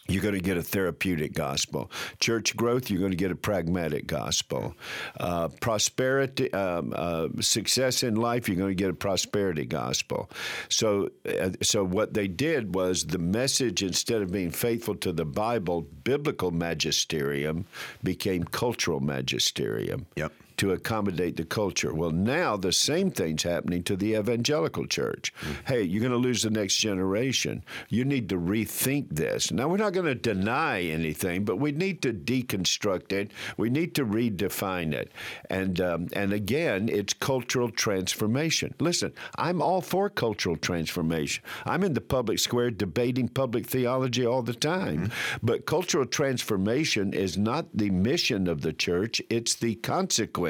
you're 0.09 0.23
going 0.23 0.35
to 0.35 0.41
get 0.41 0.57
a 0.57 0.63
therapeutic 0.63 1.33
gospel. 1.33 1.91
Church 2.21 2.57
growth, 2.57 2.91
you're 2.91 3.01
going 3.01 3.13
to 3.13 3.17
get 3.17 3.31
a 3.31 3.37
pragmatic 3.37 4.07
gospel. 4.07 4.75
Uh, 5.19 5.49
prosperity, 5.61 6.53
um, 6.53 6.93
uh, 6.97 7.29
success 7.41 8.03
in 8.03 8.17
life, 8.17 8.49
you're 8.49 8.57
going 8.57 8.71
to 8.71 8.75
get 8.75 8.91
a 8.91 8.95
prosperity 8.95 9.65
gospel. 9.65 10.31
So, 10.69 11.11
uh, 11.29 11.51
so 11.63 11.85
what 11.85 12.15
they 12.15 12.29
did 12.29 12.75
was 12.75 13.05
the 13.05 13.19
message, 13.19 13.83
instead 13.83 14.23
of 14.23 14.33
being 14.33 14.51
faithful 14.51 14.95
to 14.97 15.13
the 15.13 15.25
Bible, 15.25 15.83
biblical 16.05 16.51
magisterium 16.51 17.65
became 18.03 18.45
cultural 18.45 19.01
magisterium. 19.01 20.07
Yep 20.17 20.33
to 20.59 20.73
accommodate 20.73 21.37
the 21.37 21.45
culture. 21.45 21.93
Well, 21.93 22.11
now 22.11 22.57
the 22.57 22.73
same 22.73 23.11
thing's 23.11 23.43
happening 23.43 23.83
to 23.85 23.97
the 23.97 24.15
evangelical 24.15 24.87
church. 24.87 25.35
Mm. 25.43 25.57
Hey, 25.67 25.83
you're 25.83 26.01
going 26.01 26.13
to 26.13 26.19
lose 26.19 26.43
the 26.43 26.51
next 26.51 26.77
generation. 26.77 27.63
You 27.89 28.05
need 28.05 28.29
to 28.31 28.37
rethink 28.37 29.09
this. 29.11 29.51
Now, 29.51 29.69
we're 29.69 29.77
not 29.77 29.93
going 29.93 30.07
to 30.07 30.15
deny 30.15 30.83
anything, 30.83 31.45
but 31.45 31.57
we 31.57 31.73
need 31.73 32.01
to 32.03 32.13
deconstruct 32.13 33.13
it. 33.13 33.31
We 33.57 33.71
need 33.71 33.95
to 33.97 34.05
redefine 34.05 34.93
it. 34.93 35.13
And 35.51 35.81
um, 35.81 36.09
and 36.13 36.33
again, 36.33 36.89
it's 36.89 37.13
cultural 37.13 37.71
transformation. 37.71 38.75
Listen, 38.81 39.13
I'm 39.37 39.61
all 39.61 39.81
for 39.81 40.09
cultural 40.09 40.57
transformation. 40.57 41.43
I'm 41.65 41.83
in 41.85 41.95
the 41.95 42.01
public 42.01 42.39
square 42.39 42.71
debating 42.71 43.29
public 43.29 43.67
theology 43.67 44.25
all 44.25 44.43
the 44.43 44.55
time. 44.55 45.09
Mm-hmm. 45.09 45.47
But 45.47 45.67
cultural 45.67 46.07
transformation 46.07 47.13
is 47.13 47.37
not 47.37 47.67
the 47.75 47.91
mission 47.91 48.49
of 48.49 48.63
the 48.63 48.73
church, 48.73 49.21
it's 49.29 49.55
the 49.55 49.75
consequence 49.77 50.46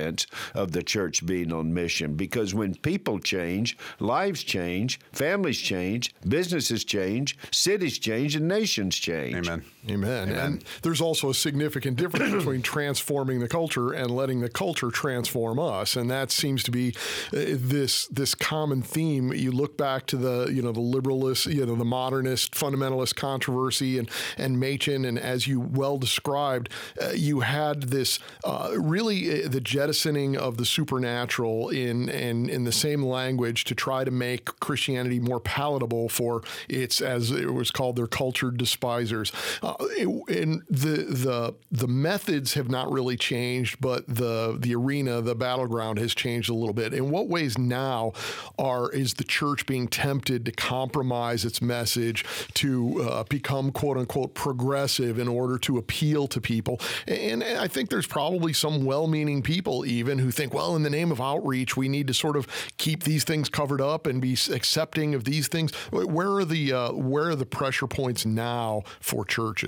of 0.54 0.72
the 0.72 0.82
church 0.82 1.24
being 1.26 1.52
on 1.52 1.72
mission. 1.72 2.14
Because 2.14 2.54
when 2.54 2.74
people 2.74 3.18
change, 3.18 3.76
lives 4.00 4.42
change, 4.42 5.00
families 5.12 5.58
change, 5.58 6.14
businesses 6.28 6.84
change, 6.84 7.36
cities 7.50 7.98
change, 7.98 8.36
and 8.36 8.48
nations 8.48 8.96
change. 8.96 9.46
Amen. 9.46 9.64
Amen. 9.88 10.30
Amen. 10.30 10.38
And 10.38 10.64
there's 10.82 11.00
also 11.00 11.30
a 11.30 11.34
significant 11.34 11.96
difference 11.96 12.34
between 12.38 12.62
transforming 12.62 13.40
the 13.40 13.48
culture 13.48 13.92
and 13.92 14.10
letting 14.10 14.40
the 14.40 14.48
culture 14.48 14.90
transform 14.90 15.58
us. 15.58 15.96
And 15.96 16.10
that 16.10 16.30
seems 16.30 16.62
to 16.64 16.70
be 16.70 16.94
uh, 17.32 17.54
this 17.54 18.06
this 18.08 18.34
common 18.34 18.82
theme. 18.82 19.32
You 19.32 19.52
look 19.52 19.76
back 19.76 20.06
to 20.06 20.16
the 20.16 20.50
you 20.52 20.62
know 20.62 20.72
the 20.72 20.80
liberalist, 20.80 21.52
you 21.52 21.64
know 21.64 21.74
the 21.74 21.84
modernist 21.84 22.52
fundamentalist 22.54 23.14
controversy 23.16 23.98
and 23.98 24.10
and 24.36 24.58
Machen, 24.58 25.04
and 25.04 25.18
as 25.18 25.46
you 25.46 25.60
well 25.60 25.98
described, 25.98 26.68
uh, 27.00 27.10
you 27.10 27.40
had 27.40 27.84
this 27.84 28.18
uh, 28.44 28.70
really 28.76 29.44
uh, 29.44 29.48
the 29.48 29.60
jettisoning 29.60 30.36
of 30.36 30.56
the 30.56 30.64
supernatural 30.64 31.68
in, 31.68 32.08
in 32.08 32.48
in 32.48 32.64
the 32.64 32.72
same 32.72 33.02
language 33.02 33.64
to 33.64 33.74
try 33.74 34.04
to 34.04 34.10
make 34.10 34.46
Christianity 34.60 35.20
more 35.20 35.40
palatable 35.40 36.08
for 36.08 36.42
its 36.68 37.00
as 37.00 37.30
it 37.30 37.52
was 37.52 37.70
called 37.70 37.96
their 37.96 38.06
cultured 38.06 38.56
despisers. 38.56 39.32
And 39.78 40.62
the 40.70 41.06
the 41.08 41.54
the 41.70 41.86
methods 41.86 42.54
have 42.54 42.70
not 42.70 42.90
really 42.90 43.16
changed, 43.16 43.78
but 43.80 44.06
the 44.06 44.56
the 44.58 44.74
arena, 44.74 45.20
the 45.20 45.34
battleground 45.34 45.98
has 45.98 46.14
changed 46.14 46.48
a 46.48 46.54
little 46.54 46.72
bit. 46.72 46.94
In 46.94 47.10
what 47.10 47.28
ways 47.28 47.58
now 47.58 48.12
are 48.58 48.90
is 48.90 49.14
the 49.14 49.24
church 49.24 49.66
being 49.66 49.86
tempted 49.86 50.46
to 50.46 50.52
compromise 50.52 51.44
its 51.44 51.60
message 51.60 52.24
to 52.54 53.02
uh, 53.02 53.24
become 53.24 53.70
quote 53.70 53.98
unquote 53.98 54.34
progressive 54.34 55.18
in 55.18 55.28
order 55.28 55.58
to 55.58 55.76
appeal 55.76 56.26
to 56.28 56.40
people? 56.40 56.80
And, 57.06 57.42
and 57.42 57.58
I 57.58 57.68
think 57.68 57.90
there's 57.90 58.06
probably 58.06 58.54
some 58.54 58.84
well-meaning 58.86 59.42
people 59.42 59.84
even 59.84 60.18
who 60.18 60.30
think, 60.30 60.54
well, 60.54 60.74
in 60.76 60.84
the 60.84 60.90
name 60.90 61.12
of 61.12 61.20
outreach, 61.20 61.76
we 61.76 61.88
need 61.88 62.06
to 62.06 62.14
sort 62.14 62.36
of 62.36 62.46
keep 62.78 63.02
these 63.02 63.24
things 63.24 63.50
covered 63.50 63.82
up 63.82 64.06
and 64.06 64.22
be 64.22 64.38
accepting 64.52 65.14
of 65.14 65.24
these 65.24 65.48
things. 65.48 65.74
Where 65.90 66.32
are 66.36 66.44
the 66.46 66.72
uh, 66.72 66.92
where 66.92 67.28
are 67.28 67.36
the 67.36 67.44
pressure 67.44 67.86
points 67.86 68.24
now 68.24 68.82
for 69.00 69.24
churches? 69.26 69.65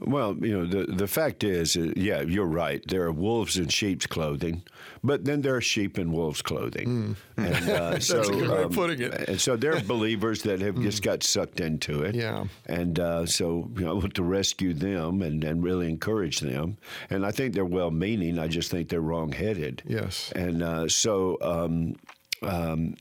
Well, 0.00 0.36
you 0.40 0.58
know, 0.58 0.66
the 0.66 0.92
the 0.92 1.06
fact 1.06 1.44
is, 1.44 1.76
uh, 1.76 1.92
yeah, 1.96 2.22
you're 2.22 2.46
right. 2.46 2.82
There 2.86 3.02
are 3.04 3.12
wolves 3.12 3.56
in 3.56 3.68
sheep's 3.68 4.06
clothing, 4.06 4.62
but 5.04 5.24
then 5.24 5.42
there 5.42 5.54
are 5.54 5.60
sheep 5.60 5.98
in 5.98 6.10
wolves' 6.10 6.42
clothing. 6.42 6.88
Mm. 6.88 7.16
And, 7.36 7.70
uh, 7.70 7.90
That's 7.90 8.06
so, 8.06 8.22
a 8.22 8.26
good 8.26 8.48
way 8.48 8.58
um, 8.58 8.64
of 8.64 8.72
putting 8.72 9.00
it. 9.00 9.28
And 9.28 9.40
so 9.40 9.56
there 9.56 9.76
are 9.76 9.80
believers 9.86 10.42
that 10.42 10.60
have 10.60 10.80
just 10.80 11.02
mm. 11.02 11.04
got 11.04 11.22
sucked 11.22 11.60
into 11.60 12.02
it. 12.02 12.16
Yeah. 12.16 12.46
And 12.66 12.98
uh, 12.98 13.26
so, 13.26 13.70
you 13.76 13.84
know, 13.84 13.90
I 13.90 13.94
want 13.94 14.14
to 14.14 14.24
rescue 14.24 14.74
them 14.74 15.22
and, 15.22 15.44
and 15.44 15.62
really 15.62 15.88
encourage 15.88 16.40
them. 16.40 16.76
And 17.08 17.24
I 17.24 17.30
think 17.30 17.54
they're 17.54 17.64
well 17.64 17.92
meaning. 17.92 18.38
I 18.38 18.48
just 18.48 18.70
think 18.70 18.88
they're 18.88 19.00
wrong 19.00 19.30
headed. 19.30 19.82
Yes. 19.86 20.32
And 20.34 20.62
uh, 20.62 20.88
so, 20.88 21.38
um, 21.40 21.96
um, 22.46 22.94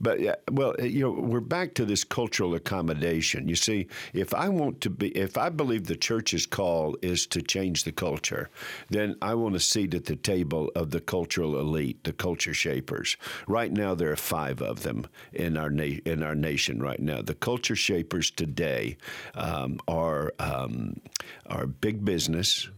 but 0.00 0.18
well, 0.50 0.74
you 0.80 1.00
know, 1.00 1.10
we're 1.10 1.40
back 1.40 1.74
to 1.74 1.84
this 1.84 2.04
cultural 2.04 2.54
accommodation. 2.54 3.48
You 3.48 3.56
see, 3.56 3.88
if 4.12 4.34
I 4.34 4.48
want 4.48 4.80
to 4.82 4.90
be, 4.90 5.08
if 5.08 5.36
I 5.36 5.48
believe 5.48 5.86
the 5.86 5.96
church's 5.96 6.46
call 6.46 6.96
is 7.02 7.26
to 7.28 7.42
change 7.42 7.84
the 7.84 7.92
culture, 7.92 8.50
then 8.88 9.16
I 9.22 9.34
want 9.34 9.54
to 9.54 9.60
seat 9.60 9.94
at 9.94 10.04
the 10.06 10.16
table 10.16 10.70
of 10.74 10.90
the 10.90 11.00
cultural 11.00 11.58
elite, 11.58 12.04
the 12.04 12.12
culture 12.12 12.54
shapers. 12.54 13.16
Right 13.46 13.72
now, 13.72 13.94
there 13.94 14.10
are 14.10 14.16
five 14.16 14.62
of 14.62 14.82
them 14.82 15.06
in 15.32 15.56
our 15.56 15.70
na- 15.70 16.00
in 16.04 16.22
our 16.22 16.34
nation. 16.34 16.80
Right 16.80 17.00
now, 17.00 17.22
the 17.22 17.34
culture 17.34 17.76
shapers 17.76 18.30
today 18.30 18.96
um, 19.34 19.80
are 19.88 20.32
um, 20.38 21.00
are 21.46 21.66
big 21.66 22.04
business, 22.04 22.68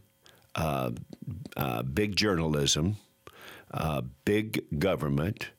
uh, 0.54 0.90
uh, 1.56 1.82
big 1.82 2.16
journalism, 2.16 2.96
uh, 3.72 4.02
big 4.24 4.64
government 4.78 5.50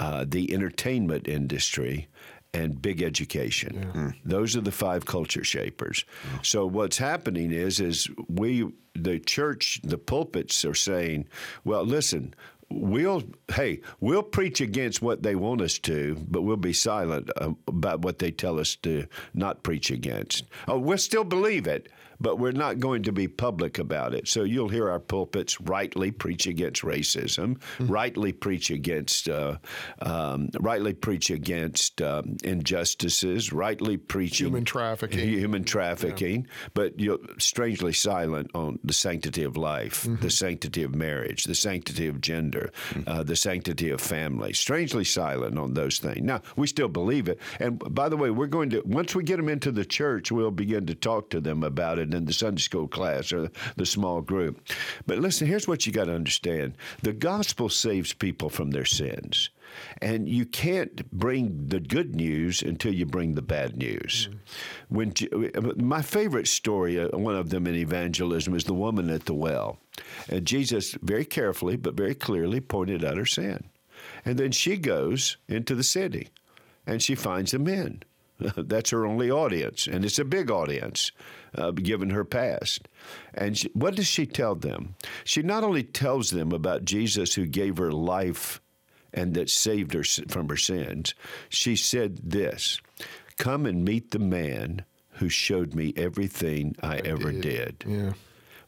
uh, 0.00 0.24
the 0.26 0.52
entertainment 0.52 1.28
industry, 1.28 2.08
and 2.52 2.82
big 2.82 3.00
education. 3.02 3.74
Yeah. 3.76 4.00
Mm. 4.00 4.14
Those 4.24 4.56
are 4.56 4.60
the 4.60 4.72
five 4.72 5.06
culture 5.06 5.44
shapers. 5.44 6.04
Mm. 6.34 6.46
So 6.46 6.66
what's 6.66 6.98
happening 6.98 7.52
is 7.52 7.78
is 7.78 8.08
we 8.28 8.72
the 8.94 9.20
church 9.20 9.80
the 9.84 9.98
pulpits 9.98 10.64
are 10.64 10.74
saying, 10.74 11.28
well, 11.64 11.84
listen, 11.84 12.34
we'll 12.70 13.22
hey 13.54 13.80
we'll 14.00 14.22
preach 14.22 14.60
against 14.60 15.02
what 15.02 15.22
they 15.22 15.34
want 15.34 15.60
us 15.60 15.76
to 15.78 16.16
but 16.28 16.42
we'll 16.42 16.56
be 16.56 16.72
silent 16.72 17.28
uh, 17.36 17.50
about 17.66 18.02
what 18.02 18.20
they 18.20 18.30
tell 18.30 18.60
us 18.60 18.76
to 18.76 19.04
not 19.34 19.64
preach 19.64 19.90
against 19.90 20.44
oh 20.68 20.78
we'll 20.78 20.96
still 20.96 21.24
believe 21.24 21.66
it 21.66 21.88
but 22.20 22.38
we're 22.38 22.52
not 22.52 22.78
going 22.78 23.02
to 23.04 23.12
be 23.12 23.26
public 23.26 23.78
about 23.78 24.14
it. 24.14 24.28
So 24.28 24.44
you'll 24.44 24.68
hear 24.68 24.90
our 24.90 25.00
pulpits 25.00 25.60
rightly 25.60 26.10
preach 26.10 26.46
against 26.46 26.82
racism, 26.82 27.58
mm-hmm. 27.58 27.86
rightly 27.86 28.32
preach 28.32 28.70
against, 28.70 29.28
uh, 29.28 29.56
um, 30.02 30.50
rightly 30.60 30.92
preach 30.92 31.30
against 31.30 32.02
um, 32.02 32.36
injustices, 32.44 33.52
rightly 33.52 33.96
preaching 33.96 34.48
human 34.48 34.64
trafficking, 34.64 35.28
human 35.28 35.64
trafficking. 35.64 36.42
Yeah. 36.42 36.68
But 36.74 37.00
you're 37.00 37.18
strangely 37.38 37.92
silent 37.92 38.50
on 38.54 38.78
the 38.84 38.92
sanctity 38.92 39.42
of 39.42 39.56
life, 39.56 40.04
mm-hmm. 40.04 40.22
the 40.22 40.30
sanctity 40.30 40.82
of 40.82 40.94
marriage, 40.94 41.44
the 41.44 41.54
sanctity 41.54 42.06
of 42.06 42.20
gender, 42.20 42.70
mm-hmm. 42.90 43.08
uh, 43.08 43.22
the 43.22 43.36
sanctity 43.36 43.90
of 43.90 44.00
family. 44.00 44.52
Strangely 44.52 45.04
silent 45.04 45.58
on 45.58 45.74
those 45.74 45.98
things. 45.98 46.20
Now 46.22 46.42
we 46.56 46.66
still 46.66 46.88
believe 46.88 47.28
it. 47.28 47.38
And 47.58 47.78
by 47.94 48.08
the 48.08 48.16
way, 48.16 48.30
we're 48.30 48.46
going 48.46 48.70
to 48.70 48.82
once 48.84 49.14
we 49.14 49.22
get 49.22 49.38
them 49.38 49.48
into 49.48 49.72
the 49.72 49.84
church, 49.84 50.30
we'll 50.30 50.50
begin 50.50 50.86
to 50.86 50.94
talk 50.94 51.30
to 51.30 51.40
them 51.40 51.62
about 51.62 51.98
it 51.98 52.09
in 52.14 52.24
the 52.24 52.32
Sunday 52.32 52.60
school 52.60 52.88
class 52.88 53.32
or 53.32 53.50
the 53.76 53.86
small 53.86 54.20
group. 54.20 54.60
But 55.06 55.18
listen, 55.18 55.46
here's 55.46 55.68
what 55.68 55.86
you 55.86 55.92
got 55.92 56.06
to 56.06 56.14
understand 56.14 56.76
the 57.02 57.12
gospel 57.12 57.68
saves 57.68 58.12
people 58.12 58.48
from 58.48 58.70
their 58.70 58.84
sins. 58.84 59.50
And 60.02 60.28
you 60.28 60.46
can't 60.46 61.08
bring 61.12 61.68
the 61.68 61.78
good 61.78 62.16
news 62.16 62.60
until 62.60 62.92
you 62.92 63.06
bring 63.06 63.34
the 63.34 63.42
bad 63.42 63.76
news. 63.76 64.28
Mm-hmm. 64.90 64.96
When 64.96 65.74
my 65.76 66.02
favorite 66.02 66.48
story, 66.48 66.98
uh, 66.98 67.16
one 67.16 67.36
of 67.36 67.50
them 67.50 67.68
in 67.68 67.76
evangelism, 67.76 68.54
is 68.56 68.64
the 68.64 68.74
woman 68.74 69.10
at 69.10 69.26
the 69.26 69.34
well. 69.34 69.78
And 70.28 70.44
Jesus 70.44 70.96
very 71.02 71.24
carefully 71.24 71.76
but 71.76 71.94
very 71.94 72.16
clearly 72.16 72.60
pointed 72.60 73.04
out 73.04 73.16
her 73.16 73.26
sin. 73.26 73.64
And 74.24 74.38
then 74.38 74.50
she 74.50 74.76
goes 74.76 75.36
into 75.48 75.74
the 75.74 75.84
city 75.84 76.28
and 76.86 77.02
she 77.02 77.14
finds 77.14 77.52
the 77.52 77.58
men. 77.58 78.02
That's 78.56 78.90
her 78.90 79.06
only 79.06 79.30
audience, 79.30 79.86
and 79.86 80.04
it's 80.04 80.18
a 80.18 80.24
big 80.24 80.50
audience, 80.50 81.12
uh, 81.54 81.70
given 81.72 82.10
her 82.10 82.24
past. 82.24 82.88
And 83.34 83.56
she, 83.58 83.68
what 83.74 83.96
does 83.96 84.06
she 84.06 84.26
tell 84.26 84.54
them? 84.54 84.94
She 85.24 85.42
not 85.42 85.64
only 85.64 85.82
tells 85.82 86.30
them 86.30 86.52
about 86.52 86.84
Jesus 86.84 87.34
who 87.34 87.46
gave 87.46 87.78
her 87.78 87.92
life 87.92 88.60
and 89.12 89.34
that 89.34 89.50
saved 89.50 89.92
her 89.94 90.04
from 90.28 90.48
her 90.48 90.56
sins, 90.56 91.14
she 91.48 91.76
said 91.76 92.18
this 92.22 92.80
Come 93.38 93.66
and 93.66 93.84
meet 93.84 94.10
the 94.10 94.18
man 94.18 94.84
who 95.14 95.28
showed 95.28 95.74
me 95.74 95.92
everything 95.96 96.76
I, 96.82 96.96
I 96.96 96.98
ever 97.04 97.32
did. 97.32 97.78
did. 97.80 97.84
Yeah. 97.86 98.12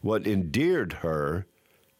What 0.01 0.27
endeared 0.27 0.93
her, 0.93 1.45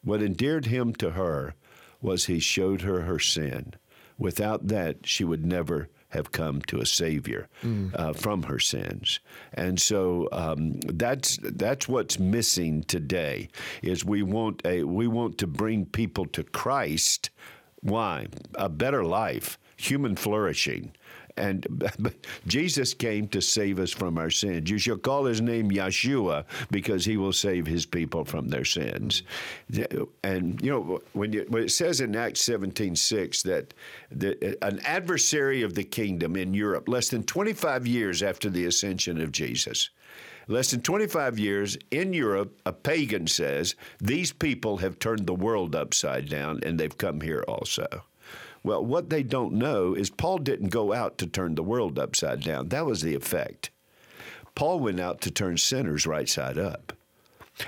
what 0.04 0.22
endeared 0.22 0.66
him 0.66 0.94
to 0.96 1.12
her, 1.12 1.56
was 2.02 2.26
he 2.26 2.40
showed 2.40 2.82
her 2.82 3.02
her 3.02 3.20
sin. 3.20 3.74
Without 4.18 4.68
that, 4.68 5.08
she 5.08 5.24
would 5.24 5.46
never 5.46 5.90
have 6.14 6.32
come 6.32 6.62
to 6.64 6.80
a 6.80 6.86
Savior 6.86 7.50
mm. 7.64 7.92
uh, 7.96 8.14
from 8.14 8.44
her 8.44 8.60
sins, 8.60 9.20
and 9.54 9.82
so 9.82 10.30
um, 10.32 10.80
that's 10.82 11.38
that's 11.42 11.88
what's 11.88 12.20
missing 12.20 12.84
today. 12.84 13.50
Is 13.82 14.06
we 14.06 14.24
want 14.24 14.62
a 14.66 14.84
we 14.84 15.08
want 15.08 15.38
to 15.40 15.48
bring 15.48 15.86
people 15.86 16.26
to 16.28 16.44
Christ. 16.44 17.30
Why 17.82 18.28
a 18.56 18.70
better 18.70 19.04
life, 19.04 19.60
human 19.76 20.16
flourishing, 20.16 20.94
and 21.38 21.90
Jesus 22.48 22.94
came 22.94 23.28
to 23.30 23.42
save 23.42 23.80
us 23.80 23.92
from 23.92 24.18
our 24.18 24.30
sins. 24.30 24.70
You 24.70 24.78
shall 24.78 24.98
call 24.98 25.26
his 25.26 25.42
name 25.42 25.72
Yeshua 25.72 26.46
because 26.72 27.06
he 27.06 27.18
will 27.18 27.34
save 27.34 27.66
his 27.66 27.86
people 27.86 28.26
from 28.26 28.48
their 28.48 28.66
sins. 28.66 29.24
And 30.24 30.62
you 30.62 30.72
know 30.72 31.02
when, 31.14 31.34
you, 31.34 31.46
when 31.50 31.64
it 31.64 31.72
says 31.72 32.02
in 32.02 32.16
Acts 32.16 32.42
17:6 32.42 33.44
that 33.44 33.74
the, 34.12 34.58
an 34.64 34.80
adversary 34.82 35.62
of 35.64 35.74
the 35.74 35.84
kingdom 35.84 36.36
in 36.36 36.54
Europe, 36.54 36.88
less 36.88 37.10
than 37.10 37.24
25 37.24 37.88
years 37.88 38.24
after 38.24 38.50
the 38.50 38.66
ascension 38.66 39.22
of 39.22 39.32
Jesus, 39.32 39.90
Less 40.48 40.72
than 40.72 40.82
25 40.82 41.40
years 41.40 41.78
in 41.90 42.12
Europe, 42.12 42.60
a 42.66 42.74
pagan 42.74 43.28
says, 43.28 43.76
these 44.00 44.34
people 44.34 44.78
have 44.78 45.00
turned 45.00 45.26
the 45.26 45.34
world 45.34 45.76
upside 45.76 46.30
down 46.30 46.60
and 46.64 46.78
they've 46.78 46.98
come 46.98 47.22
here 47.22 47.44
also. 47.48 48.04
Well, 48.64 48.84
what 48.86 49.10
they 49.10 49.24
don't 49.24 49.54
know 49.54 49.94
is 49.94 50.10
Paul 50.10 50.38
didn't 50.38 50.70
go 50.70 50.94
out 50.94 51.18
to 51.18 51.28
turn 51.28 51.56
the 51.56 51.64
world 51.64 52.00
upside 52.00 52.42
down. 52.42 52.70
That 52.70 52.86
was 52.86 53.02
the 53.02 53.16
effect. 53.16 53.70
Paul 54.56 54.80
went 54.80 55.00
out 55.00 55.20
to 55.22 55.32
turn 55.32 55.58
sinners 55.58 56.08
right 56.08 56.30
side 56.30 56.58
up. 56.58 56.94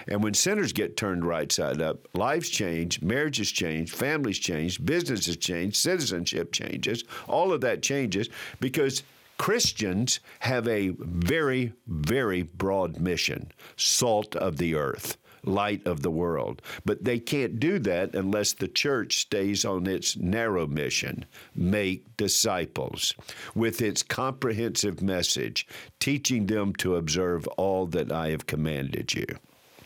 And 0.08 0.24
when 0.24 0.34
sinners 0.34 0.74
get 0.74 0.98
turned 0.98 1.26
right 1.26 1.52
side 1.52 1.82
up, 1.82 2.08
lives 2.16 2.50
change, 2.50 3.02
marriages 3.02 3.52
change, 3.52 3.92
families 3.92 4.40
change, 4.40 4.84
businesses 4.84 5.38
change, 5.38 5.76
citizenship 5.76 6.52
changes. 6.52 7.04
All 7.28 7.52
of 7.52 7.62
that 7.62 7.84
changes 7.84 8.30
because 8.60 9.04
Christians 9.38 10.22
have 10.40 10.68
a 10.68 10.90
very, 10.98 11.74
very 11.88 12.44
broad 12.44 13.00
mission 13.00 13.52
salt 13.76 14.36
of 14.36 14.58
the 14.58 14.76
earth 14.76 15.18
light 15.48 15.86
of 15.86 16.02
the 16.02 16.12
world. 16.12 16.62
But 16.84 17.04
they 17.04 17.20
can't 17.20 17.60
do 17.60 17.80
that 17.80 18.16
unless 18.16 18.54
the 18.54 18.68
church 18.68 19.18
stays 19.18 19.66
on 19.66 19.88
its 19.88 20.18
narrow 20.18 20.68
mission 20.68 21.26
make 21.56 22.18
disciples 22.18 23.14
with 23.54 23.82
its 23.82 24.04
comprehensive 24.04 25.02
message, 25.02 25.68
teaching 26.00 26.48
them 26.48 26.74
to 26.76 26.96
observe 26.96 27.48
all 27.58 27.86
that 27.88 28.12
I 28.12 28.30
have 28.30 28.48
commanded 28.48 29.14
you. 29.14 29.28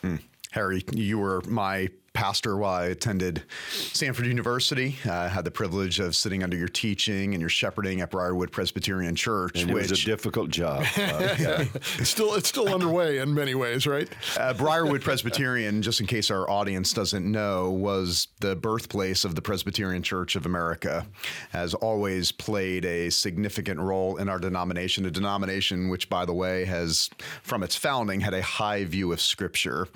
Mm. 0.04 0.20
Harry, 0.52 0.84
you 0.94 1.20
were 1.20 1.42
my 1.42 1.90
pastor 2.14 2.58
while 2.58 2.74
I 2.74 2.86
attended 2.88 3.44
Samford 3.72 4.26
University. 4.26 4.96
I 5.06 5.28
had 5.28 5.46
the 5.46 5.52
privilege 5.52 6.00
of 6.00 6.16
sitting 6.16 6.44
under 6.44 6.58
your 6.58 6.68
teaching 6.68 7.34
and 7.34 7.42
your 7.42 7.50
shepherding 7.50 8.02
at 8.02 8.12
Briarwood 8.12 8.52
Presbyterian 8.52 9.16
Church. 9.16 9.62
And 9.62 9.70
it 9.70 9.74
which, 9.74 9.92
was 9.92 10.04
a 10.04 10.06
difficult 10.06 10.50
job. 10.50 10.86
Uh, 11.10 11.36
yeah. 11.40 11.66
it's 11.98 12.10
still 12.10 12.36
it's 12.36 12.50
still 12.50 12.68
underway 12.74 13.18
in 13.20 13.34
many 13.34 13.56
ways, 13.56 13.88
right? 13.88 14.08
Uh, 14.38 14.54
Briarwood 14.54 15.02
Presbyterian, 15.02 15.82
just 15.82 16.02
in 16.02 16.08
case 16.08 16.30
our 16.30 16.50
audience 16.50 16.94
doesn't 16.94 17.30
know, 17.30 17.72
was 17.72 18.28
the 18.42 18.56
birthplace 18.56 19.24
of 19.26 19.34
the 19.34 19.42
Presbyterian 19.42 20.04
Church 20.04 20.36
of 20.36 20.46
America. 20.46 21.08
Has 21.52 21.74
always 21.74 22.32
played 22.32 22.86
a 22.86 23.10
significant 23.10 23.80
role 23.80 24.18
in 24.18 24.30
our 24.30 24.40
denomination, 24.40 25.06
a 25.06 25.12
denomination 25.12 25.90
which, 25.90 26.10
by 26.10 26.26
the 26.26 26.34
way, 26.34 26.66
has 26.66 27.10
from 27.44 27.64
its 27.64 27.76
founding 27.76 28.20
had 28.20 28.34
a 28.34 28.42
high 28.42 28.84
view 28.84 29.12
of 29.12 29.22
Scripture. 29.22 29.88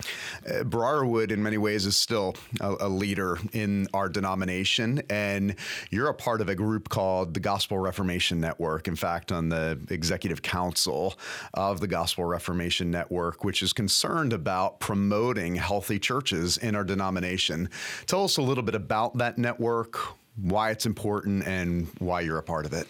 Uh, 0.50 0.64
Briarwood, 0.64 1.32
in 1.32 1.44
many 1.44 1.58
ways, 1.58 1.86
is 1.86 1.96
still 1.96 2.13
a, 2.14 2.76
a, 2.80 2.90
leader 2.90 3.38
in 3.52 3.88
our 3.94 4.10
denomination, 4.10 5.02
and 5.10 5.56
you're 5.90 6.08
a 6.08 6.14
part 6.14 6.42
of 6.42 6.50
a 6.50 6.56
group 6.56 6.90
called 6.90 7.34
the 7.34 7.40
Gospel 7.40 7.78
Reformation 7.78 8.40
Network. 8.40 8.88
In 8.88 8.96
fact, 8.96 9.32
on 9.32 9.50
the 9.50 9.80
executive 9.90 10.42
council 10.42 11.16
of 11.54 11.80
the 11.80 11.88
Gospel 11.88 12.26
Reformation 12.26 12.92
Network, 12.92 13.44
which 13.44 13.64
is 13.64 13.74
concerned 13.74 14.34
about 14.34 14.80
promoting 14.80 15.56
healthy 15.56 16.00
churches 16.00 16.58
in 16.58 16.76
our 16.76 16.84
denomination. 16.84 17.70
Tell 18.06 18.24
us 18.24 18.38
a 18.38 18.42
little 18.42 18.64
bit 18.64 18.76
about 18.76 19.18
that 19.18 19.38
network, 19.38 19.98
why 20.36 20.72
it's 20.72 20.86
important, 20.86 21.46
and 21.48 21.88
why 22.00 22.22
you're 22.22 22.38
a 22.38 22.44
part 22.44 22.66
of 22.66 22.74
it. 22.74 22.88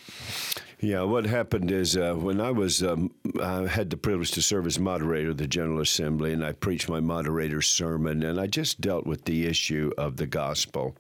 Yeah, 0.84 1.04
what 1.04 1.26
happened 1.26 1.72
is 1.72 1.96
uh, 1.96 2.14
when 2.14 2.42
I 2.42 2.52
was, 2.52 2.84
um, 2.84 3.10
I 3.42 3.68
had 3.68 3.90
the 3.90 3.96
privilege 3.96 4.32
to 4.32 4.42
serve 4.42 4.68
as 4.68 4.78
moderator 4.78 5.30
of 5.30 5.38
the 5.38 5.48
General 5.48 5.80
Assembly, 5.80 6.34
and 6.34 6.44
I 6.44 6.52
preached 6.52 6.90
my 6.90 7.00
moderator's 7.00 7.68
sermon, 7.68 8.22
and 8.22 8.38
I 8.38 8.48
just 8.48 8.82
dealt 8.82 9.06
with 9.06 9.24
the 9.24 9.46
issue 9.46 9.94
of 9.98 10.18
the 10.18 10.28
gospel, 10.28 10.94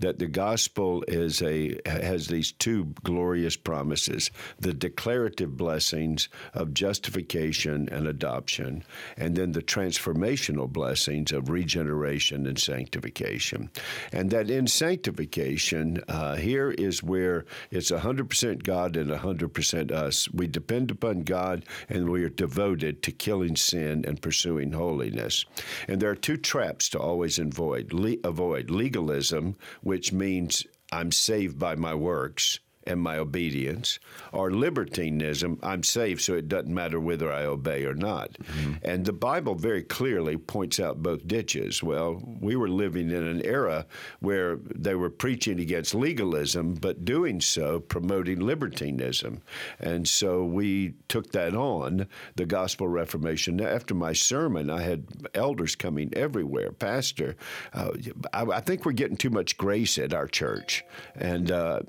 that 0.00 0.18
the 0.18 0.26
gospel 0.26 1.04
is 1.06 1.40
a 1.40 1.78
has 1.86 2.26
these 2.26 2.50
two 2.50 2.86
glorious 3.04 3.54
promises: 3.54 4.32
the 4.58 4.74
declarative 4.74 5.56
blessings 5.56 6.28
of 6.52 6.74
justification 6.74 7.88
and 7.92 8.08
adoption, 8.08 8.82
and 9.16 9.36
then 9.36 9.52
the 9.52 9.62
transformational 9.62 10.68
blessings 10.68 11.30
of 11.30 11.48
regeneration 11.48 12.44
and 12.44 12.58
sanctification, 12.58 13.70
and 14.10 14.30
that 14.32 14.50
in 14.50 14.66
sanctification, 14.66 16.02
uh, 16.08 16.34
here 16.34 16.72
is 16.72 17.04
where 17.04 17.44
it's 17.70 17.92
100% 17.92 18.64
God 18.64 18.96
and 18.96 19.10
100 19.10 19.27
100% 19.34 19.90
us. 19.90 20.30
We 20.30 20.46
depend 20.46 20.90
upon 20.90 21.22
God 21.22 21.64
and 21.88 22.10
we 22.10 22.22
are 22.24 22.28
devoted 22.28 23.02
to 23.02 23.12
killing 23.12 23.56
sin 23.56 24.04
and 24.06 24.20
pursuing 24.20 24.72
holiness. 24.72 25.44
And 25.86 26.00
there 26.00 26.10
are 26.10 26.16
two 26.16 26.36
traps 26.36 26.88
to 26.90 26.98
always 26.98 27.38
avoid. 27.38 27.92
Le- 27.92 28.16
avoid 28.24 28.70
legalism, 28.70 29.56
which 29.82 30.12
means 30.12 30.66
I'm 30.92 31.12
saved 31.12 31.58
by 31.58 31.74
my 31.74 31.94
works 31.94 32.60
and 32.88 33.00
my 33.00 33.18
obedience, 33.18 33.98
or 34.32 34.50
libertinism, 34.50 35.58
I'm 35.62 35.82
saved, 35.82 36.22
so 36.22 36.34
it 36.34 36.48
doesn't 36.48 36.72
matter 36.72 36.98
whether 36.98 37.30
I 37.30 37.44
obey 37.44 37.84
or 37.84 37.94
not. 37.94 38.32
Mm-hmm. 38.32 38.72
And 38.82 39.04
the 39.04 39.12
Bible 39.12 39.54
very 39.54 39.82
clearly 39.82 40.36
points 40.36 40.80
out 40.80 41.02
both 41.02 41.28
ditches. 41.28 41.82
Well, 41.82 42.22
we 42.40 42.56
were 42.56 42.68
living 42.68 43.10
in 43.10 43.22
an 43.22 43.44
era 43.44 43.86
where 44.20 44.56
they 44.74 44.94
were 44.94 45.10
preaching 45.10 45.60
against 45.60 45.94
legalism, 45.94 46.74
but 46.74 47.04
doing 47.04 47.40
so 47.40 47.80
promoting 47.80 48.40
libertinism. 48.40 49.42
And 49.78 50.08
so 50.08 50.44
we 50.44 50.94
took 51.08 51.32
that 51.32 51.54
on, 51.54 52.08
the 52.36 52.46
Gospel 52.46 52.88
Reformation. 52.88 53.60
After 53.60 53.94
my 53.94 54.14
sermon, 54.14 54.70
I 54.70 54.80
had 54.80 55.06
elders 55.34 55.74
coming 55.74 56.10
everywhere. 56.14 56.72
Pastor, 56.72 57.36
uh, 57.74 57.90
I, 58.32 58.44
I, 58.44 58.60
think 58.60 58.84
we're 58.84 58.92
getting 58.92 59.16
too 59.16 59.30
much 59.30 59.58
grace 59.58 59.98
at 59.98 60.14
our 60.14 60.26
church. 60.26 60.84
And 61.14 61.50
uh, 61.50 61.80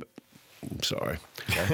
I'm 0.70 0.84
sorry. 0.84 1.18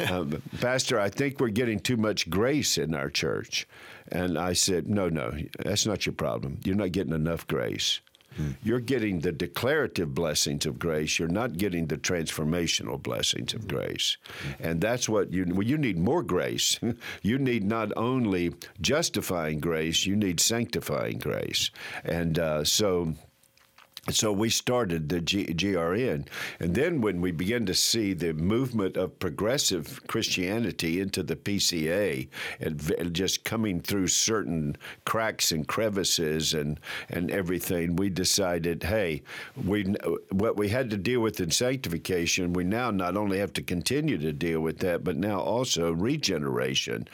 um, 0.10 0.42
Pastor, 0.62 1.00
I 1.00 1.10
think 1.10 1.40
we're 1.40 1.50
getting 1.50 1.80
too 1.80 1.98
much 1.98 2.30
grace 2.30 2.78
in 2.78 2.94
our 2.94 3.10
church. 3.10 3.68
And 4.12 4.38
I 4.38 4.54
said, 4.54 4.88
No, 4.88 5.10
no, 5.10 5.34
that's 5.60 5.86
not 5.86 6.06
your 6.06 6.14
problem. 6.14 6.60
You're 6.64 6.76
not 6.76 6.92
getting 6.92 7.14
enough 7.14 7.48
grace. 7.48 8.02
Hmm. 8.36 8.52
You're 8.64 8.82
getting 8.82 9.22
the 9.22 9.32
declarative 9.32 10.14
blessings 10.14 10.66
of 10.66 10.78
grace. 10.78 11.18
You're 11.18 11.28
not 11.30 11.58
getting 11.58 11.88
the 11.88 11.98
transformational 11.98 13.02
blessings 13.02 13.54
of 13.54 13.68
grace. 13.68 14.18
Hmm. 14.28 14.64
And 14.68 14.82
that's 14.82 15.08
what 15.08 15.32
you 15.32 15.46
well, 15.50 15.64
you 15.64 15.78
need 15.78 15.98
more 15.98 16.22
grace. 16.22 16.80
you 17.22 17.38
need 17.38 17.64
not 17.64 17.92
only 17.96 18.54
justifying 18.82 19.60
grace, 19.60 20.06
you 20.06 20.16
need 20.16 20.40
sanctifying 20.40 21.18
grace. 21.18 21.72
And 22.04 22.38
uh, 22.38 22.64
so 22.64 23.14
so 24.12 24.32
we 24.32 24.50
started 24.50 25.10
the 25.10 25.20
G- 25.20 25.48
GRN. 25.48 26.28
And 26.60 26.76
then 26.76 27.02
when 27.02 27.22
we 27.22 27.32
began 27.32 27.66
to 27.66 27.74
see 27.74 28.14
the 28.14 28.34
movement 28.34 28.98
of 28.98 29.18
progressive 29.18 30.00
Christianity 30.08 31.00
into 31.00 31.24
the 31.24 31.36
PCA 31.36 32.28
and 32.60 33.14
just 33.14 33.44
coming 33.44 33.82
through 33.82 34.08
certain 34.08 34.78
cracks 35.06 35.52
and 35.52 35.68
crevices 35.68 36.54
and, 36.54 36.80
and 37.10 37.32
everything, 37.32 37.96
we 37.96 38.10
decided, 38.10 38.84
hey, 38.84 39.24
we 39.66 39.84
what 40.32 40.56
we 40.56 40.70
had 40.70 40.90
to 40.92 40.98
deal 40.98 41.22
with 41.22 41.40
in 41.40 41.50
sanctification, 41.50 42.54
we 42.54 42.64
now 42.64 42.92
not 42.92 43.18
only 43.18 43.40
have 43.40 43.54
to 43.54 43.64
continue 43.64 44.18
to 44.18 44.32
deal 44.32 44.62
with 44.62 44.80
that, 44.80 45.04
but 45.04 45.18
now 45.18 45.40
also 45.40 45.92
regeneration, 45.92 47.08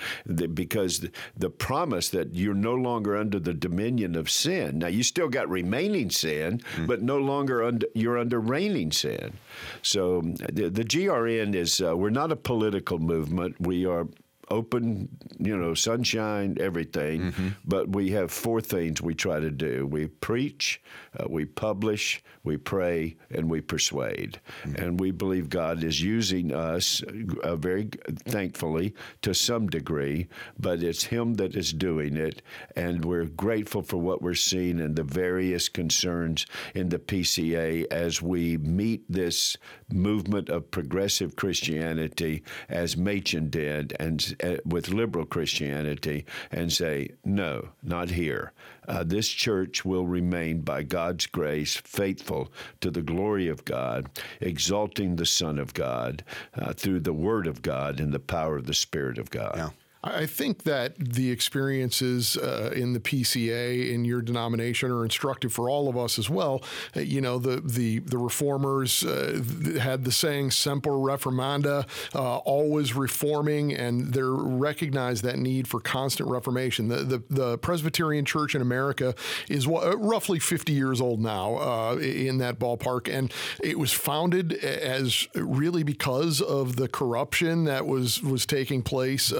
because 0.53 0.99
the, 0.99 1.11
the 1.37 1.49
promise 1.49 2.09
that 2.09 2.33
you're 2.35 2.53
no 2.53 2.73
longer 2.73 3.15
under 3.15 3.39
the 3.39 3.53
dominion 3.53 4.15
of 4.15 4.29
sin. 4.29 4.79
Now, 4.79 4.87
you 4.87 5.03
still 5.03 5.29
got 5.29 5.49
remaining 5.49 6.09
sin 6.09 6.61
mm. 6.83 6.87
but 6.87 7.01
no 7.01 7.17
longer 7.17 7.63
under, 7.63 7.87
you're 7.93 8.17
under 8.17 8.39
reigning 8.39 8.91
sin. 8.91 9.33
So 9.81 10.21
the, 10.21 10.69
the 10.69 10.83
GRN 10.83 11.55
is 11.55 11.81
uh, 11.81 11.95
we're 11.95 12.09
not 12.09 12.31
a 12.31 12.35
political 12.35 12.99
movement. 12.99 13.55
We 13.59 13.85
are 13.85 14.07
open, 14.51 15.07
you 15.39 15.57
know, 15.57 15.73
sunshine, 15.73 16.57
everything. 16.59 17.31
Mm-hmm. 17.31 17.47
But 17.65 17.89
we 17.95 18.11
have 18.11 18.31
four 18.31 18.61
things 18.61 19.01
we 19.01 19.15
try 19.15 19.39
to 19.39 19.49
do 19.49 19.87
we 19.87 20.07
preach, 20.07 20.81
uh, 21.19 21.25
we 21.29 21.45
publish, 21.45 22.23
we 22.43 22.57
pray, 22.57 23.17
and 23.29 23.49
we 23.49 23.61
persuade. 23.61 24.39
Mm-hmm. 24.63 24.75
And 24.83 24.99
we 24.99 25.11
believe 25.11 25.49
God 25.49 25.83
is 25.83 26.01
using 26.01 26.53
us 26.53 27.03
uh, 27.43 27.55
very 27.55 27.89
thankfully 28.25 28.93
to 29.21 29.33
some 29.33 29.67
degree, 29.67 30.27
but 30.57 30.81
it's 30.81 31.03
Him 31.03 31.35
that 31.35 31.55
is 31.55 31.73
doing 31.73 32.15
it. 32.15 32.41
And 32.75 33.03
we're 33.03 33.25
grateful 33.25 33.81
for 33.81 33.97
what 33.97 34.21
we're 34.21 34.35
seeing 34.35 34.79
and 34.79 34.95
the 34.95 35.03
various 35.03 35.67
concerns 35.67 36.45
in 36.73 36.89
the 36.89 36.99
PCA 36.99 37.85
as 37.91 38.21
we 38.21 38.57
meet 38.57 39.03
this 39.09 39.57
movement 39.91 40.49
of 40.49 40.71
progressive 40.71 41.35
Christianity 41.35 42.43
as 42.69 42.95
Machen 42.95 43.49
did 43.49 43.95
and 43.99 44.35
uh, 44.43 44.57
with 44.65 44.89
liberal 44.89 45.25
Christianity 45.25 46.25
and 46.51 46.71
say, 46.71 47.09
no, 47.25 47.69
not 47.83 48.09
here. 48.09 48.53
Uh, 48.87 49.03
this 49.03 49.27
church 49.29 49.85
will 49.85 50.07
remain, 50.07 50.61
by 50.61 50.83
God's 51.01 51.25
grace, 51.25 51.77
faithful 51.77 52.51
to 52.79 52.91
the 52.91 53.01
glory 53.01 53.47
of 53.47 53.65
God, 53.65 54.07
exalting 54.39 55.15
the 55.15 55.25
Son 55.25 55.57
of 55.57 55.73
God 55.73 56.23
uh, 56.53 56.73
through 56.73 56.99
the 56.99 57.11
Word 57.11 57.47
of 57.47 57.63
God 57.63 57.99
and 57.99 58.13
the 58.13 58.19
power 58.19 58.55
of 58.55 58.67
the 58.67 58.75
Spirit 58.75 59.17
of 59.17 59.31
God. 59.31 59.55
Yeah. 59.57 59.69
I 60.03 60.25
think 60.25 60.63
that 60.63 60.97
the 60.97 61.29
experiences 61.29 62.35
uh, 62.35 62.71
in 62.75 62.93
the 62.93 62.99
PCA 62.99 63.91
in 63.91 64.03
your 64.03 64.21
denomination 64.23 64.89
are 64.89 65.03
instructive 65.03 65.53
for 65.53 65.69
all 65.69 65.87
of 65.89 65.95
us 65.95 66.17
as 66.17 66.27
well. 66.27 66.63
Uh, 66.95 67.01
you 67.01 67.21
know, 67.21 67.37
the 67.37 67.61
the 67.61 67.99
the 67.99 68.17
reformers 68.17 69.03
uh, 69.03 69.43
had 69.79 70.03
the 70.03 70.11
saying 70.11 70.51
"semper 70.51 70.91
reformanda," 70.91 71.87
uh, 72.15 72.37
always 72.37 72.95
reforming, 72.95 73.73
and 73.73 74.11
they 74.13 74.23
recognized 74.23 75.23
that 75.23 75.37
need 75.37 75.67
for 75.67 75.79
constant 75.79 76.29
reformation. 76.29 76.87
The, 76.87 77.03
the, 77.03 77.23
the 77.29 77.57
Presbyterian 77.59 78.25
Church 78.25 78.55
in 78.55 78.61
America 78.61 79.13
is 79.49 79.67
uh, 79.67 79.97
roughly 79.97 80.39
50 80.39 80.73
years 80.73 80.99
old 80.99 81.19
now, 81.19 81.91
in 81.97 82.39
that 82.39 82.57
ballpark, 82.57 83.07
and 83.11 83.31
it 83.63 83.77
was 83.77 83.91
founded 83.91 84.53
as 84.53 85.27
really 85.35 85.83
because 85.83 86.41
of 86.41 86.75
the 86.75 86.87
corruption 86.87 87.65
that 87.65 87.85
was 87.85 88.23
was 88.23 88.47
taking 88.47 88.81
place 88.81 89.31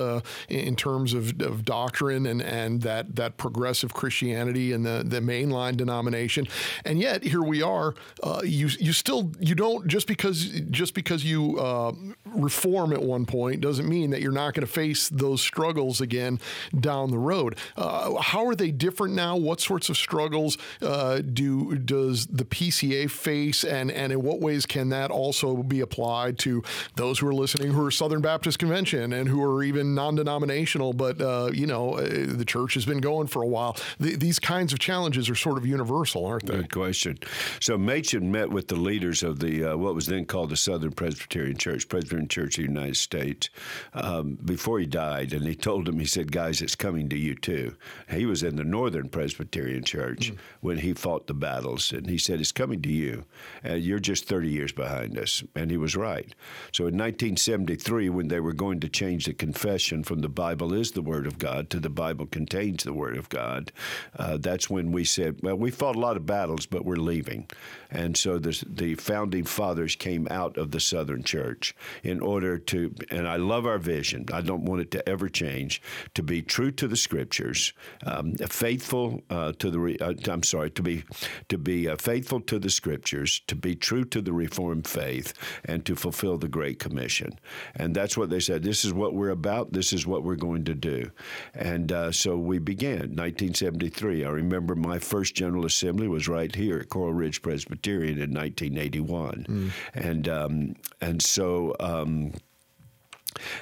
in 0.52 0.76
terms 0.76 1.14
of, 1.14 1.40
of 1.42 1.64
doctrine 1.64 2.26
and, 2.26 2.42
and 2.42 2.82
that, 2.82 3.16
that 3.16 3.38
progressive 3.38 3.94
Christianity 3.94 4.74
and 4.74 4.86
the, 4.86 5.04
the 5.06 5.20
mainline 5.20 5.78
denomination. 5.78 6.48
And 6.86 7.00
yet 7.00 7.24
here 7.24 7.42
we 7.42 7.62
are. 7.62 7.96
Uh, 8.22 8.42
you 8.44 8.70
you 8.80 8.94
still 8.94 9.32
you 9.40 9.56
don't 9.56 9.88
just 9.88 10.08
because 10.08 10.50
just 10.70 10.94
because 10.94 11.24
you 11.24 11.58
uh, 11.60 11.94
reform 12.26 12.94
at 12.94 13.02
one 13.02 13.26
point 13.26 13.62
doesn't 13.62 13.88
mean 13.88 14.10
that 14.12 14.22
you're 14.22 14.32
not 14.32 14.54
going 14.54 14.66
to 14.66 14.72
face 14.72 15.10
those 15.10 15.42
struggles 15.42 16.02
again 16.02 16.40
down 16.80 17.12
the 17.12 17.18
road. 17.18 17.58
Uh, 17.78 18.20
how 18.22 18.46
are 18.46 18.56
they 18.56 18.72
different 18.72 19.14
now? 19.14 19.36
What 19.38 19.62
sorts 19.62 19.90
of 19.90 19.98
struggles 19.98 20.58
uh, 20.82 21.20
do 21.20 21.76
does 21.76 22.28
the 22.28 22.46
PCA 22.46 23.10
face, 23.10 23.64
and 23.64 23.92
and 23.92 24.12
in 24.12 24.22
what 24.22 24.40
ways 24.40 24.66
can 24.66 24.90
that 24.90 25.12
also 25.12 25.64
be 25.64 25.80
applied 25.80 26.38
to 26.40 26.64
those 26.96 27.20
who 27.20 27.28
are 27.28 27.34
listening 27.34 27.72
who 27.72 27.86
are 27.86 27.92
Southern 27.92 28.22
Baptist 28.22 28.60
Convention 28.60 29.14
and 29.14 29.30
who 29.30 29.42
are 29.44 29.64
even 29.64 29.96
non-denominational? 29.96 30.41
Denominational, 30.42 30.94
but 30.94 31.22
uh, 31.22 31.50
you 31.54 31.68
know 31.68 31.96
uh, 31.96 32.02
the 32.02 32.46
church 32.46 32.74
has 32.74 32.86
been 32.86 33.00
going 33.00 33.28
for 33.28 33.42
a 33.42 33.48
while. 33.48 33.78
The, 34.00 34.16
these 34.16 34.40
kinds 34.40 34.74
of 34.74 34.80
challenges 34.80 35.30
are 35.30 35.36
sort 35.36 35.58
of 35.58 35.66
universal, 35.66 36.26
aren't 36.26 36.46
they? 36.46 36.58
Good 36.58 36.72
question. 36.72 37.18
So 37.60 37.78
Machen 37.78 38.32
met 38.32 38.50
with 38.50 38.68
the 38.68 38.76
leaders 38.76 39.24
of 39.24 39.40
the 39.40 39.66
uh, 39.66 39.78
what 39.78 39.96
was 39.96 40.08
then 40.08 40.26
called 40.26 40.50
the 40.50 40.58
Southern 40.58 40.92
Presbyterian 40.92 41.58
Church, 41.58 41.88
Presbyterian 41.88 42.28
Church 42.28 42.58
of 42.58 42.66
the 42.66 42.70
United 42.70 42.98
States, 42.98 43.50
um, 43.94 44.38
before 44.44 44.80
he 44.80 44.86
died, 44.86 45.34
and 45.34 45.46
he 45.46 45.56
told 45.56 45.86
them, 45.86 46.00
he 46.00 46.06
said, 46.06 46.32
"Guys, 46.32 46.62
it's 46.62 46.76
coming 46.76 47.10
to 47.10 47.18
you 47.18 47.36
too." 47.36 47.76
He 48.10 48.26
was 48.26 48.44
in 48.44 48.56
the 48.56 48.64
Northern 48.64 49.10
Presbyterian 49.10 49.84
Church 49.84 50.32
mm. 50.32 50.38
when 50.62 50.80
he 50.80 50.94
fought 50.94 51.28
the 51.28 51.34
battles, 51.34 51.92
and 51.92 52.10
he 52.10 52.18
said, 52.18 52.40
"It's 52.40 52.52
coming 52.52 52.82
to 52.82 52.90
you. 52.90 53.26
and 53.64 53.82
you're 53.84 54.00
just 54.00 54.26
30 54.26 54.50
years 54.50 54.72
behind 54.72 55.18
us," 55.18 55.44
and 55.56 55.72
he 55.72 55.78
was 55.78 55.96
right. 55.96 56.34
So 56.72 56.84
in 56.84 56.98
1973, 56.98 58.10
when 58.10 58.28
they 58.28 58.40
were 58.40 58.54
going 58.54 58.80
to 58.80 58.90
change 58.90 59.26
the 59.26 59.34
confession 59.34 60.04
from 60.04 60.20
the 60.20 60.30
Bible 60.32 60.74
is 60.74 60.92
the 60.92 61.02
Word 61.02 61.28
of 61.28 61.38
God 61.38 61.70
to 61.70 61.80
the 61.80 61.90
Bible 61.90 62.26
contains 62.26 62.84
the 62.84 62.94
Word 62.94 63.18
of 63.18 63.30
God, 63.30 63.72
uh, 64.18 64.38
that's 64.38 64.70
when 64.70 64.92
we 64.92 65.04
said, 65.04 65.38
well, 65.42 65.56
we 65.56 65.72
fought 65.72 65.96
a 65.96 66.00
lot 66.00 66.18
of 66.18 66.26
battles, 66.26 66.66
but 66.66 66.86
we're 66.86 66.96
leaving. 66.96 67.48
And 67.90 68.16
so 68.16 68.40
the, 68.40 68.64
the 68.68 68.96
founding 68.96 69.44
fathers 69.44 69.96
came 69.96 70.28
out 70.32 70.58
of 70.58 70.72
the 70.72 70.80
Southern 70.80 71.24
Church 71.24 71.76
in 72.04 72.22
order 72.22 72.58
to, 72.58 72.94
and 73.10 73.28
I 73.28 73.36
love 73.36 73.66
our 73.66 73.78
vision, 73.78 74.26
I 74.34 74.42
don't 74.42 74.64
want 74.64 74.82
it 74.82 74.92
to 74.92 75.08
ever 75.10 75.28
change, 75.30 75.82
to 76.14 76.24
be 76.24 76.42
true 76.42 76.72
to 76.72 76.88
the 76.88 76.96
Scriptures, 76.96 77.74
um, 78.06 78.36
faithful 78.36 79.22
uh, 79.30 79.52
to 79.60 79.70
the, 79.70 79.98
uh, 80.02 80.32
I'm 80.32 80.44
sorry, 80.44 80.72
to 80.72 80.82
be, 80.82 81.04
to 81.50 81.58
be 81.58 81.90
uh, 81.90 81.98
faithful 81.98 82.40
to 82.42 82.60
the 82.60 82.70
Scriptures, 82.70 83.42
to 83.48 83.56
be 83.56 83.76
true 83.76 84.06
to 84.06 84.22
the 84.22 84.34
Reformed 84.34 84.88
faith, 84.88 85.34
and 85.66 85.86
to 85.86 85.96
fulfill 85.96 86.38
the 86.38 86.48
Great 86.48 86.80
Commission. 86.80 87.38
And 87.76 87.94
that's 87.94 88.18
what 88.18 88.30
they 88.30 88.40
said. 88.40 88.64
This 88.64 88.86
is 88.86 88.94
what 88.94 89.14
we're 89.14 89.30
about. 89.30 89.74
This 89.74 89.92
is 89.92 90.08
what 90.08 90.21
we're 90.24 90.36
going 90.36 90.66
to 90.66 90.74
do. 90.74 91.12
And 91.54 91.92
uh, 91.92 92.12
so 92.12 92.38
we 92.38 92.60
began 92.60 93.16
1973. 93.16 94.26
I 94.26 94.30
remember 94.30 94.76
my 94.76 95.00
first 95.00 95.36
General 95.36 95.66
Assembly 95.66 96.08
was 96.08 96.28
right 96.28 96.54
here 96.54 96.78
at 96.78 96.90
Coral 96.90 97.14
Ridge 97.14 97.42
Presbyterian 97.42 98.18
in 98.20 98.34
1981. 98.34 99.46
Mm. 99.48 99.72
And, 99.94 100.30
um, 100.30 100.76
and 101.00 101.22
so. 101.22 101.76
Um, 101.80 102.34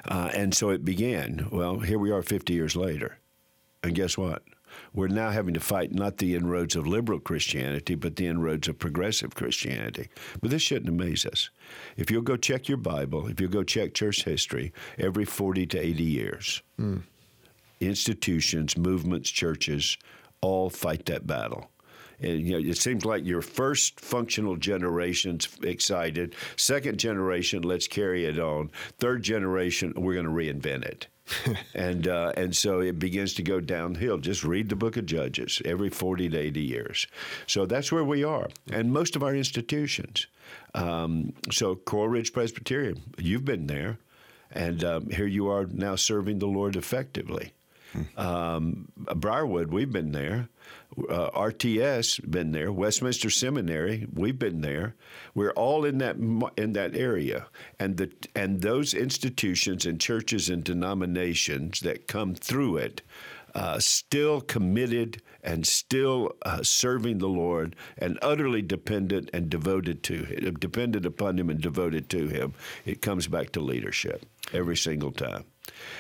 uh, 0.06 0.32
and 0.34 0.54
so 0.54 0.70
it 0.70 0.84
began. 0.84 1.48
Well, 1.52 1.80
here 1.80 2.00
we 2.00 2.10
are 2.12 2.24
50 2.24 2.54
years 2.54 2.76
later. 2.76 3.20
And 3.84 3.94
guess 3.96 4.18
what? 4.18 4.42
We're 4.94 5.08
now 5.08 5.30
having 5.30 5.54
to 5.54 5.60
fight 5.60 5.94
not 5.94 6.18
the 6.18 6.36
inroads 6.36 6.76
of 6.76 6.88
liberal 6.88 7.20
Christianity, 7.20 7.96
but 7.96 8.16
the 8.16 8.28
inroads 8.28 8.68
of 8.68 8.80
progressive 8.80 9.36
Christianity. 9.36 10.10
But 10.42 10.52
this 10.52 10.62
shouldn't 10.62 10.90
amaze 10.90 11.26
us. 11.26 11.50
If 11.98 12.10
you'll 12.10 12.22
go 12.22 12.38
check 12.38 12.68
your 12.68 12.78
Bible, 12.78 13.28
if 13.28 13.40
you'll 13.40 13.52
go 13.52 13.64
check 13.64 13.94
church 13.94 14.24
history, 14.24 14.74
every 14.98 15.26
40 15.26 15.68
to 15.68 15.80
80 15.80 16.04
years, 16.04 16.64
mm. 16.80 17.02
institutions, 17.80 18.78
movements, 18.78 19.30
churches 19.30 19.98
all 20.42 20.70
fight 20.70 21.06
that 21.06 21.28
battle. 21.28 21.70
And, 22.22 22.42
you 22.42 22.52
know, 22.52 22.70
it 22.70 22.78
seems 22.78 23.06
like 23.06 23.26
your 23.26 23.42
first 23.42 24.00
functional 24.00 24.58
generation's 24.58 25.48
excited. 25.64 26.36
Second 26.58 27.00
generation, 27.00 27.62
let's 27.62 27.88
carry 27.88 28.26
it 28.26 28.40
on. 28.40 28.72
Third 28.98 29.24
generation, 29.24 29.94
we're 29.96 30.16
going 30.16 30.26
to 30.26 30.32
reinvent 30.32 30.84
it. 30.84 31.08
and 31.74 32.08
uh, 32.08 32.34
and 32.36 32.56
so 32.56 32.80
it 32.80 33.00
begins 33.00 33.34
to 33.36 33.44
go 33.44 33.60
downhill. 33.60 34.18
Just 34.18 34.44
read 34.44 34.70
the 34.70 34.76
Book 34.76 34.98
of 34.98 35.06
Judges 35.06 35.62
every 35.66 35.90
forty 35.90 36.30
to 36.30 36.38
eighty 36.38 36.62
years. 36.62 37.08
So 37.48 37.66
that's 37.66 37.92
where 37.92 38.04
we 38.04 38.24
are, 38.24 38.50
and 38.72 38.92
most 38.92 39.16
of 39.16 39.24
our 39.24 39.36
institutions. 39.36 40.28
Um, 40.74 41.34
so 41.52 41.76
Coral 41.76 42.10
Ridge 42.10 42.34
Presbyterian, 42.34 43.02
you've 43.18 43.46
been 43.46 43.68
there, 43.68 44.00
and 44.52 44.84
um, 44.84 45.10
here 45.10 45.28
you 45.28 45.48
are 45.48 45.66
now 45.66 45.96
serving 45.96 46.40
the 46.40 46.48
Lord 46.48 46.76
effectively. 46.76 47.54
Um, 48.18 48.88
Briarwood, 49.16 49.72
we've 49.72 49.92
been 49.92 50.12
there. 50.12 50.50
Uh, 50.98 51.30
RTS, 51.32 52.30
been 52.30 52.52
there. 52.52 52.72
Westminster 52.72 53.30
Seminary, 53.30 54.08
we've 54.12 54.40
been 54.40 54.62
there. 54.62 54.96
We're 55.36 55.52
all 55.52 55.86
in 55.86 56.00
that 56.00 56.16
in 56.58 56.74
that 56.74 56.96
area, 56.96 57.46
and 57.80 57.98
the 57.98 58.12
and 58.36 58.62
those 58.62 58.96
institutions 58.96 59.86
and 59.86 60.02
churches 60.02 60.50
and 60.50 60.64
denominations 60.64 61.82
that 61.82 62.08
come 62.08 62.34
through 62.34 62.78
it. 62.78 63.02
Uh, 63.56 63.80
still 63.80 64.42
committed 64.42 65.24
and 65.44 65.66
still 65.66 66.36
uh, 66.44 66.62
serving 66.62 67.18
the 67.18 67.28
Lord 67.28 67.76
and 67.98 68.20
utterly 68.22 68.62
dependent 68.62 69.32
and 69.34 69.50
devoted 69.50 70.04
to 70.04 70.24
Him, 70.26 70.54
dependent 70.54 71.04
upon 71.04 71.40
Him 71.40 71.50
and 71.50 71.60
devoted 71.60 72.10
to 72.10 72.28
Him. 72.28 72.54
It 72.86 73.02
comes 73.02 73.28
back 73.28 73.52
to 73.54 73.60
leadership 73.60 74.24
every 74.54 74.78
single 74.78 75.12
time. 75.12 75.46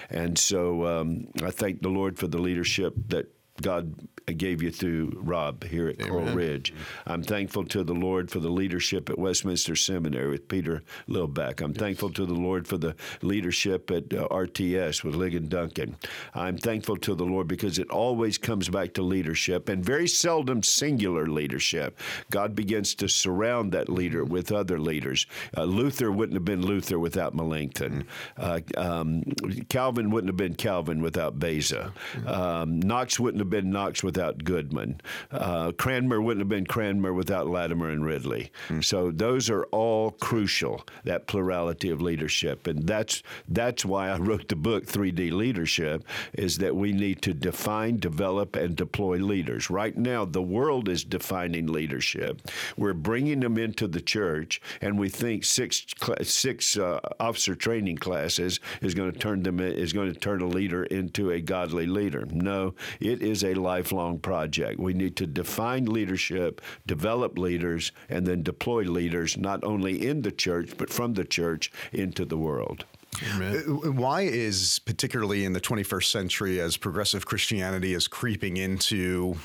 And 0.09 0.37
so 0.37 0.85
um, 0.85 1.27
I 1.43 1.49
thank 1.49 1.81
the 1.81 1.89
Lord 1.89 2.19
for 2.19 2.27
the 2.27 2.37
leadership 2.37 2.93
that 3.07 3.33
God 3.61 3.95
gave 4.33 4.61
you 4.61 4.71
through 4.71 5.11
Rob 5.15 5.63
here 5.63 5.89
at 5.89 5.99
Amen. 5.99 6.09
Coral 6.09 6.33
Ridge. 6.33 6.73
I'm 7.05 7.23
thankful 7.23 7.65
to 7.65 7.83
the 7.83 7.93
Lord 7.93 8.29
for 8.29 8.39
the 8.39 8.49
leadership 8.49 9.09
at 9.09 9.17
Westminster 9.17 9.75
Seminary 9.75 10.29
with 10.29 10.47
Peter 10.47 10.83
Lillback. 11.07 11.61
I'm 11.61 11.73
thankful 11.73 12.09
to 12.11 12.25
the 12.25 12.33
Lord 12.33 12.67
for 12.67 12.77
the 12.77 12.95
leadership 13.21 13.91
at 13.91 14.13
uh, 14.13 14.27
RTS 14.29 15.03
with 15.03 15.15
Ligon 15.15 15.49
Duncan. 15.49 15.97
I'm 16.33 16.57
thankful 16.57 16.97
to 16.97 17.15
the 17.15 17.25
Lord 17.25 17.47
because 17.47 17.79
it 17.79 17.89
always 17.89 18.37
comes 18.37 18.69
back 18.69 18.93
to 18.95 19.01
leadership 19.01 19.69
and 19.69 19.83
very 19.83 20.07
seldom 20.07 20.63
singular 20.63 21.27
leadership. 21.27 21.97
God 22.29 22.55
begins 22.55 22.95
to 22.95 23.09
surround 23.09 23.71
that 23.71 23.89
leader 23.89 24.23
with 24.23 24.51
other 24.51 24.79
leaders. 24.79 25.25
Uh, 25.57 25.63
Luther 25.63 26.11
wouldn't 26.11 26.35
have 26.35 26.45
been 26.45 26.65
Luther 26.65 26.99
without 26.99 27.33
Melanchthon. 27.33 28.05
Uh, 28.37 28.59
um, 28.77 29.23
Calvin 29.69 30.11
wouldn't 30.11 30.29
have 30.29 30.37
been 30.37 30.55
Calvin 30.55 31.01
without 31.01 31.39
Beza. 31.39 31.93
Um, 32.25 32.79
Knox 32.79 33.19
wouldn't 33.19 33.39
have 33.39 33.48
been 33.49 33.69
Knox 33.71 34.03
without 34.03 34.19
without 34.19 34.43
Goodman. 34.43 35.01
Uh, 35.31 35.71
Cranmer 35.71 36.21
wouldn't 36.21 36.41
have 36.41 36.49
been 36.49 36.65
Cranmer 36.65 37.13
without 37.13 37.47
Latimer 37.47 37.89
and 37.89 38.05
Ridley. 38.05 38.51
Mm. 38.67 38.83
So 38.83 39.11
those 39.11 39.49
are 39.49 39.63
all 39.65 40.11
crucial. 40.11 40.85
That 41.03 41.27
plurality 41.27 41.89
of 41.89 42.01
leadership, 42.01 42.67
and 42.67 42.85
that's 42.87 43.23
that's 43.47 43.85
why 43.85 44.09
I 44.09 44.17
wrote 44.17 44.47
the 44.47 44.55
book 44.55 44.85
3D 44.85 45.31
Leadership. 45.31 46.03
Is 46.33 46.57
that 46.57 46.75
we 46.75 46.91
need 46.91 47.21
to 47.23 47.33
define, 47.33 47.97
develop, 47.97 48.55
and 48.55 48.75
deploy 48.75 49.17
leaders. 49.17 49.69
Right 49.69 49.97
now, 49.97 50.25
the 50.25 50.41
world 50.41 50.89
is 50.89 51.03
defining 51.03 51.67
leadership. 51.67 52.41
We're 52.77 52.93
bringing 52.93 53.39
them 53.39 53.57
into 53.57 53.87
the 53.87 54.01
church, 54.01 54.61
and 54.81 54.99
we 54.99 55.09
think 55.09 55.45
six 55.45 55.85
six 56.23 56.77
uh, 56.77 56.99
officer 57.19 57.55
training 57.55 57.97
classes 57.97 58.59
is 58.81 58.93
going 58.93 59.11
to 59.11 59.19
turn 59.19 59.43
them 59.43 59.59
is 59.59 59.93
going 59.93 60.13
to 60.13 60.19
turn 60.19 60.41
a 60.41 60.47
leader 60.47 60.83
into 60.83 61.31
a 61.31 61.39
godly 61.39 61.85
leader. 61.85 62.25
No, 62.31 62.73
it 62.99 63.21
is 63.21 63.38
a 63.43 63.53
lifelong 63.53 64.19
project. 64.19 64.79
We 64.79 64.93
need 64.93 65.15
to 65.17 65.27
define 65.27 65.85
leadership, 65.85 66.61
develop 66.85 67.37
leaders, 67.37 67.91
and 68.09 68.25
then 68.25 68.43
deploy 68.43 68.83
leaders 68.83 69.37
not 69.37 69.63
only 69.63 70.07
in 70.07 70.21
the 70.21 70.31
church, 70.31 70.77
but 70.77 70.89
from 70.89 71.13
the 71.13 71.25
church 71.25 71.71
into 71.91 72.25
the 72.25 72.37
world. 72.37 72.85
Amen. 73.33 73.63
Uh, 73.67 73.91
why 73.91 74.21
is, 74.21 74.79
particularly 74.79 75.43
in 75.45 75.53
the 75.53 75.61
21st 75.61 76.11
century, 76.11 76.61
as 76.61 76.77
progressive 76.77 77.25
Christianity 77.25 77.93
is 77.93 78.07
creeping 78.07 78.57
into 78.57 79.35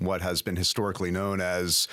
what 0.00 0.20
has 0.22 0.42
been 0.42 0.56
historically 0.56 1.10
known 1.10 1.40
as 1.40 1.86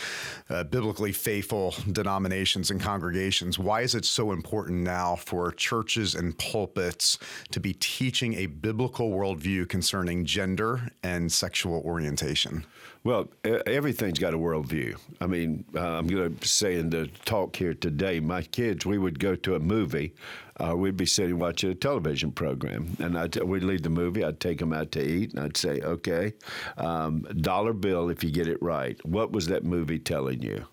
uh, 0.49 0.63
biblically 0.63 1.11
faithful 1.11 1.75
denominations 1.91 2.71
and 2.71 2.81
congregations. 2.81 3.59
Why 3.59 3.81
is 3.81 3.95
it 3.95 4.05
so 4.05 4.31
important 4.31 4.79
now 4.79 5.15
for 5.15 5.51
churches 5.51 6.15
and 6.15 6.37
pulpits 6.37 7.19
to 7.51 7.59
be 7.59 7.73
teaching 7.73 8.33
a 8.35 8.47
biblical 8.47 9.11
worldview 9.11 9.69
concerning 9.69 10.25
gender 10.25 10.89
and 11.03 11.31
sexual 11.31 11.81
orientation? 11.81 12.65
Well, 13.03 13.29
everything's 13.65 14.19
got 14.19 14.33
a 14.33 14.37
worldview. 14.37 14.97
I 15.21 15.27
mean, 15.27 15.63
uh, 15.73 15.79
I'm 15.79 16.07
going 16.07 16.35
to 16.35 16.47
say 16.47 16.75
in 16.75 16.89
the 16.89 17.07
talk 17.23 17.55
here 17.55 17.73
today, 17.73 18.19
my 18.19 18.41
kids, 18.41 18.85
we 18.85 18.97
would 18.97 19.19
go 19.19 19.35
to 19.35 19.55
a 19.55 19.59
movie. 19.59 20.13
Uh, 20.59 20.75
we'd 20.75 20.97
be 20.97 21.05
sitting 21.05 21.39
watching 21.39 21.69
a 21.69 21.75
television 21.75 22.31
program, 22.31 22.95
and 22.99 23.17
I'd, 23.17 23.35
we'd 23.43 23.63
leave 23.63 23.83
the 23.83 23.89
movie. 23.89 24.23
I'd 24.23 24.39
take 24.39 24.59
them 24.59 24.73
out 24.73 24.91
to 24.93 25.03
eat, 25.03 25.31
and 25.33 25.39
I'd 25.39 25.57
say, 25.57 25.81
"Okay, 25.81 26.33
um, 26.77 27.21
dollar 27.41 27.73
bill 27.73 28.09
if 28.09 28.23
you 28.23 28.31
get 28.31 28.47
it 28.47 28.61
right. 28.61 29.03
What 29.05 29.31
was 29.31 29.47
that 29.47 29.63
movie 29.63 29.99
telling 29.99 30.41
you?" 30.41 30.65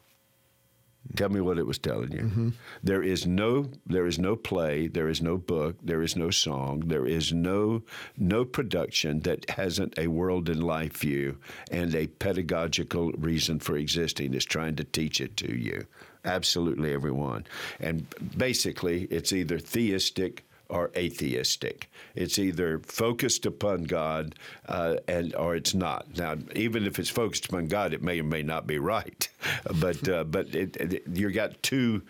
Tell 1.16 1.28
me 1.28 1.40
what 1.40 1.58
it 1.58 1.66
was 1.66 1.78
telling 1.78 2.12
you. 2.12 2.22
Mm-hmm. 2.22 2.48
There 2.82 3.02
is 3.02 3.26
no 3.26 3.68
there 3.86 4.06
is 4.06 4.18
no 4.18 4.36
play, 4.36 4.88
there 4.88 5.08
is 5.08 5.20
no 5.20 5.36
book, 5.36 5.76
there 5.82 6.02
is 6.02 6.16
no 6.16 6.30
song, 6.30 6.84
there 6.86 7.06
is 7.06 7.32
no 7.32 7.82
no 8.16 8.44
production 8.44 9.20
that 9.20 9.48
hasn't 9.50 9.98
a 9.98 10.08
world 10.08 10.48
and 10.48 10.64
life 10.64 10.96
view 10.96 11.38
and 11.70 11.94
a 11.94 12.06
pedagogical 12.06 13.12
reason 13.12 13.58
for 13.58 13.76
existing 13.76 14.34
is 14.34 14.44
trying 14.44 14.76
to 14.76 14.84
teach 14.84 15.20
it 15.20 15.36
to 15.36 15.54
you. 15.54 15.86
Absolutely 16.24 16.92
everyone. 16.92 17.46
And 17.80 18.06
basically 18.36 19.04
it's 19.04 19.32
either 19.32 19.58
theistic 19.58 20.44
or 20.68 20.90
atheistic. 20.96 21.90
It's 22.14 22.38
either 22.38 22.78
focused 22.80 23.44
upon 23.44 23.84
God 23.84 24.34
uh, 24.66 24.96
and 25.06 25.34
or 25.34 25.54
it's 25.56 25.74
not. 25.74 26.16
Now, 26.16 26.36
even 26.54 26.86
if 26.86 26.98
it's 26.98 27.10
focused 27.10 27.46
upon 27.46 27.66
God, 27.66 27.92
it 27.92 28.02
may 28.02 28.20
or 28.20 28.24
may 28.24 28.42
not 28.42 28.66
be 28.66 28.78
right. 28.78 29.28
but 29.80 30.08
uh, 30.08 30.24
but 30.24 30.54
it, 30.54 30.76
it, 30.76 31.02
you 31.12 31.30
got 31.30 31.62
two 31.62 32.02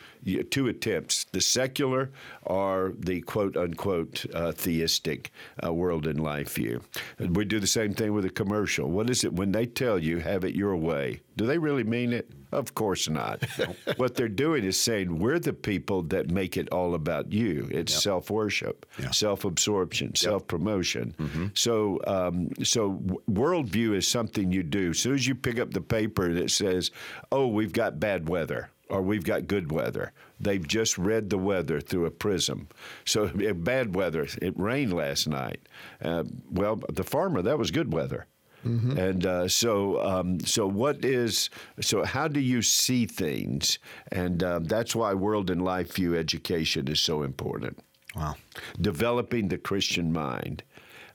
two 0.50 0.68
attempts: 0.68 1.24
the 1.32 1.40
secular 1.40 2.10
or 2.42 2.92
the 2.98 3.20
quote 3.22 3.56
unquote 3.56 4.26
uh, 4.34 4.52
theistic 4.52 5.30
uh, 5.64 5.72
world 5.72 6.06
and 6.06 6.20
life 6.20 6.54
view. 6.54 6.82
We 7.18 7.44
do 7.44 7.60
the 7.60 7.66
same 7.66 7.94
thing 7.94 8.12
with 8.12 8.24
a 8.24 8.30
commercial. 8.30 8.90
What 8.90 9.10
is 9.10 9.24
it 9.24 9.32
when 9.32 9.52
they 9.52 9.66
tell 9.66 9.98
you 9.98 10.18
"have 10.18 10.44
it 10.44 10.54
your 10.54 10.76
way"? 10.76 11.20
Do 11.36 11.46
they 11.46 11.58
really 11.58 11.84
mean 11.84 12.12
it? 12.12 12.30
Of 12.54 12.74
course 12.74 13.08
not. 13.08 13.44
what 13.96 14.14
they're 14.14 14.28
doing 14.28 14.64
is 14.64 14.78
saying 14.78 15.18
we're 15.18 15.40
the 15.40 15.52
people 15.52 16.02
that 16.04 16.30
make 16.30 16.56
it 16.56 16.68
all 16.70 16.94
about 16.94 17.32
you. 17.32 17.68
It's 17.70 17.92
yep. 17.92 18.02
self 18.02 18.30
worship, 18.30 18.86
yeah. 18.98 19.10
self 19.10 19.44
absorption, 19.44 20.08
yep. 20.08 20.18
self 20.18 20.46
promotion. 20.46 21.14
Mm-hmm. 21.18 21.46
So, 21.54 22.00
um, 22.06 22.50
so 22.62 23.00
worldview 23.28 23.96
is 23.96 24.06
something 24.06 24.52
you 24.52 24.62
do. 24.62 24.90
As 24.90 25.00
soon 25.00 25.14
as 25.14 25.26
you 25.26 25.34
pick 25.34 25.58
up 25.58 25.72
the 25.72 25.80
paper 25.80 26.32
that 26.34 26.50
says, 26.50 26.92
"Oh, 27.32 27.48
we've 27.48 27.72
got 27.72 27.98
bad 27.98 28.28
weather," 28.28 28.70
or 28.88 29.02
we've 29.02 29.24
got 29.24 29.46
good 29.46 29.72
weather. 29.72 30.12
They've 30.40 30.66
just 30.66 30.98
read 30.98 31.30
the 31.30 31.38
weather 31.38 31.80
through 31.80 32.06
a 32.06 32.10
prism. 32.10 32.68
So 33.04 33.28
bad 33.54 33.94
weather. 33.94 34.26
It 34.42 34.58
rained 34.58 34.92
last 34.92 35.26
night. 35.26 35.60
Uh, 36.02 36.24
well, 36.50 36.80
the 36.88 37.04
farmer, 37.04 37.42
that 37.42 37.58
was 37.58 37.70
good 37.70 37.92
weather. 37.92 38.26
Mm-hmm. 38.66 38.98
And 38.98 39.26
uh, 39.26 39.48
so, 39.48 40.02
um, 40.02 40.40
so 40.40 40.66
what 40.66 41.04
is 41.04 41.50
so? 41.80 42.02
How 42.04 42.28
do 42.28 42.40
you 42.40 42.62
see 42.62 43.04
things? 43.04 43.78
And 44.10 44.42
um, 44.42 44.64
that's 44.64 44.96
why 44.96 45.12
world 45.12 45.50
and 45.50 45.62
life 45.62 45.94
view 45.94 46.16
education 46.16 46.88
is 46.88 47.00
so 47.00 47.22
important. 47.22 47.78
Wow, 48.16 48.36
developing 48.80 49.48
the 49.48 49.58
Christian 49.58 50.12
mind. 50.12 50.62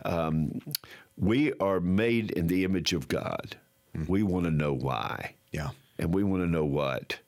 Um, 0.06 0.60
we 1.18 1.54
are 1.54 1.80
made 1.80 2.32
in 2.32 2.48
the 2.48 2.64
image 2.64 2.94
of 2.94 3.08
God. 3.08 3.58
Mm-hmm. 3.98 4.12
We 4.12 4.22
want 4.22 4.46
to 4.46 4.52
know 4.52 4.74
why. 4.74 5.34
Yeah, 5.52 5.70
and 5.98 6.14
we 6.14 6.24
want 6.24 6.44
to 6.44 6.48
know 6.48 6.66
what, 6.66 7.20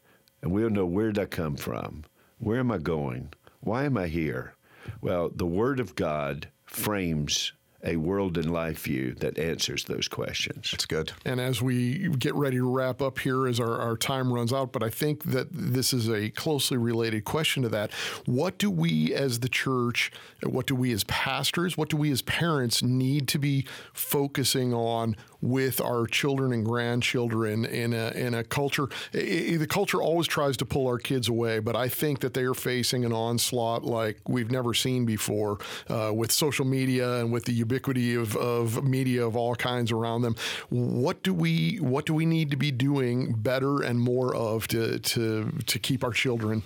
and 0.42 0.52
we 0.52 0.62
want 0.62 0.74
to 0.74 0.80
know 0.80 0.86
where 0.86 1.12
did 1.12 1.20
I 1.20 1.26
come 1.26 1.56
from? 1.56 2.04
Where 2.40 2.60
am 2.60 2.72
I 2.72 2.78
going? 2.78 3.34
Why 3.60 3.86
am 3.86 3.98
I 3.98 4.08
here? 4.08 4.56
Well, 5.02 5.30
the 5.30 5.46
Word 5.46 5.80
of 5.80 5.96
God 5.96 6.48
frames 6.66 7.54
a 7.84 7.96
world 7.96 8.38
and 8.38 8.52
life 8.52 8.84
view 8.84 9.14
that 9.16 9.38
answers 9.38 9.86
those 9.86 10.08
questions. 10.08 10.72
That's 10.72 10.86
good. 10.86 11.12
And 11.26 11.40
as 11.40 11.62
we 11.62 12.10
get 12.10 12.36
ready 12.36 12.58
to 12.58 12.70
wrap 12.70 13.02
up 13.02 13.20
here, 13.20 13.48
as 13.48 13.60
our, 13.60 13.80
our 13.80 13.98
time 13.98 14.32
runs 14.32 14.54
out, 14.54 14.72
but 14.72 14.84
I 14.84 14.90
think 14.90 15.24
that 15.24 15.48
this 15.52 15.94
is 15.94 16.08
a 16.10 16.30
closely 16.30 16.78
related 16.78 17.26
question 17.26 17.64
to 17.64 17.70
that. 17.70 17.92
What 18.26 18.58
do 18.58 18.70
we 18.70 19.14
as 19.14 19.40
the 19.40 19.50
church, 19.50 20.12
what 20.44 20.68
do 20.68 20.76
we 20.76 20.92
as 20.92 21.04
pastors, 21.06 21.78
what 21.78 21.90
do 21.90 21.98
we 21.98 22.12
as 22.12 22.22
parents 22.22 22.84
need 22.84 23.28
to 23.30 23.40
be 23.40 23.66
focusing 23.94 24.74
on 24.74 25.16
with 25.42 25.82
our 25.82 26.06
children 26.06 26.54
and 26.54 26.66
grandchildren 26.66 27.66
in 27.66 27.94
a, 27.94 28.10
in 28.12 28.34
a 28.34 28.44
culture. 28.44 28.88
the 29.12 29.68
culture 29.68 30.02
always 30.02 30.28
tries 30.28 30.58
to 30.58 30.66
pull 30.66 30.88
our 30.88 30.98
kids 30.98 31.28
away, 31.28 31.60
but 31.60 31.76
I 31.76 31.88
think 31.88 32.20
that 32.20 32.34
they 32.34 32.44
are 32.44 32.54
facing 32.54 33.06
an 33.06 33.14
onslaught 33.14 33.84
like 33.84 34.18
we've 34.28 34.52
never 34.52 34.74
seen 34.74 35.06
before 35.06 35.60
uh, 35.90 36.12
with 36.14 36.32
social 36.32 36.66
media 36.66 37.20
and 37.20 37.32
with 37.32 37.46
the 37.46 37.54
ubiquity 37.54 38.16
of, 38.16 38.36
of 38.36 38.84
media 38.84 39.26
of 39.26 39.36
all 39.36 39.56
kinds 39.56 39.92
around 39.92 40.22
them. 40.22 40.36
What 40.70 41.24
do 41.24 41.34
we 41.34 41.78
what 41.78 42.06
do 42.06 42.14
we 42.14 42.26
need 42.26 42.52
to 42.52 42.58
be 42.58 42.72
doing 42.72 43.34
better 43.34 43.82
and 43.82 44.00
more 44.00 44.36
of 44.36 44.68
to 44.70 45.00
to 45.00 45.52
to 45.66 45.80
keep 45.80 46.04
our 46.04 46.12
children? 46.12 46.64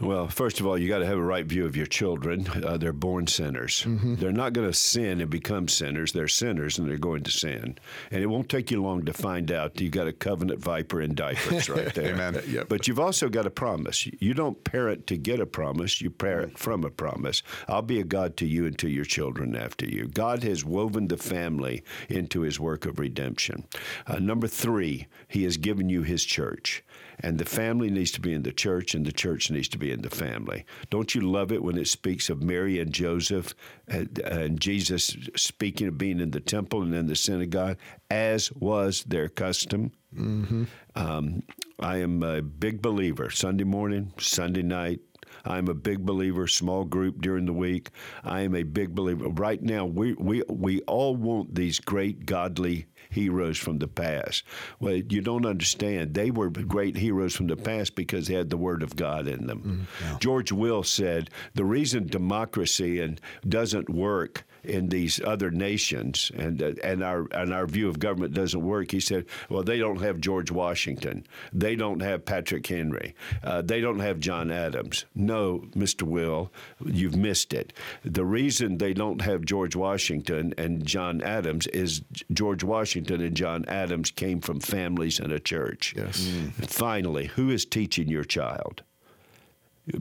Well, 0.00 0.28
first 0.28 0.60
of 0.60 0.66
all, 0.66 0.78
you 0.78 0.88
got 0.88 1.00
to 1.00 1.06
have 1.06 1.18
a 1.18 1.22
right 1.22 1.44
view 1.44 1.66
of 1.66 1.76
your 1.76 1.86
children. 1.86 2.46
Uh, 2.48 2.78
they're 2.78 2.92
born 2.92 3.26
sinners. 3.26 3.84
Mm-hmm. 3.86 4.14
They're 4.14 4.32
not 4.32 4.54
going 4.54 4.66
to 4.66 4.72
sin 4.72 5.20
and 5.20 5.28
become 5.28 5.68
sinners. 5.68 6.12
They're 6.12 6.28
sinners 6.28 6.78
and 6.78 6.88
they're 6.88 6.96
going 6.96 7.22
to 7.24 7.30
sin. 7.30 7.78
And 8.10 8.22
it 8.22 8.26
won't 8.26 8.48
take 8.48 8.70
you 8.70 8.82
long 8.82 9.04
to 9.04 9.12
find 9.12 9.52
out 9.52 9.80
you 9.80 9.90
got 9.90 10.06
a 10.06 10.12
covenant 10.12 10.60
viper 10.60 11.02
in 11.02 11.14
diapers 11.14 11.68
right 11.68 11.92
there. 11.94 12.14
Amen. 12.14 12.40
Yep. 12.48 12.68
But 12.68 12.88
you've 12.88 13.00
also 13.00 13.28
got 13.28 13.46
a 13.46 13.50
promise. 13.50 14.06
You 14.06 14.32
don't 14.32 14.62
parent 14.64 15.06
to 15.08 15.18
get 15.18 15.38
a 15.38 15.46
promise, 15.46 16.00
you 16.00 16.10
parent 16.10 16.58
from 16.58 16.84
a 16.84 16.90
promise. 16.90 17.42
I'll 17.68 17.82
be 17.82 18.00
a 18.00 18.04
God 18.04 18.36
to 18.38 18.46
you 18.46 18.64
and 18.66 18.78
to 18.78 18.88
your 18.88 19.04
children 19.04 19.54
after 19.54 19.86
you. 19.86 20.06
God 20.06 20.42
has 20.44 20.64
woven 20.64 21.08
the 21.08 21.18
family 21.18 21.82
into 22.08 22.40
his 22.40 22.58
work 22.58 22.86
of 22.86 22.98
redemption. 22.98 23.66
Uh, 24.06 24.18
number 24.18 24.46
three, 24.46 25.08
he 25.28 25.44
has 25.44 25.58
given 25.58 25.90
you 25.90 26.02
his 26.02 26.24
church. 26.24 26.82
And 27.22 27.38
the 27.38 27.44
family 27.44 27.90
needs 27.90 28.10
to 28.12 28.20
be 28.20 28.32
in 28.32 28.42
the 28.42 28.52
church, 28.52 28.94
and 28.94 29.04
the 29.04 29.12
church 29.12 29.50
needs 29.50 29.68
to 29.68 29.78
be 29.78 29.90
in 29.90 30.02
the 30.02 30.10
family. 30.10 30.64
Don't 30.90 31.14
you 31.14 31.20
love 31.20 31.52
it 31.52 31.62
when 31.62 31.78
it 31.78 31.88
speaks 31.88 32.30
of 32.30 32.42
Mary 32.42 32.78
and 32.78 32.92
Joseph 32.92 33.54
and, 33.88 34.18
and 34.20 34.60
Jesus 34.60 35.16
speaking 35.36 35.88
of 35.88 35.98
being 35.98 36.20
in 36.20 36.30
the 36.30 36.40
temple 36.40 36.82
and 36.82 36.94
in 36.94 37.06
the 37.06 37.16
synagogue, 37.16 37.76
as 38.10 38.52
was 38.52 39.04
their 39.04 39.28
custom? 39.28 39.92
Mm-hmm. 40.14 40.64
Um, 40.94 41.42
I 41.78 41.98
am 41.98 42.22
a 42.22 42.42
big 42.42 42.82
believer. 42.82 43.30
Sunday 43.30 43.64
morning, 43.64 44.12
Sunday 44.18 44.62
night, 44.62 45.00
I'm 45.44 45.68
a 45.68 45.74
big 45.74 46.04
believer, 46.04 46.46
small 46.46 46.84
group 46.84 47.20
during 47.20 47.46
the 47.46 47.52
week. 47.52 47.90
I 48.24 48.40
am 48.40 48.54
a 48.54 48.62
big 48.62 48.94
believer. 48.94 49.28
Right 49.28 49.62
now, 49.62 49.86
we, 49.86 50.14
we, 50.14 50.42
we 50.48 50.80
all 50.82 51.16
want 51.16 51.54
these 51.54 51.78
great 51.78 52.26
godly 52.26 52.86
heroes 53.10 53.58
from 53.58 53.78
the 53.78 53.88
past. 53.88 54.44
Well, 54.78 54.94
you 54.94 55.20
don't 55.20 55.46
understand. 55.46 56.14
They 56.14 56.30
were 56.30 56.50
great 56.50 56.96
heroes 56.96 57.34
from 57.34 57.48
the 57.48 57.56
past 57.56 57.94
because 57.94 58.26
they 58.26 58.34
had 58.34 58.50
the 58.50 58.56
Word 58.56 58.82
of 58.82 58.96
God 58.96 59.28
in 59.28 59.46
them. 59.46 59.88
Mm, 60.02 60.06
yeah. 60.06 60.18
George 60.18 60.52
Will 60.52 60.82
said 60.82 61.30
the 61.54 61.64
reason 61.64 62.06
democracy 62.06 63.00
and 63.00 63.20
doesn't 63.46 63.90
work 63.90 64.44
in 64.64 64.88
these 64.88 65.20
other 65.22 65.50
nations, 65.50 66.30
and 66.36 66.62
uh, 66.62 66.72
and 66.82 67.02
our 67.02 67.26
and 67.32 67.52
our 67.52 67.66
view 67.66 67.88
of 67.88 67.98
government 67.98 68.34
doesn't 68.34 68.62
work. 68.62 68.90
He 68.90 69.00
said, 69.00 69.26
well, 69.48 69.62
they 69.62 69.78
don't 69.78 70.00
have 70.00 70.20
George 70.20 70.50
Washington, 70.50 71.26
they 71.52 71.76
don't 71.76 72.00
have 72.00 72.24
Patrick 72.24 72.66
Henry, 72.66 73.14
uh, 73.42 73.62
they 73.62 73.80
don't 73.80 74.00
have 74.00 74.20
John 74.20 74.50
Adams. 74.50 75.04
No, 75.14 75.64
Mr. 75.76 76.02
Will, 76.02 76.52
you've 76.84 77.16
missed 77.16 77.52
it. 77.52 77.72
The 78.04 78.24
reason 78.24 78.78
they 78.78 78.94
don't 78.94 79.22
have 79.22 79.44
George 79.44 79.76
Washington 79.76 80.54
and 80.58 80.84
John 80.84 81.22
Adams 81.22 81.66
is 81.68 82.02
George 82.32 82.64
Washington 82.64 83.20
and 83.20 83.36
John 83.36 83.64
Adams 83.68 84.10
came 84.10 84.40
from 84.40 84.60
families 84.60 85.20
and 85.20 85.32
a 85.32 85.40
church. 85.40 85.94
Yes. 85.96 86.20
Mm. 86.20 86.52
Finally, 86.66 87.26
who 87.26 87.50
is 87.50 87.64
teaching 87.64 88.08
your 88.08 88.24
child? 88.24 88.82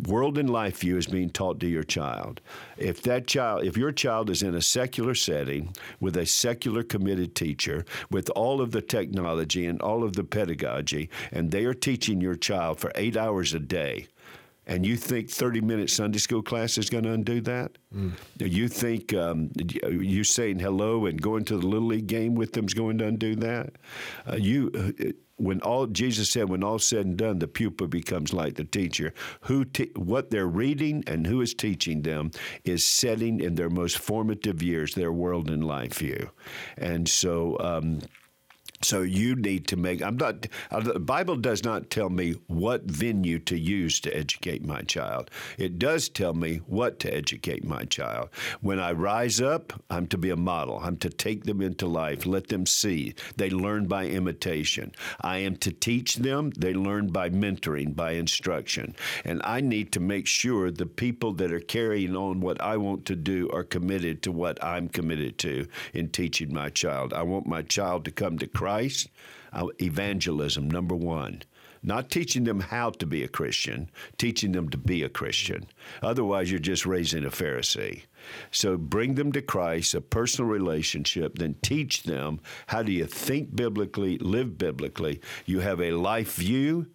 World 0.08 0.38
and 0.38 0.50
life 0.50 0.80
view 0.80 0.98
is 0.98 1.08
being 1.08 1.30
taught 1.30 1.60
to 1.60 1.68
your 1.68 1.84
child. 1.84 2.42
If 2.78 3.02
that 3.04 3.28
child, 3.28 3.64
if 3.64 3.78
your 3.78 3.92
child 3.92 4.30
is 4.30 4.44
in 4.44 4.56
a 4.56 4.62
secular 4.62 5.16
setting 5.16 5.76
with 6.00 6.18
a 6.18 6.26
secular 6.26 6.84
committed 6.84 7.36
teacher, 7.36 7.86
with 8.10 8.30
all 8.32 8.62
of 8.62 8.72
the 8.72 8.82
technology 8.82 9.66
and 9.66 9.82
all 9.82 10.04
of 10.04 10.14
the 10.14 10.24
pedagogy, 10.24 11.10
and 11.32 11.52
they 11.52 11.66
are 11.66 11.74
teaching 11.74 12.22
your 12.22 12.36
child 12.36 12.80
for 12.80 12.92
eight 12.96 13.18
hours 13.18 13.54
a 13.54 13.60
day, 13.60 14.08
and 14.70 14.86
you 14.86 14.96
think 14.96 15.30
30 15.30 15.62
minute 15.62 15.90
Sunday 15.90 16.20
school 16.20 16.44
class 16.44 16.78
is 16.78 16.90
going 16.90 17.04
to 17.04 17.12
undo 17.12 17.42
that? 17.42 17.78
Mm. 17.94 18.14
You 18.38 18.68
think 18.68 19.14
um, 19.16 19.50
you 19.58 20.24
saying 20.24 20.60
hello 20.60 21.08
and 21.08 21.20
going 21.20 21.44
to 21.46 21.58
the 21.58 21.66
Little 21.66 21.88
League 21.88 22.08
game 22.08 22.36
with 22.36 22.54
them 22.54 22.66
is 22.66 22.76
going 22.76 23.00
to 23.00 23.08
undo 23.08 23.36
that? 23.36 23.74
Uh, 24.30 24.36
you. 24.36 24.72
Uh, 24.74 25.12
when 25.38 25.62
all 25.62 25.88
Jesus 25.88 26.30
said, 26.30 26.50
when 26.50 26.66
all 26.66 26.80
said 26.80 27.06
and 27.06 27.16
done, 27.16 27.40
the 27.40 27.48
pupil 27.48 27.88
becomes 27.88 28.34
like 28.34 28.56
the 28.56 28.66
teacher. 28.66 29.14
Who, 29.44 29.64
te- 29.64 29.92
what 29.96 30.32
they're 30.32 30.46
reading 30.46 31.02
and 31.08 31.26
who 31.26 31.40
is 31.40 31.54
teaching 31.54 32.02
them 32.02 32.32
is 32.66 32.86
setting 32.86 33.40
in 33.40 33.56
their 33.56 33.70
most 33.70 33.98
formative 34.00 34.62
years 34.62 34.96
their 34.96 35.14
world 35.14 35.50
and 35.50 35.66
life 35.66 36.00
view, 36.00 36.30
and 36.78 37.08
so. 37.08 37.58
Um, 37.60 38.02
So 38.82 39.02
you 39.02 39.36
need 39.36 39.68
to 39.68 39.76
make. 39.76 40.02
I'm 40.02 40.16
not. 40.16 40.48
Uh, 40.72 40.80
the 40.80 41.00
Bible 41.00 41.36
does 41.36 41.66
not 41.66 41.90
tell 41.90 42.10
me 42.10 42.36
what 42.48 42.84
venue 42.84 43.38
to 43.40 43.58
use 43.60 44.00
to 44.02 44.16
educate 44.16 44.66
my 44.66 44.82
child. 44.84 45.30
It 45.58 45.78
does 45.78 46.08
tell 46.08 46.34
me 46.34 46.58
what 46.66 46.98
to 47.00 47.14
educate 47.14 47.66
my 47.66 47.84
child. 47.84 48.30
When 48.62 48.80
I 48.80 48.94
rise 48.94 49.42
up, 49.42 49.74
I'm 49.90 50.08
to 50.08 50.18
be 50.18 50.30
a 50.30 50.38
model. 50.38 50.80
I'm 50.82 50.96
to 50.98 51.10
take 51.10 51.44
them 51.44 51.62
into 51.62 51.88
life. 51.88 52.26
Let 52.26 52.48
them 52.48 52.66
see. 52.66 53.16
They 53.36 53.50
learn 53.50 53.88
by 53.88 54.06
imitation. 54.06 54.94
I 55.20 55.40
am 55.40 55.58
to 55.58 55.72
teach 55.72 56.16
them. 56.16 56.52
They 56.52 56.74
learn 56.74 57.08
by 57.08 57.30
mentoring, 57.32 57.98
by 57.98 58.12
instruction. 58.12 58.96
And 59.26 59.42
I 59.44 59.60
need 59.60 59.92
to 59.94 60.00
make 60.00 60.26
sure 60.26 60.72
the 60.72 60.86
people 60.86 61.34
that 61.34 61.52
are 61.52 61.60
carrying 61.60 62.16
on 62.16 62.40
what 62.40 62.62
I 62.62 62.78
want 62.78 63.06
to 63.08 63.18
do 63.18 63.50
are 63.52 63.66
committed 63.66 64.22
to 64.24 64.32
what 64.32 64.64
I'm 64.64 64.88
committed 64.88 65.38
to 65.40 65.68
in 65.94 66.10
teaching 66.10 66.54
my 66.54 66.70
child. 66.70 67.14
I 67.14 67.24
want 67.24 67.46
my 67.46 67.62
child 67.62 68.06
to 68.06 68.12
come 68.12 68.38
to 68.40 68.48
Christ 68.48 68.69
Christ, 68.70 69.10
uh, 69.52 69.66
evangelism, 69.82 70.70
number 70.70 70.96
one. 70.96 71.42
Not 71.82 72.12
teaching 72.12 72.44
them 72.44 72.60
how 72.60 72.92
to 72.92 73.08
be 73.08 73.24
a 73.24 73.28
Christian, 73.28 73.90
teaching 74.20 74.52
them 74.52 74.70
to 74.70 74.78
be 74.78 75.02
a 75.02 75.10
Christian. 75.10 75.66
Otherwise, 76.04 76.52
you're 76.52 76.60
just 76.60 76.86
raising 76.86 77.26
a 77.26 77.32
Pharisee. 77.32 78.04
So 78.52 78.78
bring 78.78 79.16
them 79.16 79.32
to 79.32 79.42
Christ, 79.42 79.96
a 79.96 80.02
personal 80.02 80.52
relationship, 80.52 81.40
then 81.40 81.56
teach 81.64 82.04
them 82.04 82.42
how 82.68 82.84
do 82.84 82.92
you 82.92 83.06
think 83.06 83.56
biblically, 83.56 84.20
live 84.20 84.60
biblically. 84.60 85.20
You 85.48 85.62
have 85.62 85.82
a 85.82 85.94
life 85.94 86.36
view 86.36 86.86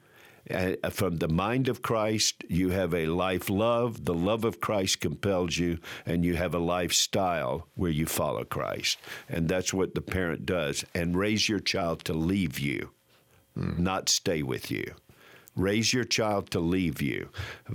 uh, 0.50 0.90
from 0.90 1.16
the 1.16 1.28
mind 1.28 1.68
of 1.68 1.82
Christ, 1.82 2.44
you 2.48 2.70
have 2.70 2.94
a 2.94 3.06
life 3.06 3.48
love. 3.48 4.04
The 4.04 4.14
love 4.14 4.44
of 4.44 4.60
Christ 4.60 5.00
compels 5.00 5.56
you, 5.56 5.78
and 6.04 6.24
you 6.24 6.36
have 6.36 6.54
a 6.54 6.58
lifestyle 6.58 7.68
where 7.74 7.90
you 7.90 8.06
follow 8.06 8.44
Christ. 8.44 8.98
And 9.28 9.48
that's 9.48 9.72
what 9.72 9.94
the 9.94 10.02
parent 10.02 10.44
does. 10.44 10.84
And 10.94 11.16
raise 11.16 11.48
your 11.48 11.60
child 11.60 12.04
to 12.04 12.12
leave 12.12 12.58
you, 12.58 12.90
mm. 13.58 13.78
not 13.78 14.08
stay 14.08 14.42
with 14.42 14.70
you. 14.70 14.94
Raise 15.56 15.92
your 15.94 16.04
child 16.04 16.50
to 16.50 16.60
leave 16.60 17.00
you. 17.00 17.28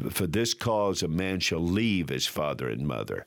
For 0.10 0.28
this 0.28 0.54
cause, 0.54 1.02
a 1.02 1.08
man 1.08 1.40
shall 1.40 1.64
leave 1.64 2.10
his 2.10 2.28
father 2.28 2.68
and 2.70 2.86
mother. 2.86 3.26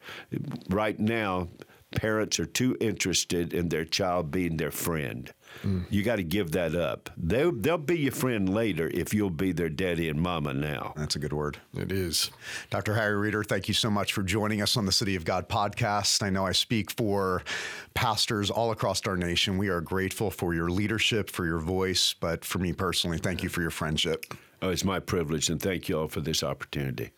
Right 0.69 1.01
now, 1.01 1.49
parents 1.93 2.39
are 2.39 2.47
too 2.47 2.77
interested 2.81 3.55
in 3.55 3.71
their 3.71 3.87
child 3.87 4.31
being 4.31 4.59
their 4.59 4.71
friend. 4.71 5.33
Mm. 5.63 5.85
You 5.91 6.03
got 6.03 6.17
to 6.17 6.23
give 6.23 6.53
that 6.53 6.75
up. 6.75 7.11
They'll, 7.17 7.53
they'll 7.53 7.79
be 7.79 7.99
your 7.99 8.13
friend 8.13 8.49
later 8.49 8.91
if 8.93 9.15
you'll 9.15 9.31
be 9.31 9.53
their 9.53 9.69
daddy 9.69 10.09
and 10.09 10.21
mama 10.21 10.55
now. 10.55 10.95
That's 10.97 11.17
a 11.17 11.19
good 11.19 11.33
word. 11.33 11.59
It 11.75 11.93
is. 11.93 12.31
Dr. 12.71 12.95
Harry 12.95 13.17
Reeder, 13.17 13.45
thank 13.45 13.69
you 13.69 13.75
so 13.75 13.91
much 13.91 14.13
for 14.13 14.23
joining 14.23 14.63
us 14.63 14.77
on 14.77 14.87
the 14.87 14.93
City 14.93 15.17
of 15.17 15.25
God 15.25 15.49
podcast. 15.49 16.23
I 16.23 16.31
know 16.31 16.47
I 16.47 16.53
speak 16.53 16.91
for 16.91 17.43
pastors 17.95 18.51
all 18.51 18.71
across 18.71 19.07
our 19.07 19.17
nation. 19.17 19.59
We 19.59 19.69
are 19.69 19.81
grateful 19.81 20.31
for 20.31 20.55
your 20.55 20.71
leadership, 20.71 21.31
for 21.31 21.47
your 21.47 21.61
voice, 21.61 22.15
but 22.19 22.45
for 22.45 22.59
me 22.59 22.73
personally, 22.73 23.19
thank 23.19 23.43
you 23.43 23.49
for 23.49 23.61
your 23.61 23.71
friendship. 23.71 24.35
Oh, 24.61 24.71
it's 24.71 24.85
my 24.85 25.01
privilege, 25.01 25.51
and 25.51 25.61
thank 25.61 25.89
you 25.89 25.99
all 25.99 26.09
for 26.09 26.21
this 26.21 26.43
opportunity. 26.43 27.11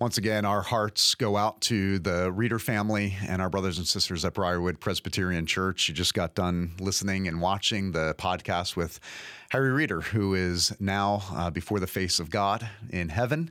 Once 0.00 0.16
again, 0.16 0.44
our 0.44 0.62
hearts 0.62 1.16
go 1.16 1.36
out 1.36 1.60
to 1.60 1.98
the 1.98 2.30
Reeder 2.30 2.60
family 2.60 3.16
and 3.26 3.42
our 3.42 3.50
brothers 3.50 3.78
and 3.78 3.86
sisters 3.86 4.24
at 4.24 4.32
Briarwood 4.32 4.78
Presbyterian 4.78 5.44
Church. 5.44 5.88
You 5.88 5.94
just 5.94 6.14
got 6.14 6.36
done 6.36 6.70
listening 6.78 7.26
and 7.26 7.40
watching 7.40 7.90
the 7.90 8.14
podcast 8.16 8.76
with 8.76 9.00
Harry 9.50 9.72
Reeder, 9.72 10.02
who 10.02 10.34
is 10.34 10.78
now 10.78 11.22
uh, 11.32 11.48
before 11.48 11.80
the 11.80 11.86
face 11.86 12.20
of 12.20 12.30
God 12.30 12.68
in 12.90 13.08
heaven. 13.08 13.50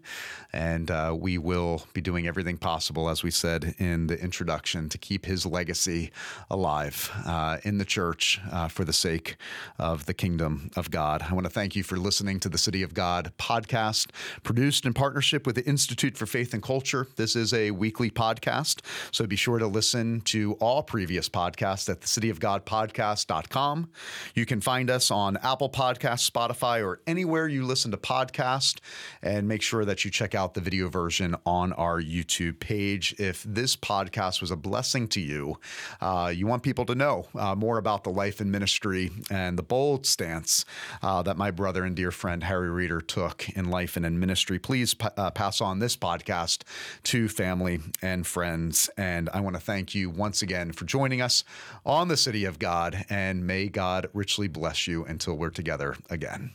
And 0.53 0.91
uh, 0.91 1.15
we 1.19 1.39
will 1.39 1.85
be 1.93 2.01
doing 2.01 2.27
everything 2.27 2.57
possible, 2.57 3.09
as 3.09 3.23
we 3.23 3.31
said 3.31 3.73
in 3.79 4.05
the 4.05 4.17
introduction, 4.19 4.89
to 4.89 4.97
keep 4.99 5.25
his 5.25 5.43
legacy 5.45 6.11
alive 6.51 7.11
uh, 7.25 7.57
in 7.63 7.79
the 7.79 7.85
church 7.85 8.39
uh, 8.51 8.67
for 8.67 8.85
the 8.85 8.93
sake 8.93 9.37
of 9.79 10.05
the 10.05 10.13
kingdom 10.13 10.69
of 10.75 10.91
God. 10.91 11.23
I 11.27 11.33
want 11.33 11.45
to 11.45 11.51
thank 11.51 11.75
you 11.75 11.81
for 11.81 11.97
listening 11.97 12.39
to 12.41 12.49
the 12.49 12.59
City 12.59 12.83
of 12.83 12.93
God 12.93 13.33
podcast, 13.39 14.11
produced 14.43 14.85
in 14.85 14.93
partnership 14.93 15.47
with 15.47 15.55
the 15.55 15.65
Institute 15.65 16.15
for 16.15 16.27
and 16.38 16.63
Culture. 16.63 17.07
This 17.15 17.35
is 17.35 17.53
a 17.53 17.71
weekly 17.71 18.09
podcast, 18.09 18.81
so 19.11 19.25
be 19.25 19.35
sure 19.35 19.59
to 19.59 19.67
listen 19.67 20.21
to 20.21 20.53
all 20.53 20.83
previous 20.83 21.29
podcasts 21.29 21.89
at 21.89 22.01
the 22.01 22.07
cityofgodpodcast.com. 22.07 23.89
You 24.35 24.45
can 24.45 24.61
find 24.61 24.89
us 24.89 25.11
on 25.11 25.38
Apple 25.38 25.69
Podcasts 25.69 25.97
Podcast, 25.97 26.31
Spotify, 26.31 26.85
or 26.85 27.01
anywhere 27.07 27.47
you 27.47 27.65
listen 27.65 27.91
to 27.91 27.97
podcast. 27.97 28.79
And 29.21 29.47
make 29.47 29.61
sure 29.61 29.85
that 29.85 30.05
you 30.05 30.11
check 30.11 30.35
out 30.35 30.53
the 30.53 30.61
video 30.61 30.89
version 30.89 31.35
on 31.45 31.73
our 31.73 32.01
YouTube 32.01 32.59
page. 32.59 33.15
If 33.17 33.43
this 33.43 33.75
podcast 33.75 34.41
was 34.41 34.51
a 34.51 34.55
blessing 34.55 35.07
to 35.09 35.21
you, 35.21 35.59
uh, 36.01 36.31
you 36.35 36.47
want 36.47 36.63
people 36.63 36.85
to 36.85 36.95
know 36.95 37.27
uh, 37.35 37.55
more 37.55 37.77
about 37.77 38.03
the 38.03 38.09
life 38.09 38.39
and 38.39 38.51
ministry 38.51 39.11
and 39.29 39.57
the 39.57 39.63
bold 39.63 40.05
stance 40.05 40.65
uh, 41.01 41.21
that 41.23 41.38
my 41.38 41.51
brother 41.51 41.83
and 41.83 41.95
dear 41.95 42.11
friend 42.11 42.43
Harry 42.43 42.69
Reeder 42.69 43.01
took 43.01 43.49
in 43.49 43.69
life 43.69 43.97
and 43.97 44.05
in 44.05 44.19
ministry, 44.19 44.59
please 44.59 44.93
p- 44.93 45.07
uh, 45.17 45.31
pass 45.31 45.61
on 45.61 45.79
this 45.79 45.95
podcast 46.28 46.63
to 47.03 47.28
family 47.28 47.80
and 48.01 48.25
friends. 48.25 48.89
And 48.97 49.30
I 49.30 49.39
want 49.39 49.55
to 49.55 49.61
thank 49.61 49.95
you 49.95 50.09
once 50.09 50.41
again 50.41 50.71
for 50.71 50.86
joining 50.86 51.21
us 51.21 51.43
on 51.86 52.07
the 52.07 52.17
City 52.17 52.45
of 52.45 52.59
God. 52.59 53.05
And 53.09 53.45
may 53.47 53.69
God 53.69 54.07
richly 54.13 54.47
bless 54.47 54.88
you 54.88 55.05
until 55.05 55.36
we're 55.36 55.49
together 55.49 55.95
again. 56.09 56.51